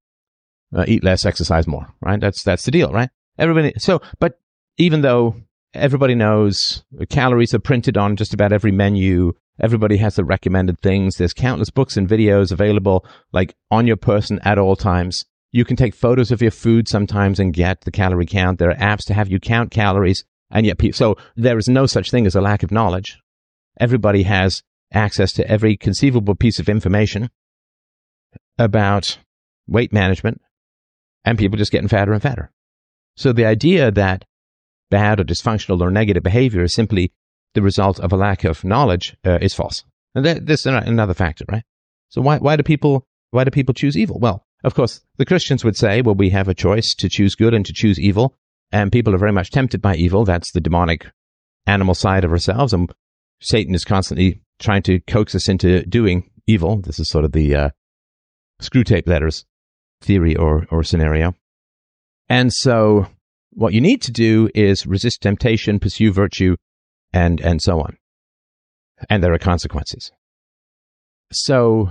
Uh, 0.72 0.84
eat 0.86 1.02
less, 1.02 1.26
exercise 1.26 1.66
more, 1.66 1.92
right? 2.00 2.20
That's, 2.20 2.44
that's 2.44 2.64
the 2.64 2.70
deal, 2.70 2.92
right? 2.92 3.10
Everybody, 3.36 3.72
so, 3.78 4.00
but 4.20 4.38
even 4.78 5.00
though 5.00 5.34
everybody 5.74 6.14
knows 6.14 6.84
calories 7.08 7.52
are 7.52 7.58
printed 7.58 7.96
on 7.96 8.14
just 8.14 8.32
about 8.32 8.52
every 8.52 8.70
menu, 8.70 9.32
everybody 9.60 9.96
has 9.98 10.16
the 10.16 10.24
recommended 10.24 10.80
things, 10.80 11.16
there's 11.16 11.34
countless 11.34 11.70
books 11.70 11.96
and 11.96 12.08
videos 12.08 12.52
available, 12.52 13.04
like 13.32 13.54
on 13.70 13.86
your 13.86 13.96
person 13.96 14.40
at 14.42 14.58
all 14.58 14.76
times. 14.76 15.24
You 15.52 15.64
can 15.64 15.76
take 15.76 15.94
photos 15.94 16.30
of 16.30 16.42
your 16.42 16.50
food 16.50 16.88
sometimes 16.88 17.40
and 17.40 17.52
get 17.52 17.82
the 17.82 17.90
calorie 17.90 18.26
count. 18.26 18.58
There 18.58 18.70
are 18.70 18.76
apps 18.76 19.04
to 19.06 19.14
have 19.14 19.28
you 19.28 19.40
count 19.40 19.70
calories. 19.70 20.24
And 20.50 20.66
yet, 20.66 20.78
so 20.94 21.16
there 21.36 21.58
is 21.58 21.68
no 21.68 21.86
such 21.86 22.10
thing 22.10 22.26
as 22.26 22.34
a 22.34 22.40
lack 22.40 22.62
of 22.62 22.70
knowledge. 22.70 23.18
Everybody 23.78 24.24
has 24.24 24.62
access 24.92 25.32
to 25.34 25.48
every 25.48 25.76
conceivable 25.76 26.34
piece 26.34 26.58
of 26.58 26.68
information 26.68 27.30
about 28.58 29.18
weight 29.66 29.92
management 29.92 30.40
and 31.24 31.38
people 31.38 31.58
just 31.58 31.72
getting 31.72 31.88
fatter 31.88 32.12
and 32.12 32.22
fatter. 32.22 32.50
So 33.16 33.32
the 33.32 33.46
idea 33.46 33.90
that 33.90 34.24
bad 34.90 35.20
or 35.20 35.24
dysfunctional 35.24 35.80
or 35.80 35.90
negative 35.90 36.22
behavior 36.22 36.62
is 36.62 36.74
simply 36.74 37.12
the 37.54 37.62
result 37.62 38.00
of 38.00 38.12
a 38.12 38.16
lack 38.16 38.44
of 38.44 38.64
knowledge 38.64 39.16
uh, 39.24 39.38
is 39.40 39.54
false. 39.54 39.84
And 40.14 40.24
that, 40.24 40.46
this 40.46 40.60
is 40.60 40.66
another 40.66 41.14
factor, 41.14 41.44
right? 41.50 41.64
So 42.08 42.20
why, 42.20 42.38
why 42.38 42.56
do 42.56 42.62
people, 42.62 43.06
why 43.30 43.44
do 43.44 43.50
people 43.50 43.74
choose 43.74 43.96
evil? 43.96 44.18
Well, 44.18 44.46
of 44.64 44.74
course, 44.74 45.00
the 45.16 45.24
Christians 45.24 45.64
would 45.64 45.76
say, 45.76 46.02
well, 46.02 46.14
we 46.14 46.30
have 46.30 46.48
a 46.48 46.54
choice 46.54 46.94
to 46.96 47.08
choose 47.08 47.34
good 47.34 47.54
and 47.54 47.64
to 47.66 47.72
choose 47.72 47.98
evil. 47.98 48.36
And 48.72 48.92
people 48.92 49.14
are 49.14 49.18
very 49.18 49.32
much 49.32 49.50
tempted 49.50 49.80
by 49.80 49.96
evil. 49.96 50.24
That's 50.24 50.52
the 50.52 50.60
demonic 50.60 51.06
animal 51.66 51.94
side 51.94 52.24
of 52.24 52.30
ourselves. 52.30 52.72
And 52.72 52.92
Satan 53.40 53.74
is 53.74 53.84
constantly 53.84 54.42
trying 54.58 54.82
to 54.82 55.00
coax 55.00 55.34
us 55.34 55.48
into 55.48 55.84
doing 55.86 56.30
evil. 56.46 56.80
This 56.80 56.98
is 56.98 57.08
sort 57.08 57.24
of 57.24 57.32
the 57.32 57.54
uh, 57.54 57.70
Screwtape 58.60 59.08
Letters 59.08 59.44
theory 60.02 60.36
or, 60.36 60.66
or 60.70 60.82
scenario. 60.82 61.34
And 62.28 62.52
so 62.52 63.06
what 63.50 63.72
you 63.72 63.80
need 63.80 64.02
to 64.02 64.12
do 64.12 64.48
is 64.54 64.86
resist 64.86 65.22
temptation, 65.22 65.80
pursue 65.80 66.12
virtue, 66.12 66.56
and, 67.12 67.40
and 67.40 67.60
so 67.60 67.80
on. 67.80 67.96
And 69.08 69.22
there 69.22 69.32
are 69.32 69.38
consequences. 69.38 70.10
So 71.32 71.90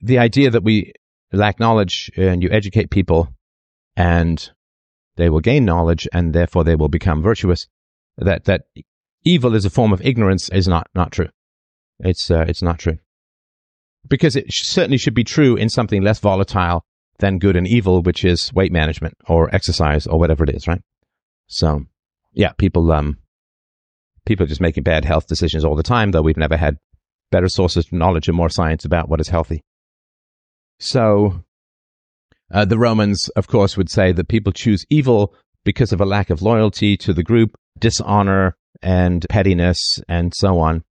the 0.00 0.18
idea 0.18 0.50
that 0.50 0.62
we 0.62 0.92
lack 1.32 1.58
knowledge 1.60 2.10
and 2.16 2.42
you 2.42 2.50
educate 2.50 2.90
people 2.90 3.28
and 3.96 4.50
they 5.16 5.30
will 5.30 5.40
gain 5.40 5.64
knowledge 5.64 6.06
and 6.12 6.32
therefore 6.32 6.64
they 6.64 6.76
will 6.76 6.88
become 6.88 7.22
virtuous, 7.22 7.66
that, 8.18 8.44
that 8.44 8.62
evil 9.24 9.54
is 9.54 9.64
a 9.64 9.70
form 9.70 9.92
of 9.92 10.04
ignorance 10.04 10.48
is 10.50 10.68
not, 10.68 10.88
not 10.94 11.12
true. 11.12 11.28
It's, 12.00 12.30
uh, 12.30 12.44
it's 12.46 12.62
not 12.62 12.78
true. 12.78 12.98
Because 14.06 14.36
it 14.36 14.46
certainly 14.48 14.98
should 14.98 15.14
be 15.14 15.24
true 15.24 15.56
in 15.56 15.68
something 15.68 16.02
less 16.02 16.20
volatile 16.20 16.84
than 17.18 17.38
good 17.38 17.56
and 17.56 17.66
evil, 17.66 18.02
which 18.02 18.24
is 18.24 18.52
weight 18.52 18.70
management 18.70 19.16
or 19.26 19.52
exercise 19.54 20.06
or 20.06 20.18
whatever 20.18 20.44
it 20.44 20.54
is, 20.54 20.68
right? 20.68 20.82
So, 21.46 21.86
yeah, 22.32 22.52
people, 22.52 22.92
um, 22.92 23.18
people 24.26 24.44
are 24.44 24.48
just 24.48 24.60
making 24.60 24.82
bad 24.82 25.04
health 25.04 25.26
decisions 25.26 25.64
all 25.64 25.76
the 25.76 25.82
time, 25.82 26.10
though 26.10 26.22
we've 26.22 26.36
never 26.36 26.56
had 26.56 26.78
better 27.30 27.48
sources 27.48 27.86
of 27.86 27.92
knowledge 27.92 28.28
and 28.28 28.36
more 28.36 28.48
science 28.48 28.84
about 28.84 29.08
what 29.08 29.20
is 29.20 29.28
healthy. 29.28 29.62
So, 30.78 31.44
uh, 32.52 32.64
the 32.64 32.78
Romans, 32.78 33.28
of 33.30 33.48
course, 33.48 33.76
would 33.76 33.90
say 33.90 34.12
that 34.12 34.28
people 34.28 34.52
choose 34.52 34.84
evil 34.90 35.34
because 35.64 35.92
of 35.92 36.00
a 36.00 36.06
lack 36.06 36.30
of 36.30 36.42
loyalty 36.42 36.96
to 36.98 37.12
the 37.12 37.22
group, 37.22 37.56
dishonor 37.78 38.56
and 38.82 39.26
pettiness 39.28 40.00
and 40.08 40.34
so 40.34 40.58
on. 40.58 40.84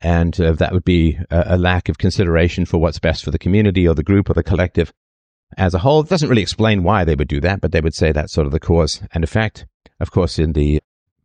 And 0.00 0.38
uh, 0.40 0.52
that 0.52 0.72
would 0.72 0.84
be 0.84 1.18
a, 1.30 1.44
a, 1.54 1.58
lack 1.58 1.88
of 1.88 1.98
consideration 1.98 2.64
for 2.66 2.78
what's 2.78 2.98
best 2.98 3.24
for 3.24 3.30
the 3.30 3.38
community 3.38 3.88
or 3.88 3.94
the 3.94 4.02
group 4.02 4.28
or 4.28 4.34
the 4.34 4.42
collective 4.42 4.92
as 5.56 5.74
a 5.74 5.78
whole. 5.78 6.00
It 6.00 6.08
doesn't 6.08 6.28
really 6.28 6.42
explain 6.42 6.82
why 6.82 7.04
they 7.04 7.14
would 7.14 7.28
do 7.28 7.40
that, 7.40 7.60
but 7.60 7.72
they 7.72 7.80
would 7.80 7.94
say 7.94 8.12
that's 8.12 8.32
sort 8.32 8.46
of 8.46 8.52
the 8.52 8.60
cause 8.60 9.02
and 9.12 9.24
effect. 9.24 9.66
Of 10.00 10.10
course, 10.10 10.38
in 10.38 10.52
the 10.52 10.80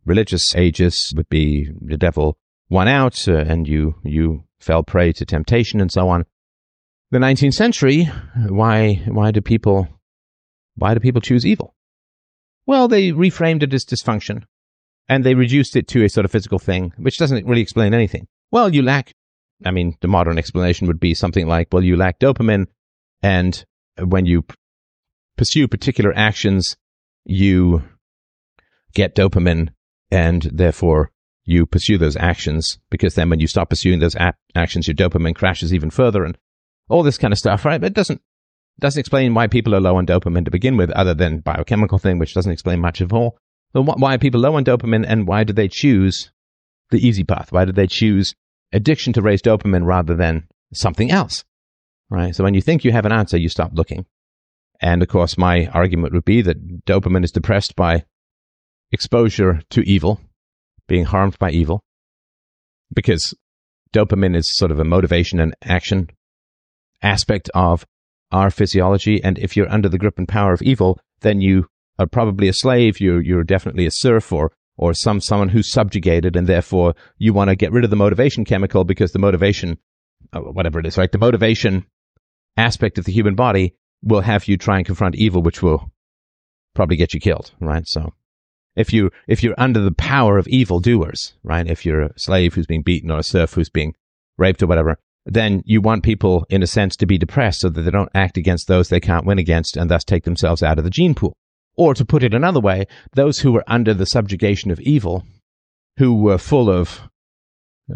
religious 0.10 0.56
ages 0.56 1.14
would 1.16 1.30
be 1.30 1.70
the 1.80 1.96
devil 1.96 2.36
won 2.68 2.88
out 2.88 3.28
uh, 3.28 3.38
and 3.38 3.68
you, 3.68 3.96
you 4.04 4.44
fell 4.60 4.84
prey 4.84 5.14
to 5.14 5.24
temptation 5.24 5.80
and 5.80 5.92
so 5.92 6.10
on. 6.10 6.26
The 7.12 7.20
19th 7.20 7.54
century, 7.54 8.06
why, 8.48 9.04
why 9.06 9.32
do 9.32 9.40
people, 9.40 9.88
why 10.76 10.96
do 10.96 11.00
people 11.00 11.22
choose 11.22 11.46
evil? 11.46 11.76
Well, 12.66 12.88
they 12.88 13.12
reframed 13.12 13.64
it 13.64 13.74
as 13.74 13.86
dysfunction 13.86 14.44
and 15.08 15.24
they 15.24 15.36
reduced 15.36 15.76
it 15.76 15.88
to 15.90 16.04
a 16.04 16.10
sort 16.10 16.26
of 16.26 16.32
physical 16.32 16.60
thing, 16.60 16.92
which 16.98 17.18
doesn't 17.18 17.46
really 17.46 17.62
explain 17.62 17.94
anything. 17.94 18.28
Well, 18.52 18.74
you 18.74 18.82
lack, 18.82 19.14
I 19.64 19.70
mean, 19.72 19.96
the 20.02 20.08
modern 20.08 20.40
explanation 20.40 20.88
would 20.88 21.00
be 21.00 21.14
something 21.14 21.48
like, 21.48 21.68
well, 21.72 21.84
you 21.84 21.96
lack 21.96 22.20
dopamine 22.20 22.66
and 23.22 23.64
when 24.00 24.26
you 24.26 24.42
p- 24.42 24.56
pursue 25.38 25.68
particular 25.68 26.12
actions, 26.16 26.78
you 27.26 27.84
get 28.94 29.16
dopamine 29.16 29.70
and 30.12 30.44
therefore 30.44 31.12
you 31.46 31.66
pursue 31.66 31.98
those 31.98 32.18
actions 32.18 32.80
because 32.90 33.16
then 33.16 33.30
when 33.30 33.40
you 33.40 33.48
stop 33.48 33.70
pursuing 33.70 34.00
those 34.00 34.16
actions, 34.56 34.88
your 34.88 34.96
dopamine 34.96 35.36
crashes 35.36 35.74
even 35.74 35.90
further 35.90 36.24
and 36.24 36.38
all 36.90 37.04
this 37.04 37.18
kind 37.18 37.32
of 37.32 37.40
stuff, 37.40 37.66
right? 37.66 37.82
But 37.82 37.88
it 37.88 37.94
doesn't, 37.94 38.22
doesn't 38.80 39.00
explain 39.00 39.34
why 39.34 39.48
people 39.48 39.76
are 39.76 39.82
low 39.82 39.96
on 39.98 40.06
dopamine 40.06 40.46
to 40.46 40.52
begin 40.52 40.78
with, 40.78 40.90
other 40.92 41.14
than 41.14 41.40
biochemical 41.40 41.98
thing, 41.98 42.20
which 42.20 42.34
doesn't 42.34 42.52
explain 42.52 42.80
much 42.80 43.02
of 43.02 43.14
all. 43.14 43.38
So 43.74 43.84
wh- 43.84 44.00
why 44.00 44.16
are 44.16 44.20
people 44.20 44.42
low 44.42 44.56
on 44.56 44.66
dopamine 44.66 45.06
and 45.08 45.28
why 45.28 45.44
do 45.44 45.54
they 45.54 45.68
choose 45.68 46.32
the 46.92 47.06
easy 47.06 47.24
path? 47.24 47.52
Why 47.52 47.66
do 47.66 47.72
they 47.72 47.88
choose 47.88 48.34
addiction 48.72 49.14
to 49.14 49.22
raise 49.22 49.42
dopamine 49.42 49.86
rather 49.86 50.16
than 50.16 50.48
something 50.74 51.12
else? 51.12 51.44
right? 52.10 52.36
So 52.36 52.44
when 52.44 52.54
you 52.54 52.62
think 52.62 52.84
you 52.84 52.92
have 52.92 53.06
an 53.06 53.12
answer, 53.12 53.38
you 53.38 53.50
stop 53.50 53.72
looking. 53.74 54.06
And 54.82 55.02
of 55.02 55.10
course, 55.10 55.38
my 55.38 55.68
argument 55.68 56.14
would 56.14 56.26
be 56.26 56.42
that 56.42 56.86
dopamine 56.86 57.24
is 57.24 57.32
depressed 57.32 57.76
by 57.76 58.06
exposure 58.92 59.62
to 59.70 59.82
evil, 59.82 60.20
being 60.88 61.06
harmed 61.06 61.38
by 61.40 61.52
evil, 61.52 61.82
because 62.94 63.34
dopamine 63.94 64.36
is 64.36 64.56
sort 64.56 64.72
of 64.72 64.80
a 64.80 64.84
motivation 64.84 65.40
and 65.40 65.56
action 65.64 66.10
aspect 67.02 67.50
of 67.54 67.86
our 68.32 68.50
physiology. 68.50 69.24
And 69.24 69.38
if 69.40 69.56
you're 69.56 69.72
under 69.72 69.90
the 69.90 69.98
grip 69.98 70.18
and 70.18 70.28
power 70.28 70.54
of 70.54 70.62
evil, 70.62 71.00
then 71.22 71.42
you 71.42 71.68
are 71.98 72.08
probably 72.08 72.48
a 72.48 72.54
slave. 72.54 73.00
You're, 73.00 73.22
you're 73.22 73.44
definitely 73.44 73.86
a 73.86 73.92
serf 73.92 74.32
or, 74.32 74.52
or 74.78 74.94
some, 74.94 75.22
someone 75.22 75.50
who's 75.50 75.72
subjugated. 75.72 76.36
And 76.36 76.48
therefore 76.48 76.96
you 77.18 77.34
want 77.34 77.50
to 77.50 77.56
get 77.56 77.72
rid 77.72 77.84
of 77.84 77.90
the 77.90 77.96
motivation 77.96 78.46
chemical 78.46 78.84
because 78.84 79.12
the 79.12 79.20
motivation, 79.20 79.78
uh, 80.34 80.40
whatever 80.40 80.80
it 80.80 80.86
is, 80.86 80.98
right? 80.98 81.12
The 81.12 81.18
motivation 81.18 81.86
aspect 82.58 82.98
of 82.98 83.06
the 83.06 83.12
human 83.12 83.36
body 83.36 83.76
will 84.04 84.22
have 84.22 84.48
you 84.48 84.58
try 84.58 84.78
and 84.78 84.86
confront 84.86 85.16
evil, 85.16 85.42
which 85.42 85.62
will 85.62 85.92
probably 86.76 86.96
get 86.96 87.14
you 87.14 87.20
killed, 87.20 87.52
right? 87.60 87.88
So 87.88 88.14
if 88.80 88.94
you, 88.94 89.12
if 89.28 89.44
you're 89.44 89.56
under 89.58 89.82
the 89.82 89.92
power 89.92 90.38
of 90.38 90.48
evil 90.48 90.80
doers, 90.80 91.34
right? 91.44 91.68
If 91.68 91.86
you're 91.86 92.04
a 92.04 92.18
slave 92.18 92.54
who's 92.54 92.66
being 92.66 92.82
beaten 92.82 93.12
or 93.12 93.20
a 93.20 93.24
serf 93.24 93.54
who's 93.54 93.70
being 93.70 93.94
raped 94.38 94.64
or 94.64 94.68
whatever, 94.68 94.98
then 95.26 95.62
you 95.66 95.82
want 95.82 96.04
people, 96.04 96.46
in 96.50 96.64
a 96.64 96.68
sense, 96.68 96.96
to 96.96 97.06
be 97.06 97.18
depressed 97.18 97.60
so 97.60 97.70
that 97.70 97.82
they 97.82 97.92
don't 97.92 98.10
act 98.16 98.38
against 98.38 98.70
those 98.70 98.88
they 98.88 99.02
can't 99.02 99.26
win 99.26 99.38
against 99.38 99.76
and 99.76 99.92
thus 99.92 100.06
take 100.06 100.24
themselves 100.24 100.64
out 100.64 100.78
of 100.78 100.86
the 100.86 100.90
gene 100.90 101.14
pool. 101.14 101.36
Or 101.76 101.94
to 101.94 102.06
put 102.06 102.24
it 102.24 102.34
another 102.34 102.62
way, 102.62 102.86
those 103.14 103.40
who 103.40 103.52
were 103.52 103.66
under 103.68 103.94
the 103.94 104.06
subjugation 104.06 104.72
of 104.72 104.80
evil, 104.80 105.26
who 105.98 106.16
were 106.16 106.38
full 106.38 106.70
of 106.70 107.02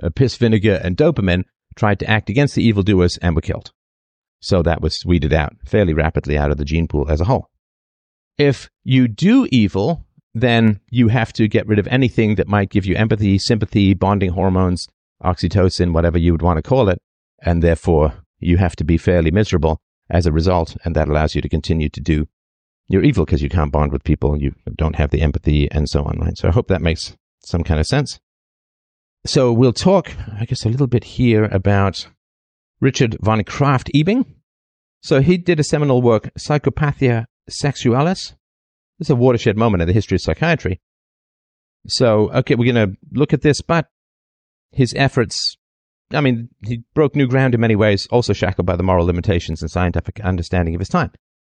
uh, 0.02 0.10
piss 0.10 0.36
vinegar 0.36 0.82
and 0.84 0.98
dopamine, 0.98 1.46
tried 1.78 2.00
to 2.00 2.10
act 2.10 2.30
against 2.30 2.56
the 2.56 2.64
evildoers 2.64 3.18
and 3.18 3.36
were 3.36 3.42
killed. 3.42 3.72
So 4.42 4.62
that 4.64 4.82
was 4.82 5.06
weeded 5.06 5.32
out 5.32 5.54
fairly 5.66 5.94
rapidly 5.94 6.38
out 6.38 6.52
of 6.52 6.58
the 6.58 6.66
gene 6.66 6.90
pool 6.90 7.10
as 7.10 7.22
a 7.22 7.26
whole. 7.26 7.50
If 8.38 8.70
you 8.84 9.08
do 9.08 9.48
evil 9.50 10.06
then 10.34 10.80
you 10.90 11.10
have 11.10 11.32
to 11.34 11.48
get 11.48 11.68
rid 11.68 11.80
of 11.80 11.88
anything 11.88 12.36
that 12.36 12.48
might 12.48 12.70
give 12.70 12.86
you 12.86 12.96
empathy, 12.96 13.38
sympathy, 13.38 13.94
bonding 13.94 14.32
hormones, 14.32 14.88
oxytocin, 15.24 15.94
whatever 15.94 16.18
you 16.18 16.32
would 16.32 16.42
want 16.42 16.58
to 16.58 16.64
call 16.64 16.90
it. 16.90 17.00
And 17.42 17.62
therefore, 17.62 18.14
you 18.40 18.58
have 18.58 18.76
to 18.78 18.84
be 18.84 18.98
fairly 18.98 19.32
miserable 19.32 19.80
as 20.10 20.26
a 20.26 20.32
result. 20.32 20.76
And 20.84 20.96
that 20.96 21.08
allows 21.08 21.36
you 21.36 21.42
to 21.42 21.50
continue 21.50 21.90
to 21.90 22.02
do 22.02 22.28
your 22.88 23.04
evil 23.04 23.26
because 23.26 23.42
you 23.42 23.50
can't 23.50 23.72
bond 23.72 23.92
with 23.92 24.04
people. 24.04 24.42
You 24.42 24.56
don't 24.76 24.96
have 24.96 25.12
the 25.12 25.22
empathy 25.22 25.70
and 25.72 25.90
so 25.90 26.04
on, 26.04 26.20
right? 26.20 26.38
So 26.38 26.48
I 26.48 26.52
hope 26.52 26.68
that 26.68 26.82
makes 26.82 27.16
some 27.46 27.64
kind 27.64 27.80
of 27.80 27.88
sense. 27.88 28.20
So 29.26 29.54
we'll 29.54 29.74
talk, 29.74 30.12
I 30.38 30.46
guess, 30.46 30.66
a 30.66 30.70
little 30.70 30.88
bit 30.88 31.04
here 31.04 31.46
about 31.46 32.08
Richard 32.82 33.18
von 33.22 33.42
Krafft-Ebing. 33.44 34.26
So 35.02 35.22
he 35.22 35.38
did 35.38 35.60
a 35.60 35.64
seminal 35.64 36.02
work, 36.02 36.30
Psychopathia 36.38 37.26
Sexualis. 37.50 38.34
It's 39.00 39.10
a 39.10 39.16
watershed 39.16 39.58
moment 39.58 39.82
in 39.82 39.88
the 39.88 39.94
history 39.94 40.16
of 40.16 40.22
psychiatry. 40.22 40.82
So, 41.88 42.32
okay, 42.32 42.56
we're 42.56 42.74
going 42.74 42.92
to 42.92 42.98
look 43.12 43.34
at 43.34 43.42
this, 43.42 43.62
but 43.62 43.88
his 44.72 44.94
efforts, 44.96 45.58
I 46.14 46.22
mean, 46.22 46.50
he 46.64 46.84
broke 46.94 47.16
new 47.16 47.28
ground 47.28 47.54
in 47.54 47.62
many 47.62 47.76
ways, 47.76 48.08
also 48.08 48.34
shackled 48.34 48.66
by 48.66 48.76
the 48.76 48.84
moral 48.84 49.06
limitations 49.06 49.62
and 49.62 49.70
scientific 49.70 50.20
understanding 50.22 50.76
of 50.76 50.80
his 50.80 50.90
time. 50.90 51.12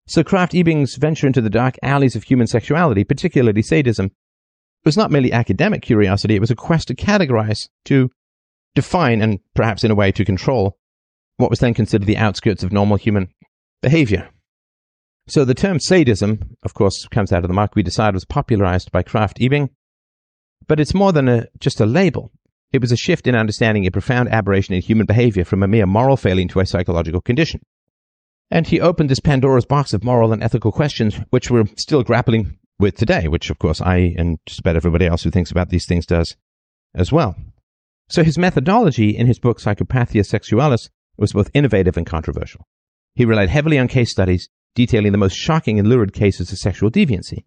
So 0.09 0.23
Krafft-Ebing's 0.23 0.97
venture 0.97 1.27
into 1.27 1.41
the 1.41 1.51
dark 1.51 1.77
alleys 1.83 2.17
of 2.17 2.25
human 2.25 2.47
sexuality, 2.47 3.05
particularly 3.05 3.63
sadism, 3.63 4.11
was 4.85 4.97
not 4.97 5.11
merely 5.11 5.33
academic 5.33 5.83
curiosity, 5.83 6.37
it 6.37 6.41
was 6.41 6.51
a 6.51 6.57
quest 6.57 6.89
to 6.89 6.95
categorize, 6.95 7.69
to 7.87 8.11
define, 8.75 9.21
and 9.21 9.41
perhaps 9.55 9.83
in 9.83 9.91
a 9.91 9.97
way 9.97 10.13
to 10.13 10.25
control 10.25 10.79
what 11.39 11.51
was 11.51 11.59
then 11.59 11.75
considered 11.75 12.07
the 12.07 12.17
outskirts 12.17 12.63
of 12.63 12.73
normal 12.73 12.97
human 12.97 13.29
behavior. 13.83 14.31
So 15.29 15.45
the 15.45 15.55
term 15.55 15.81
sadism, 15.81 16.57
of 16.63 16.75
course, 16.75 17.07
comes 17.09 17.33
out 17.33 17.43
of 17.43 17.49
the 17.49 17.55
Marquis 17.55 17.83
de 17.83 17.91
Sade 17.91 18.15
was 18.15 18.25
popularized 18.25 18.93
by 18.93 19.03
Krafft-Ebing, 19.03 19.71
but 20.69 20.79
it's 20.79 20.95
more 20.95 21.13
than 21.13 21.29
a, 21.29 21.47
just 21.59 21.81
a 21.81 21.87
label. 21.87 22.31
It 22.73 22.81
was 22.81 22.93
a 22.93 22.97
shift 22.97 23.27
in 23.27 23.35
understanding 23.35 23.87
a 23.87 23.91
profound 23.91 24.29
aberration 24.29 24.75
in 24.75 24.83
human 24.83 25.07
behavior 25.07 25.45
from 25.45 25.63
a 25.63 25.69
mere 25.69 25.87
moral 25.87 26.17
failing 26.17 26.49
to 26.49 26.61
a 26.61 26.67
psychological 26.67 27.21
condition. 27.21 27.61
And 28.51 28.67
he 28.69 28.81
opened 28.81 29.11
this 29.11 29.21
Pandora's 29.21 29.67
box 29.67 29.93
of 29.93 30.05
moral 30.05 30.33
and 30.33 30.43
ethical 30.43 30.71
questions, 30.71 31.17
which 31.31 31.51
we're 31.51 31.67
still 31.77 32.05
grappling 32.05 32.59
with 32.79 32.97
today, 32.97 33.27
which 33.27 33.51
of 33.51 33.59
course 33.59 33.81
I 33.81 34.15
and 34.17 34.39
just 34.47 34.61
about 34.61 34.77
everybody 34.77 35.07
else 35.07 35.25
who 35.25 35.31
thinks 35.31 35.51
about 35.51 35.71
these 35.71 35.87
things 35.87 36.07
does 36.07 36.37
as 36.95 37.11
well. 37.11 37.35
So 38.09 38.23
his 38.23 38.39
methodology 38.39 39.17
in 39.17 39.27
his 39.27 39.41
book 39.41 39.59
Psychopathia 39.59 40.25
Sexualis 40.25 40.91
was 41.17 41.33
both 41.33 41.51
innovative 41.55 41.97
and 41.97 42.07
controversial. 42.07 42.67
He 43.17 43.25
relied 43.25 43.49
heavily 43.49 43.79
on 43.79 43.89
case 43.89 44.11
studies 44.13 44.49
detailing 44.77 45.11
the 45.11 45.19
most 45.19 45.35
shocking 45.35 45.81
and 45.81 45.89
lurid 45.89 46.13
cases 46.13 46.53
of 46.53 46.59
sexual 46.59 46.91
deviancy. 46.91 47.45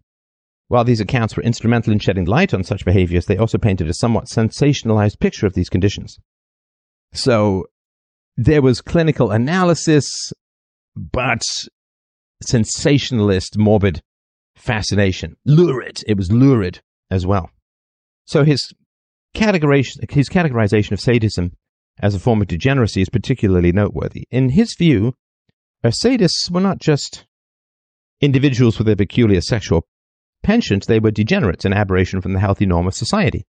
While 0.68 0.84
these 0.84 1.00
accounts 1.00 1.36
were 1.36 1.42
instrumental 1.42 1.92
in 1.92 1.98
shedding 1.98 2.26
light 2.26 2.52
on 2.52 2.62
such 2.64 2.84
behaviors, 2.84 3.24
they 3.24 3.38
also 3.38 3.56
painted 3.56 3.88
a 3.88 3.94
somewhat 3.94 4.26
sensationalized 4.26 5.18
picture 5.18 5.46
of 5.46 5.54
these 5.54 5.70
conditions. 5.70 6.18
So 7.12 7.64
there 8.36 8.60
was 8.60 8.82
clinical 8.82 9.30
analysis, 9.30 10.32
but 10.94 11.42
sensationalist, 12.42 13.56
morbid 13.56 14.02
fascination. 14.54 15.36
Lurid. 15.44 16.02
It 16.06 16.16
was 16.16 16.30
lurid 16.30 16.80
as 17.10 17.26
well. 17.26 17.50
So 18.26 18.44
his 18.44 18.72
categorization, 19.34 20.10
his 20.10 20.28
categorization 20.28 20.92
of 20.92 21.00
sadism 21.00 21.52
as 22.00 22.14
a 22.14 22.20
form 22.20 22.42
of 22.42 22.48
degeneracy 22.48 23.02
is 23.02 23.08
particularly 23.08 23.72
noteworthy. 23.72 24.24
In 24.30 24.50
his 24.50 24.74
view, 24.74 25.14
sadists 25.88 26.50
were 26.50 26.60
not 26.60 26.78
just 26.78 27.26
individuals 28.20 28.78
with 28.78 28.88
a 28.88 28.96
peculiar 28.96 29.40
sexual 29.40 29.86
penchant, 30.42 30.86
they 30.86 31.00
were 31.00 31.10
degenerates, 31.10 31.64
an 31.64 31.72
aberration 31.72 32.20
from 32.20 32.32
the 32.32 32.40
healthy 32.40 32.66
norm 32.66 32.86
of 32.86 32.94
society. 32.94 33.46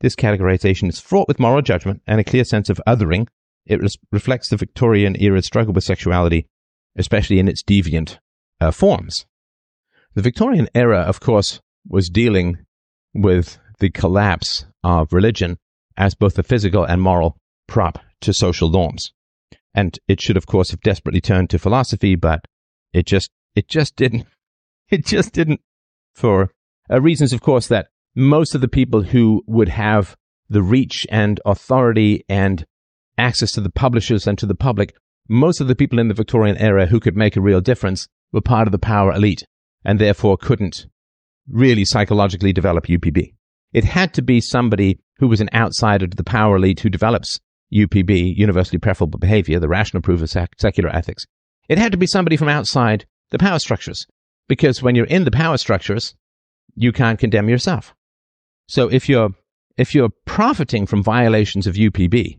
This 0.00 0.16
categorization 0.16 0.88
is 0.88 1.00
fraught 1.00 1.28
with 1.28 1.38
moral 1.38 1.62
judgment 1.62 2.02
and 2.06 2.20
a 2.20 2.24
clear 2.24 2.44
sense 2.44 2.68
of 2.68 2.80
othering. 2.86 3.28
It 3.66 3.80
res- 3.80 3.98
reflects 4.12 4.48
the 4.48 4.56
Victorian 4.56 5.20
era's 5.20 5.46
struggle 5.46 5.72
with 5.72 5.84
sexuality, 5.84 6.46
especially 6.96 7.38
in 7.38 7.48
its 7.48 7.62
deviant 7.62 8.18
uh, 8.60 8.70
forms. 8.70 9.26
The 10.14 10.22
Victorian 10.22 10.68
era, 10.74 11.00
of 11.00 11.20
course, 11.20 11.60
was 11.88 12.08
dealing 12.08 12.58
with 13.14 13.58
the 13.78 13.90
collapse 13.90 14.64
of 14.82 15.12
religion 15.12 15.58
as 15.96 16.14
both 16.14 16.38
a 16.38 16.42
physical 16.42 16.84
and 16.84 17.00
moral 17.00 17.36
prop 17.66 17.98
to 18.22 18.32
social 18.32 18.70
norms. 18.70 19.12
And 19.76 19.96
it 20.08 20.20
should, 20.20 20.36
of 20.36 20.46
course, 20.46 20.70
have 20.72 20.80
desperately 20.80 21.20
turned 21.20 21.50
to 21.50 21.58
philosophy, 21.60 22.16
but 22.16 22.46
it 22.92 23.06
just, 23.06 23.30
it 23.54 23.68
just 23.68 23.94
didn't. 23.94 24.26
It 24.88 25.04
just 25.04 25.32
didn't 25.32 25.60
for 26.14 26.52
uh, 26.88 27.00
reasons, 27.00 27.32
of 27.32 27.40
course, 27.40 27.66
that 27.66 27.88
most 28.14 28.54
of 28.54 28.60
the 28.60 28.68
people 28.68 29.02
who 29.02 29.42
would 29.46 29.68
have 29.68 30.16
the 30.48 30.62
reach 30.62 31.06
and 31.10 31.40
authority 31.44 32.24
and 32.28 32.64
access 33.18 33.50
to 33.52 33.60
the 33.60 33.70
publishers 33.70 34.26
and 34.26 34.38
to 34.38 34.46
the 34.46 34.54
public, 34.54 34.94
most 35.28 35.60
of 35.60 35.66
the 35.66 35.74
people 35.74 35.98
in 35.98 36.08
the 36.08 36.14
Victorian 36.14 36.56
era 36.58 36.86
who 36.86 37.00
could 37.00 37.16
make 37.16 37.36
a 37.36 37.40
real 37.40 37.60
difference 37.60 38.08
were 38.32 38.40
part 38.40 38.68
of 38.68 38.72
the 38.72 38.78
power 38.78 39.12
elite 39.12 39.44
and 39.84 39.98
therefore 39.98 40.36
couldn't 40.36 40.86
really 41.48 41.84
psychologically 41.84 42.52
develop 42.52 42.86
UPB. 42.86 43.34
It 43.72 43.84
had 43.84 44.14
to 44.14 44.22
be 44.22 44.40
somebody 44.40 44.98
who 45.18 45.28
was 45.28 45.40
an 45.40 45.50
outsider 45.54 46.06
to 46.06 46.16
the 46.16 46.24
power 46.24 46.56
elite 46.56 46.80
who 46.80 46.88
develops 46.88 47.38
UPB, 47.72 48.36
universally 48.36 48.78
preferable 48.78 49.18
behavior, 49.18 49.58
the 49.58 49.68
rational 49.68 50.02
proof 50.02 50.22
of 50.22 50.30
sec- 50.30 50.54
secular 50.58 50.94
ethics. 50.94 51.26
It 51.68 51.78
had 51.78 51.92
to 51.92 51.98
be 51.98 52.06
somebody 52.06 52.36
from 52.36 52.48
outside 52.48 53.06
the 53.30 53.38
power 53.38 53.58
structures 53.58 54.06
because 54.48 54.82
when 54.82 54.94
you're 54.94 55.06
in 55.06 55.24
the 55.24 55.30
power 55.30 55.56
structures, 55.56 56.14
you 56.74 56.92
can't 56.92 57.18
condemn 57.18 57.48
yourself. 57.48 57.94
So 58.68 58.88
if 58.88 59.08
you're 59.08 59.30
if 59.76 59.94
you're 59.94 60.10
profiting 60.24 60.86
from 60.86 61.02
violations 61.02 61.66
of 61.66 61.74
UPB, 61.74 62.38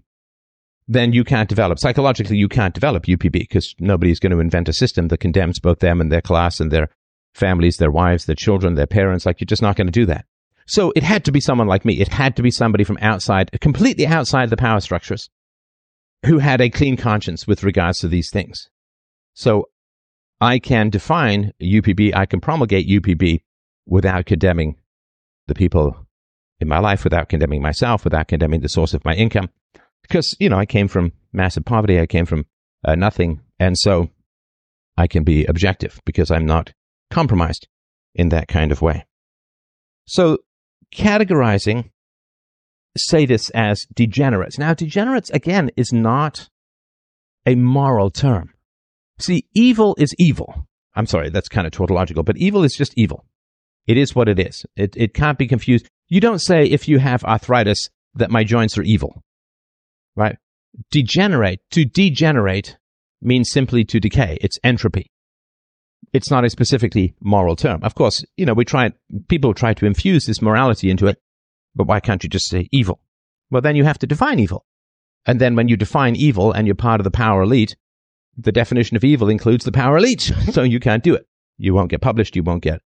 then 0.88 1.13
you 1.13 1.23
can't 1.23 1.49
develop 1.49 1.80
psychologically. 1.80 2.38
You 2.38 2.47
can't 2.47 2.73
develop 2.73 3.05
UPB 3.05 3.32
because 3.32 3.75
nobody's 3.80 4.19
going 4.19 4.32
to 4.32 4.39
invent 4.39 4.69
a 4.69 4.73
system 4.73 5.09
that 5.09 5.19
condemns 5.19 5.59
both 5.59 5.80
them 5.80 6.01
and 6.01 6.11
their 6.11 6.21
class 6.21 6.59
and 6.59 6.71
their 6.71 6.89
families, 7.34 7.78
their 7.78 7.91
wives, 7.91 8.25
their 8.25 8.36
children, 8.36 8.75
their 8.75 8.88
parents. 8.88 9.25
Like, 9.25 9.39
you're 9.39 9.45
just 9.45 9.61
not 9.61 9.75
going 9.75 9.88
to 9.88 9.91
do 9.91 10.05
that. 10.07 10.25
So 10.68 10.91
it 10.95 11.03
had 11.03 11.24
to 11.26 11.32
be 11.32 11.39
someone 11.39 11.68
like 11.68 11.86
me. 11.86 11.99
It 11.99 12.09
had 12.09 12.36
to 12.36 12.43
be 12.43 12.51
somebody 12.51 12.84
from 12.84 12.99
outside, 13.01 13.49
completely 13.61 14.05
outside 14.05 14.49
the 14.49 14.57
power 14.57 14.82
structures, 14.82 15.30
who 16.26 16.39
had 16.39 16.59
a 16.59 16.70
clean 16.70 16.97
conscience 16.97 17.47
with 17.47 17.63
regards 17.63 17.99
to 17.99 18.09
these 18.09 18.30
things. 18.30 18.70
So 19.34 19.70
I 20.41 20.59
can 20.59 20.89
define 20.89 21.53
UPB, 21.61 22.13
I 22.13 22.26
can 22.26 22.41
promulgate 22.41 22.88
UPB 22.88 23.41
without 23.86 24.26
condemning 24.26 24.76
the 25.47 25.55
people 25.55 26.05
in 26.59 26.68
my 26.68 26.80
life, 26.80 27.05
without 27.05 27.30
condemning 27.30 27.61
myself, 27.61 28.03
without 28.03 28.28
condemning 28.28 28.59
the 28.59 28.70
source 28.70 28.93
of 28.93 29.05
my 29.05 29.13
income. 29.13 29.49
Because, 30.01 30.36
you 30.39 30.49
know, 30.49 30.59
I 30.59 30.65
came 30.65 30.89
from 30.89 31.13
massive 31.32 31.63
poverty, 31.63 31.99
I 31.99 32.07
came 32.07 32.26
from 32.26 32.45
uh, 32.84 32.95
nothing. 32.95 33.41
And 33.57 33.78
so 33.78 34.09
I 34.97 35.07
can 35.07 35.24
be 35.24 35.45
objective 35.45 36.01
because 36.05 36.30
I'm 36.30 36.45
not 36.45 36.74
compromised 37.09 37.68
in 38.13 38.30
that 38.30 38.49
kind 38.49 38.72
of 38.72 38.82
way. 38.82 39.05
So, 40.05 40.39
categorizing 40.94 41.90
sadists 42.98 43.52
as 43.54 43.86
degenerates. 43.94 44.58
Now, 44.58 44.74
degenerates, 44.74 45.30
again, 45.30 45.72
is 45.78 45.94
not 45.94 46.50
a 47.46 47.56
moral 47.56 48.10
term. 48.10 48.54
See, 49.20 49.48
evil 49.54 49.96
is 50.00 50.14
evil. 50.18 50.68
I'm 50.96 51.06
sorry, 51.06 51.30
that's 51.30 51.50
kind 51.50 51.68
of 51.68 51.74
tautological, 51.74 52.24
but 52.24 52.38
evil 52.38 52.64
is 52.64 52.76
just 52.76 52.94
evil. 52.98 53.26
It 53.86 53.98
is 53.98 54.16
what 54.16 54.28
it 54.28 54.40
is. 54.40 54.66
It, 54.76 54.96
it 54.98 55.14
can't 55.14 55.38
be 55.38 55.48
confused. 55.48 55.88
You 56.10 56.20
don't 56.20 56.40
say, 56.40 56.64
if 56.64 56.88
you 56.88 57.00
have 57.00 57.24
arthritis, 57.24 57.90
that 58.16 58.32
my 58.32 58.44
joints 58.44 58.78
are 58.78 58.84
evil. 58.84 59.22
Right? 60.16 60.38
Degenerate, 60.92 61.60
to 61.72 61.86
degenerate 61.86 62.78
means 63.22 63.50
simply 63.52 63.86
to 63.86 64.00
decay. 64.00 64.38
It's 64.42 64.58
entropy 64.64 65.12
it's 66.14 66.32
not 66.32 66.45
a 66.45 66.50
specifically 66.50 67.16
moral 67.22 67.56
term. 67.56 67.84
Of 67.84 67.95
course, 67.95 68.24
you 68.38 68.45
know, 68.45 68.54
we 68.54 68.66
try, 68.66 68.91
people 69.28 69.54
try 69.54 69.74
to 69.74 69.86
infuse 69.86 70.26
this 70.26 70.41
morality 70.41 70.89
into 70.89 71.08
it, 71.08 71.18
but 71.76 71.88
why 71.88 72.00
can't 72.00 72.24
you 72.24 72.30
just 72.30 72.50
say 72.50 72.68
evil? 72.72 73.00
Well, 73.50 73.62
then 73.62 73.76
you 73.76 73.84
have 73.84 74.00
to 74.00 74.08
define 74.08 74.39
evil. 74.39 74.66
And 75.26 75.41
then 75.41 75.56
when 75.56 75.68
you 75.68 75.78
define 75.78 76.16
evil 76.16 76.52
and 76.52 76.68
you're 76.68 76.76
part 76.76 77.00
of 77.00 77.04
the 77.04 77.12
power 77.12 77.43
elite, 77.43 77.76
the 78.38 78.52
definition 78.52 78.95
of 78.95 79.04
evil 79.04 79.30
includes 79.30 79.66
the 79.66 79.72
power 79.72 79.98
elite. 79.98 80.22
so 80.52 80.64
you 80.64 80.80
can't 80.80 81.04
do 81.04 81.16
it. 81.16 81.28
You 81.58 81.74
won't 81.74 81.89
get 81.89 82.02
published. 82.02 82.36
You 82.36 82.43
won't 82.43 82.64
get 82.64 82.82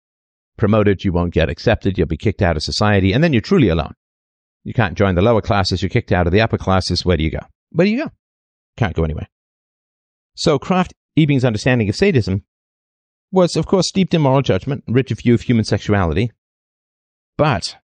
promoted. 0.56 1.04
You 1.04 1.12
won't 1.12 1.34
get 1.34 1.48
accepted. 1.48 1.98
You'll 1.98 2.06
be 2.06 2.16
kicked 2.16 2.42
out 2.42 2.56
of 2.56 2.62
society. 2.62 3.12
And 3.12 3.22
then 3.22 3.32
you're 3.32 3.42
truly 3.42 3.68
alone. 3.68 3.94
You 4.64 4.72
can't 4.72 4.96
join 4.96 5.14
the 5.14 5.22
lower 5.22 5.40
classes. 5.40 5.82
You're 5.82 5.88
kicked 5.88 6.12
out 6.12 6.26
of 6.26 6.32
the 6.32 6.40
upper 6.40 6.58
classes. 6.58 7.04
Where 7.04 7.16
do 7.16 7.22
you 7.22 7.30
go? 7.30 7.40
Where 7.70 7.84
do 7.84 7.90
you 7.90 8.04
go? 8.04 8.10
Can't 8.76 8.94
go 8.94 9.04
anywhere. 9.04 9.28
So 10.34 10.58
Kraft 10.58 10.94
Ebing's 11.16 11.44
understanding 11.44 11.88
of 11.88 11.96
sadism 11.96 12.44
was, 13.32 13.56
of 13.56 13.66
course, 13.66 13.88
steeped 13.88 14.14
in 14.14 14.22
moral 14.22 14.42
judgment, 14.42 14.84
rich 14.86 15.10
view 15.10 15.34
of 15.34 15.40
human 15.40 15.64
sexuality. 15.64 16.30
But, 17.36 17.76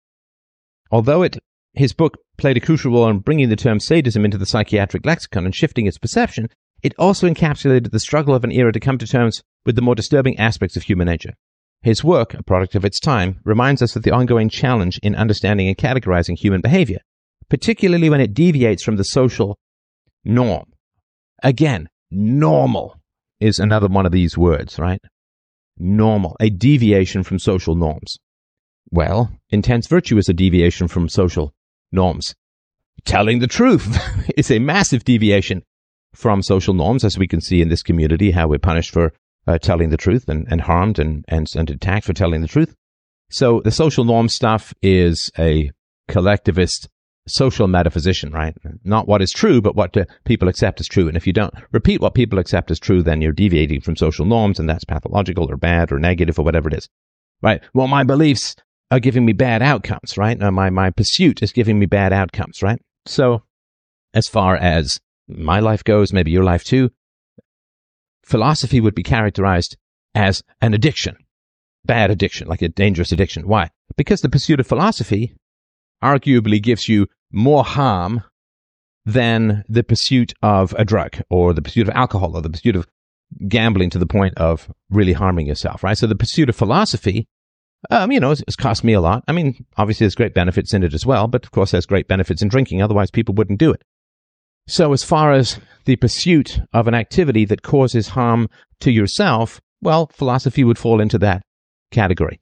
although 0.91 1.23
it, 1.23 1.39
his 1.73 1.93
book 1.93 2.19
played 2.37 2.57
a 2.57 2.61
crucial 2.61 2.93
role 2.93 3.09
in 3.09 3.21
bringing 3.21 3.49
the 3.49 3.57
term 3.57 3.81
sadism 3.81 4.25
into 4.25 4.39
the 4.39 4.47
psychiatric 4.47 5.05
lexicon 5.05 5.45
and 5.45 5.55
shifting 5.55 5.87
its 5.87 5.99
perception, 5.99 6.49
it 6.83 6.95
also 6.99 7.29
encapsulated 7.29 7.91
the 7.91 7.99
struggle 8.01 8.35
of 8.35 8.45
an 8.45 8.53
era 8.53 8.73
to 8.73 8.81
come 8.81 8.99
to 8.99 9.07
terms 9.07 9.43
with 9.67 9.75
the 9.75 9.83
more 9.83 9.95
disturbing 9.95 10.39
aspects 10.39 10.77
of 10.77 10.85
human 10.85 11.07
nature. 11.07 11.35
His 11.83 12.05
work, 12.05 12.35
a 12.35 12.43
product 12.43 12.75
of 12.75 12.85
its 12.85 13.01
time, 13.01 13.41
reminds 13.45 13.83
us 13.83 13.97
of 13.97 14.03
the 14.03 14.11
ongoing 14.11 14.49
challenge 14.49 14.99
in 15.03 15.15
understanding 15.15 15.69
and 15.69 15.77
categorizing 15.77 16.37
human 16.37 16.61
behavior, 16.61 16.99
particularly 17.49 18.11
when 18.11 18.21
it 18.21 18.35
deviates 18.35 18.83
from 18.83 18.97
the 18.97 19.05
social 19.05 19.57
norm. 20.25 20.73
Again, 21.43 21.89
normal 22.11 22.97
is 23.41 23.59
another 23.59 23.87
one 23.87 24.07
of 24.07 24.13
these 24.13 24.37
words, 24.37 24.79
right? 24.79 25.01
Normal, 25.79 26.37
a 26.41 26.51
deviation 26.51 27.23
from 27.23 27.39
social 27.39 27.75
norms. 27.75 28.19
Well, 28.91 29.31
intense 29.51 29.87
virtue 29.87 30.19
is 30.19 30.29
a 30.29 30.35
deviation 30.35 30.89
from 30.89 31.09
social 31.09 31.55
norms. 31.93 32.35
Telling 33.05 33.39
the 33.39 33.47
truth 33.47 33.99
is 34.37 34.51
a 34.51 34.59
massive 34.59 35.05
deviation 35.05 35.63
from 36.15 36.43
social 36.43 36.75
norms, 36.75 37.05
as 37.05 37.19
we 37.19 37.29
can 37.29 37.41
see 37.41 37.61
in 37.61 37.69
this 37.69 37.83
community, 37.83 38.31
how 38.31 38.49
we're 38.49 38.59
punished 38.59 38.91
for 38.91 39.13
uh, 39.47 39.59
telling 39.59 39.91
the 39.91 39.97
truth 39.97 40.29
and, 40.29 40.47
and 40.51 40.61
harmed 40.61 40.99
and, 40.99 41.25
and, 41.29 41.47
and 41.55 41.71
attacked 41.71 42.07
for 42.07 42.13
telling 42.13 42.41
the 42.41 42.49
truth. 42.49 42.75
So 43.31 43.61
the 43.63 43.71
social 43.71 44.05
norm 44.05 44.29
stuff 44.29 44.75
is 44.83 45.31
a 45.39 45.71
collectivist 46.09 46.89
social 47.29 47.69
metaphysician, 47.69 48.33
right? 48.33 48.57
Not 48.85 49.07
what 49.07 49.23
is 49.23 49.31
true, 49.31 49.61
but 49.61 49.77
what 49.77 49.97
people 50.25 50.49
accept 50.49 50.81
as 50.81 50.89
true. 50.89 51.09
And 51.09 51.17
if 51.17 51.27
you 51.27 51.33
don't 51.33 51.55
repeat 51.73 52.01
what 52.01 52.15
people 52.15 52.39
accept 52.39 52.71
as 52.71 52.81
true, 52.81 53.03
then 53.03 53.21
you're 53.21 53.33
deviating 53.33 53.81
from 53.81 53.97
social 53.97 54.25
norms 54.25 54.59
and 54.59 54.69
that's 54.69 54.85
pathological 54.85 55.51
or 55.51 55.57
bad 55.57 55.93
or 55.93 55.99
negative 55.99 56.39
or 56.39 56.45
whatever 56.45 56.69
it 56.69 56.75
is, 56.75 56.89
right? 57.43 57.61
Well, 57.75 57.89
my 57.89 58.05
beliefs 58.05 58.57
are 58.91 59.01
giving 59.01 59.25
me 59.25 59.33
bad 59.33 59.63
outcomes, 59.63 60.17
right? 60.17 60.41
Uh, 60.43 60.51
my, 60.51 60.71
my 60.71 60.91
pursuit 60.91 61.43
is 61.43 61.53
giving 61.53 61.79
me 61.79 61.87
bad 61.87 62.13
outcomes, 62.13 62.63
right? 62.63 62.81
So 63.07 63.43
as 64.15 64.27
far 64.27 64.57
as 64.57 65.01
my 65.29 65.61
life 65.61 65.85
goes, 65.85 66.13
maybe 66.13 66.31
your 66.31 66.45
life 66.45 66.65
too, 66.65 66.91
philosophy 68.25 68.81
would 68.81 68.95
be 68.95 69.03
characterized 69.03 69.77
as 70.15 70.43
an 70.61 70.75
addiction, 70.75 71.17
bad 71.85 72.11
addiction, 72.11 72.49
like 72.49 72.63
a 72.63 72.69
dangerous 72.69 73.13
addiction. 73.13 73.47
Why? 73.47 73.71
Because 73.97 74.21
the 74.21 74.29
pursuit 74.29 74.61
of 74.61 74.67
philosophy 74.67 75.35
arguably 76.03 76.63
gives 76.63 76.89
you 76.89 77.07
more 77.33 77.65
harm 77.65 78.23
than 79.05 79.65
the 79.69 79.83
pursuit 79.83 80.35
of 80.43 80.75
a 80.79 80.85
drug 80.85 81.21
or 81.31 81.53
the 81.55 81.63
pursuit 81.63 81.89
of 81.89 81.95
alcohol 81.95 82.37
or 82.37 82.43
the 82.43 82.51
pursuit 82.51 82.77
of 82.77 82.87
gambling 83.49 83.91
to 83.91 83.99
the 83.99 84.07
point 84.07 84.37
of 84.37 84.71
really 84.91 85.13
harming 85.13 85.47
yourself, 85.47 85.83
right? 85.83 85.97
So 85.97 86.07
the 86.07 86.15
pursuit 86.15 86.49
of 86.49 86.57
philosophy, 86.57 87.27
um, 87.91 88.13
you 88.13 88.21
know, 88.21 88.31
it's, 88.31 88.43
it's 88.47 88.57
cost 88.57 88.85
me 88.85 88.93
a 88.93 89.01
lot. 89.01 89.25
I 89.29 89.33
mean, 89.33 89.65
obviously 89.77 90.05
there's 90.05 90.15
great 90.15 90.35
benefits 90.35 90.75
in 90.75 90.83
it 90.83 90.95
as 90.95 91.07
well, 91.07 91.27
but 91.27 91.45
of 91.45 91.53
course 91.53 91.71
there's 91.71 91.87
great 91.87 92.09
benefits 92.09 92.43
in 92.43 92.49
drinking. 92.49 92.83
Otherwise 92.83 93.11
people 93.11 93.35
wouldn't 93.35 93.59
do 93.59 93.71
it. 93.71 93.83
So 94.67 94.93
as 94.93 95.03
far 95.03 95.33
as 95.33 95.59
the 95.87 95.97
pursuit 95.97 96.61
of 96.75 96.87
an 96.87 96.95
activity 96.95 97.47
that 97.47 97.63
causes 97.63 98.09
harm 98.09 98.51
to 98.81 98.91
yourself, 98.91 99.61
well, 99.81 100.11
philosophy 100.13 100.65
would 100.65 100.79
fall 100.79 101.01
into 101.01 101.19
that 101.19 101.43
category. 101.91 102.41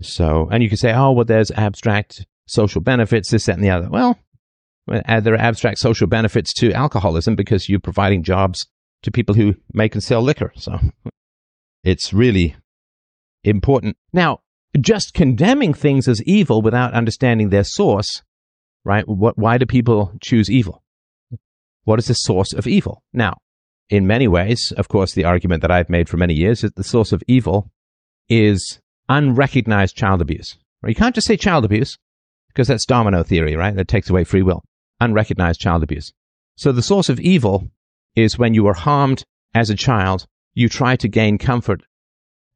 So, 0.00 0.48
and 0.52 0.62
you 0.62 0.68
could 0.68 0.78
say, 0.78 0.92
oh, 0.92 1.12
well, 1.12 1.24
there's 1.24 1.50
abstract 1.52 2.26
social 2.46 2.80
benefits, 2.80 3.30
this, 3.30 3.46
that, 3.46 3.56
and 3.56 3.64
the 3.64 3.70
other. 3.70 3.88
Well, 3.88 4.18
uh, 4.90 5.20
there 5.20 5.34
are 5.34 5.38
abstract 5.38 5.78
social 5.78 6.06
benefits 6.06 6.52
to 6.54 6.72
alcoholism 6.72 7.36
because 7.36 7.68
you're 7.68 7.80
providing 7.80 8.22
jobs 8.22 8.66
to 9.02 9.10
people 9.10 9.34
who 9.34 9.54
make 9.72 9.94
and 9.94 10.02
sell 10.02 10.22
liquor. 10.22 10.52
So 10.56 10.78
it's 11.82 12.12
really 12.12 12.56
important. 13.42 13.96
Now, 14.12 14.40
just 14.80 15.14
condemning 15.14 15.72
things 15.72 16.08
as 16.08 16.22
evil 16.24 16.60
without 16.60 16.94
understanding 16.94 17.50
their 17.50 17.64
source, 17.64 18.22
right? 18.84 19.06
What, 19.06 19.38
why 19.38 19.58
do 19.58 19.66
people 19.66 20.12
choose 20.20 20.50
evil? 20.50 20.82
What 21.84 21.98
is 21.98 22.06
the 22.06 22.14
source 22.14 22.52
of 22.52 22.66
evil? 22.66 23.02
Now, 23.12 23.38
in 23.90 24.06
many 24.06 24.26
ways, 24.26 24.72
of 24.76 24.88
course, 24.88 25.12
the 25.12 25.24
argument 25.24 25.62
that 25.62 25.70
I've 25.70 25.90
made 25.90 26.08
for 26.08 26.16
many 26.16 26.34
years 26.34 26.64
is 26.64 26.72
the 26.72 26.84
source 26.84 27.12
of 27.12 27.22
evil 27.28 27.70
is 28.28 28.80
unrecognized 29.08 29.96
child 29.96 30.22
abuse. 30.22 30.56
You 30.86 30.94
can't 30.94 31.14
just 31.14 31.26
say 31.26 31.36
child 31.36 31.64
abuse 31.64 31.98
because 32.54 32.68
that's 32.68 32.86
domino 32.86 33.22
theory, 33.22 33.56
right? 33.56 33.74
That 33.74 33.88
takes 33.88 34.08
away 34.08 34.24
free 34.24 34.42
will. 34.42 34.62
Unrecognized 35.00 35.60
child 35.60 35.82
abuse. 35.82 36.12
So 36.56 36.70
the 36.70 36.82
source 36.82 37.08
of 37.08 37.18
evil 37.18 37.68
is 38.14 38.38
when 38.38 38.54
you 38.54 38.66
are 38.68 38.74
harmed 38.74 39.24
as 39.54 39.70
a 39.70 39.74
child, 39.74 40.26
you 40.54 40.68
try 40.68 40.94
to 40.96 41.08
gain 41.08 41.36
comfort 41.36 41.82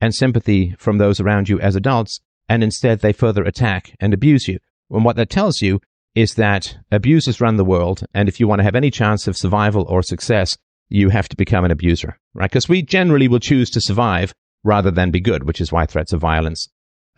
and 0.01 0.15
sympathy 0.15 0.77
from 0.79 0.99
those 0.99 1.19
around 1.19 1.49
you 1.49 1.59
as 1.59 1.75
adults, 1.75 2.21
and 2.49 2.63
instead 2.63 3.01
they 3.01 3.13
further 3.13 3.43
attack 3.43 3.95
and 3.99 4.15
abuse 4.15 4.47
you. 4.47 4.59
And 4.91 5.05
what 5.05 5.17
that 5.17 5.31
tells 5.31 5.61
you 5.61 5.81
is 6.15 6.35
that 6.35 6.77
abusers 6.93 7.41
run 7.41 7.57
the 7.57 7.65
world, 7.65 8.05
and 8.15 8.29
if 8.29 8.39
you 8.39 8.47
want 8.47 8.61
to 8.61 8.65
have 8.65 8.77
any 8.77 8.91
chance 8.91 9.27
of 9.27 9.37
survival 9.37 9.85
or 9.89 10.03
success, 10.03 10.57
you 10.89 11.11
have 11.11 11.29
to 11.29 11.37
become 11.37 11.65
an 11.65 11.71
abuser, 11.73 12.19
right? 12.35 12.51
Because 12.51 12.69
we 12.69 12.83
generally 12.83 13.29
will 13.29 13.41
choose 13.41 13.69
to 13.71 13.81
survive 13.81 14.33
rather 14.63 14.91
than 14.91 15.11
be 15.11 15.21
good, 15.21 15.45
which 15.45 15.61
is 15.61 15.73
why 15.73 15.87
threats 15.87 16.13
of 16.13 16.21
violence 16.21 16.69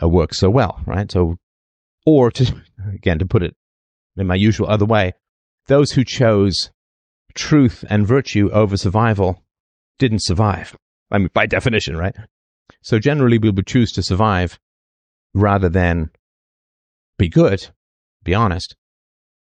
uh, 0.03 0.09
work 0.09 0.35
so 0.35 0.49
well, 0.51 0.81
right? 0.87 1.11
So 1.11 1.37
or 2.07 2.31
to, 2.31 2.55
again, 2.95 3.19
to 3.19 3.27
put 3.27 3.43
it 3.43 3.57
in 4.17 4.27
my 4.27 4.35
usual 4.35 4.69
other 4.69 4.85
way, 4.85 5.13
those 5.67 5.93
who 5.93 6.05
chose 6.05 6.71
truth 7.35 7.85
and 7.89 8.07
virtue 8.07 8.51
over 8.53 8.77
survival 8.77 9.43
didn't 9.99 10.23
survive. 10.23 10.77
I 11.11 11.19
mean, 11.19 11.31
by 11.33 11.47
definition, 11.47 11.97
right? 11.97 12.15
So 12.83 12.99
generally, 12.99 13.39
we 13.39 13.51
would 13.51 13.67
choose 13.67 13.93
to 13.93 14.03
survive 14.03 14.59
rather 15.35 15.69
than 15.69 16.11
be 17.19 17.29
good, 17.29 17.69
be 18.25 18.35
honest. 18.35 18.77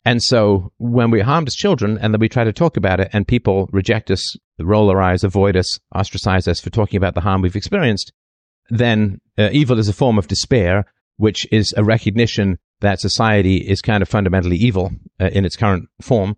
And 0.04 0.22
so 0.22 0.72
when 0.78 1.12
we're 1.12 1.24
harmed 1.24 1.48
as 1.48 1.56
children 1.56 1.98
and 2.00 2.14
then 2.14 2.20
we 2.20 2.28
try 2.28 2.44
to 2.44 2.54
talk 2.54 2.76
about 2.76 3.00
it 3.00 3.10
and 3.14 3.28
people 3.28 3.70
reject 3.72 4.10
us, 4.10 4.36
roll 4.60 4.88
their 4.88 5.02
eyes, 5.02 5.24
avoid 5.24 5.56
us, 5.56 5.80
ostracize 5.96 6.48
us 6.48 6.60
for 6.60 6.72
talking 6.72 6.98
about 6.98 7.14
the 7.14 7.22
harm 7.22 7.42
we've 7.42 7.56
experienced, 7.56 8.12
then 8.70 9.22
uh, 9.38 9.50
evil 9.52 9.78
is 9.78 9.88
a 9.88 9.94
form 9.94 10.18
of 10.18 10.28
despair 10.28 10.86
which 11.18 11.48
is 11.52 11.74
a 11.78 11.84
recognition 11.84 12.58
that 12.82 13.00
society 13.00 13.58
is 13.58 13.82
kind 13.82 14.02
of 14.02 14.10
fundamentally 14.10 14.58
evil 14.58 14.92
uh, 15.20 15.30
in 15.32 15.46
its 15.46 15.56
current 15.56 15.88
form, 16.02 16.36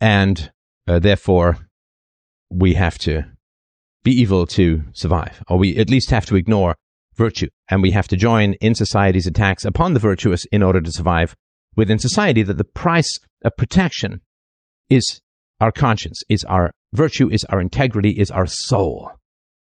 and 0.00 0.50
uh, 0.88 0.98
therefore 0.98 1.58
we 2.50 2.74
have 2.74 2.98
to 2.98 3.24
be 4.02 4.12
evil 4.12 4.46
to 4.46 4.82
survive, 4.92 5.42
or 5.48 5.58
we 5.58 5.76
at 5.76 5.90
least 5.90 6.10
have 6.10 6.26
to 6.26 6.36
ignore 6.36 6.76
virtue, 7.14 7.48
and 7.68 7.82
we 7.82 7.90
have 7.90 8.08
to 8.08 8.16
join 8.16 8.54
in 8.54 8.74
society's 8.74 9.26
attacks 9.26 9.64
upon 9.64 9.94
the 9.94 10.00
virtuous 10.00 10.44
in 10.46 10.62
order 10.62 10.80
to 10.80 10.90
survive 10.90 11.36
within 11.76 11.98
society. 11.98 12.42
That 12.42 12.58
the 12.58 12.64
price 12.64 13.18
of 13.44 13.56
protection 13.56 14.20
is 14.88 15.20
our 15.60 15.72
conscience, 15.72 16.22
is 16.28 16.44
our 16.44 16.72
virtue, 16.92 17.28
is 17.30 17.44
our 17.44 17.60
integrity, 17.60 18.10
is 18.10 18.30
our 18.30 18.46
soul. 18.46 19.10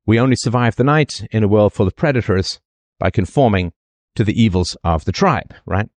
We 0.07 0.19
only 0.19 0.37
survive 0.37 0.77
the 0.77 0.85
night 0.85 1.27
in 1.31 1.45
a 1.45 1.49
world 1.49 1.73
full 1.73 1.87
of 1.87 1.97
predators 1.97 2.61
by 2.99 3.11
conforming 3.11 3.73
to 4.17 4.25
the 4.25 4.41
evils 4.41 4.77
of 4.83 5.05
the 5.05 5.13
tribe, 5.13 5.55
right? 5.67 5.89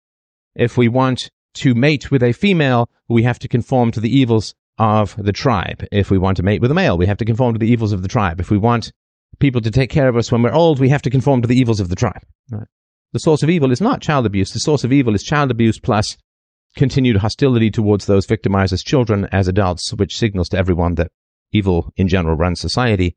If 0.54 0.76
we 0.76 0.88
want 0.88 1.30
to 1.54 1.74
mate 1.74 2.10
with 2.10 2.22
a 2.22 2.32
female, 2.32 2.88
we 3.08 3.22
have 3.22 3.38
to 3.40 3.48
conform 3.48 3.90
to 3.92 4.00
the 4.00 4.14
evils 4.14 4.54
of 4.78 5.14
the 5.16 5.32
tribe. 5.32 5.86
If 5.92 6.10
we 6.10 6.18
want 6.18 6.36
to 6.38 6.42
mate 6.42 6.60
with 6.60 6.70
a 6.70 6.74
male, 6.74 6.98
we 6.98 7.06
have 7.06 7.18
to 7.18 7.24
conform 7.24 7.54
to 7.54 7.58
the 7.58 7.70
evils 7.70 7.92
of 7.92 8.02
the 8.02 8.08
tribe. 8.08 8.40
If 8.40 8.50
we 8.50 8.58
want 8.58 8.92
people 9.38 9.60
to 9.60 9.70
take 9.70 9.90
care 9.90 10.08
of 10.08 10.16
us 10.16 10.32
when 10.32 10.42
we're 10.42 10.52
old, 10.52 10.80
we 10.80 10.88
have 10.88 11.02
to 11.02 11.10
conform 11.10 11.42
to 11.42 11.48
the 11.48 11.58
evils 11.58 11.80
of 11.80 11.88
the 11.88 11.96
tribe. 11.96 12.22
Right? 12.50 12.66
The 13.12 13.20
source 13.20 13.42
of 13.42 13.50
evil 13.50 13.70
is 13.70 13.80
not 13.80 14.00
child 14.00 14.26
abuse. 14.26 14.52
The 14.52 14.60
source 14.60 14.84
of 14.84 14.92
evil 14.92 15.14
is 15.14 15.22
child 15.22 15.50
abuse 15.50 15.78
plus 15.78 16.16
continued 16.76 17.18
hostility 17.18 17.70
towards 17.70 18.06
those 18.06 18.26
victimized 18.26 18.72
as 18.72 18.82
children, 18.82 19.28
as 19.30 19.46
adults, 19.46 19.92
which 19.94 20.16
signals 20.16 20.48
to 20.48 20.58
everyone 20.58 20.96
that 20.96 21.12
evil 21.52 21.92
in 21.96 22.08
general 22.08 22.36
runs 22.36 22.60
society 22.60 23.16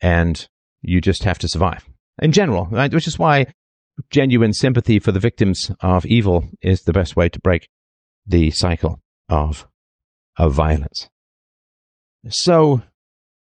and 0.00 0.48
you 0.82 1.00
just 1.00 1.24
have 1.24 1.38
to 1.38 1.48
survive. 1.48 1.88
In 2.20 2.32
general, 2.32 2.66
right? 2.70 2.92
Which 2.92 3.06
is 3.06 3.18
why 3.18 3.46
genuine 4.10 4.52
sympathy 4.52 4.98
for 4.98 5.12
the 5.12 5.20
victims 5.20 5.70
of 5.80 6.04
evil 6.06 6.48
is 6.62 6.82
the 6.82 6.92
best 6.92 7.16
way 7.16 7.28
to 7.28 7.40
break 7.40 7.68
the 8.26 8.50
cycle 8.50 9.00
of, 9.28 9.66
of 10.36 10.52
violence. 10.52 11.08
So 12.28 12.82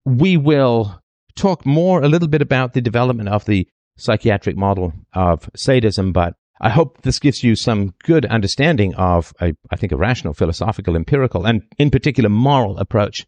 we 0.06 0.38
will 0.38 1.02
talk 1.36 1.66
more, 1.66 2.02
a 2.02 2.10
little 2.10 2.28
bit 2.28 2.42
about 2.42 2.74
the 2.74 2.82
development 2.82 3.30
of 3.30 3.46
the 3.46 3.68
psychiatric 3.98 4.56
model 4.56 4.94
of 5.14 5.50
sadism, 5.56 6.12
but 6.14 6.36
I 6.62 6.70
hope 6.70 7.02
this 7.02 7.20
gives 7.20 7.44
you 7.44 7.56
some 7.56 7.94
good 8.04 8.26
understanding 8.26 8.94
of 8.96 9.34
a, 9.40 9.54
I 9.72 9.76
think, 9.76 9.92
a 9.92 9.98
rational, 9.98 10.34
philosophical, 10.34 10.96
empirical, 10.96 11.46
and 11.46 11.64
in 11.78 11.90
particular 11.90 12.30
moral 12.30 12.78
approach 12.78 13.26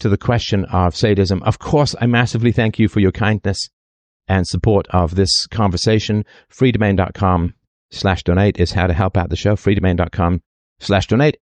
to 0.00 0.08
the 0.08 0.18
question 0.18 0.64
of 0.66 0.96
sadism. 0.96 1.42
Of 1.44 1.58
course, 1.58 1.94
I 2.00 2.06
massively 2.06 2.52
thank 2.52 2.78
you 2.78 2.88
for 2.88 3.00
your 3.00 3.12
kindness 3.12 3.68
and 4.28 4.46
support 4.46 4.86
of 4.90 5.14
this 5.14 5.46
conversation. 5.46 6.24
freedomain.com 6.50 7.54
slash 7.90 8.22
donate 8.22 8.60
is 8.60 8.72
how 8.72 8.86
to 8.86 8.94
help 8.94 9.16
out 9.16 9.30
the 9.30 9.36
show. 9.36 9.56
freedomain.com 9.56 10.42
slash 10.80 11.06
donate. 11.06 11.38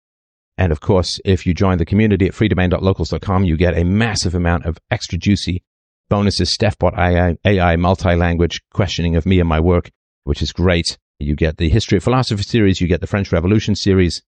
And 0.59 0.73
of 0.73 0.81
course, 0.81 1.21
if 1.25 1.47
you 1.47 1.55
join 1.55 1.79
the 1.79 1.87
community 1.87 2.27
at 2.27 2.35
freedomain.locals.com, 2.35 3.45
you 3.45 3.57
get 3.57 3.79
a 3.79 3.85
massive 3.85 4.35
amount 4.35 4.67
of 4.67 4.79
extra 4.91 5.19
juicy 5.19 5.63
bonuses, 6.11 6.55
StephBot 6.57 6.99
AI, 6.99 7.37
AI 7.45 7.77
multi-language 7.77 8.61
questioning 8.73 9.17
of 9.17 9.25
me 9.25 9.41
and 9.41 9.49
my 9.49 9.61
work, 9.61 9.91
which 10.25 10.43
is 10.43 10.53
great. 10.53 10.99
You 11.19 11.35
get 11.35 11.57
the 11.57 11.69
History 11.69 11.97
of 11.97 12.05
Philosophy 12.05 12.43
series, 12.43 12.81
you 12.81 12.89
get 12.89 13.01
the 13.01 13.07
French 13.07 13.33
Revolution 13.33 13.75
series, 13.75 14.23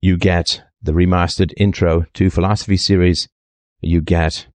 you 0.00 0.16
get 0.16 0.62
the 0.80 0.92
remastered 0.92 1.52
intro 1.56 2.06
to 2.14 2.30
philosophy 2.30 2.76
series, 2.76 3.28
you 3.80 4.00
get 4.00 4.46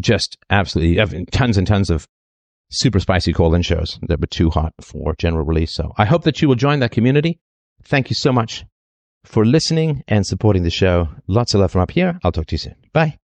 just 0.00 0.38
absolutely 0.48 1.26
tons 1.26 1.58
and 1.58 1.66
tons 1.66 1.90
of 1.90 2.06
super 2.72 2.98
spicy 2.98 3.32
call 3.32 3.54
in 3.54 3.62
shows 3.62 3.98
that 4.02 4.20
were 4.20 4.26
too 4.26 4.50
hot 4.50 4.72
for 4.80 5.14
general 5.18 5.44
release. 5.44 5.72
So 5.72 5.92
I 5.96 6.06
hope 6.06 6.24
that 6.24 6.42
you 6.42 6.48
will 6.48 6.56
join 6.56 6.80
that 6.80 6.90
community. 6.90 7.38
Thank 7.84 8.10
you 8.10 8.16
so 8.16 8.32
much 8.32 8.64
for 9.24 9.44
listening 9.44 10.02
and 10.08 10.26
supporting 10.26 10.62
the 10.64 10.70
show. 10.70 11.08
Lots 11.28 11.54
of 11.54 11.60
love 11.60 11.70
from 11.70 11.82
up 11.82 11.90
here. 11.90 12.18
I'll 12.24 12.32
talk 12.32 12.46
to 12.46 12.54
you 12.54 12.58
soon. 12.58 12.76
Bye. 12.92 13.18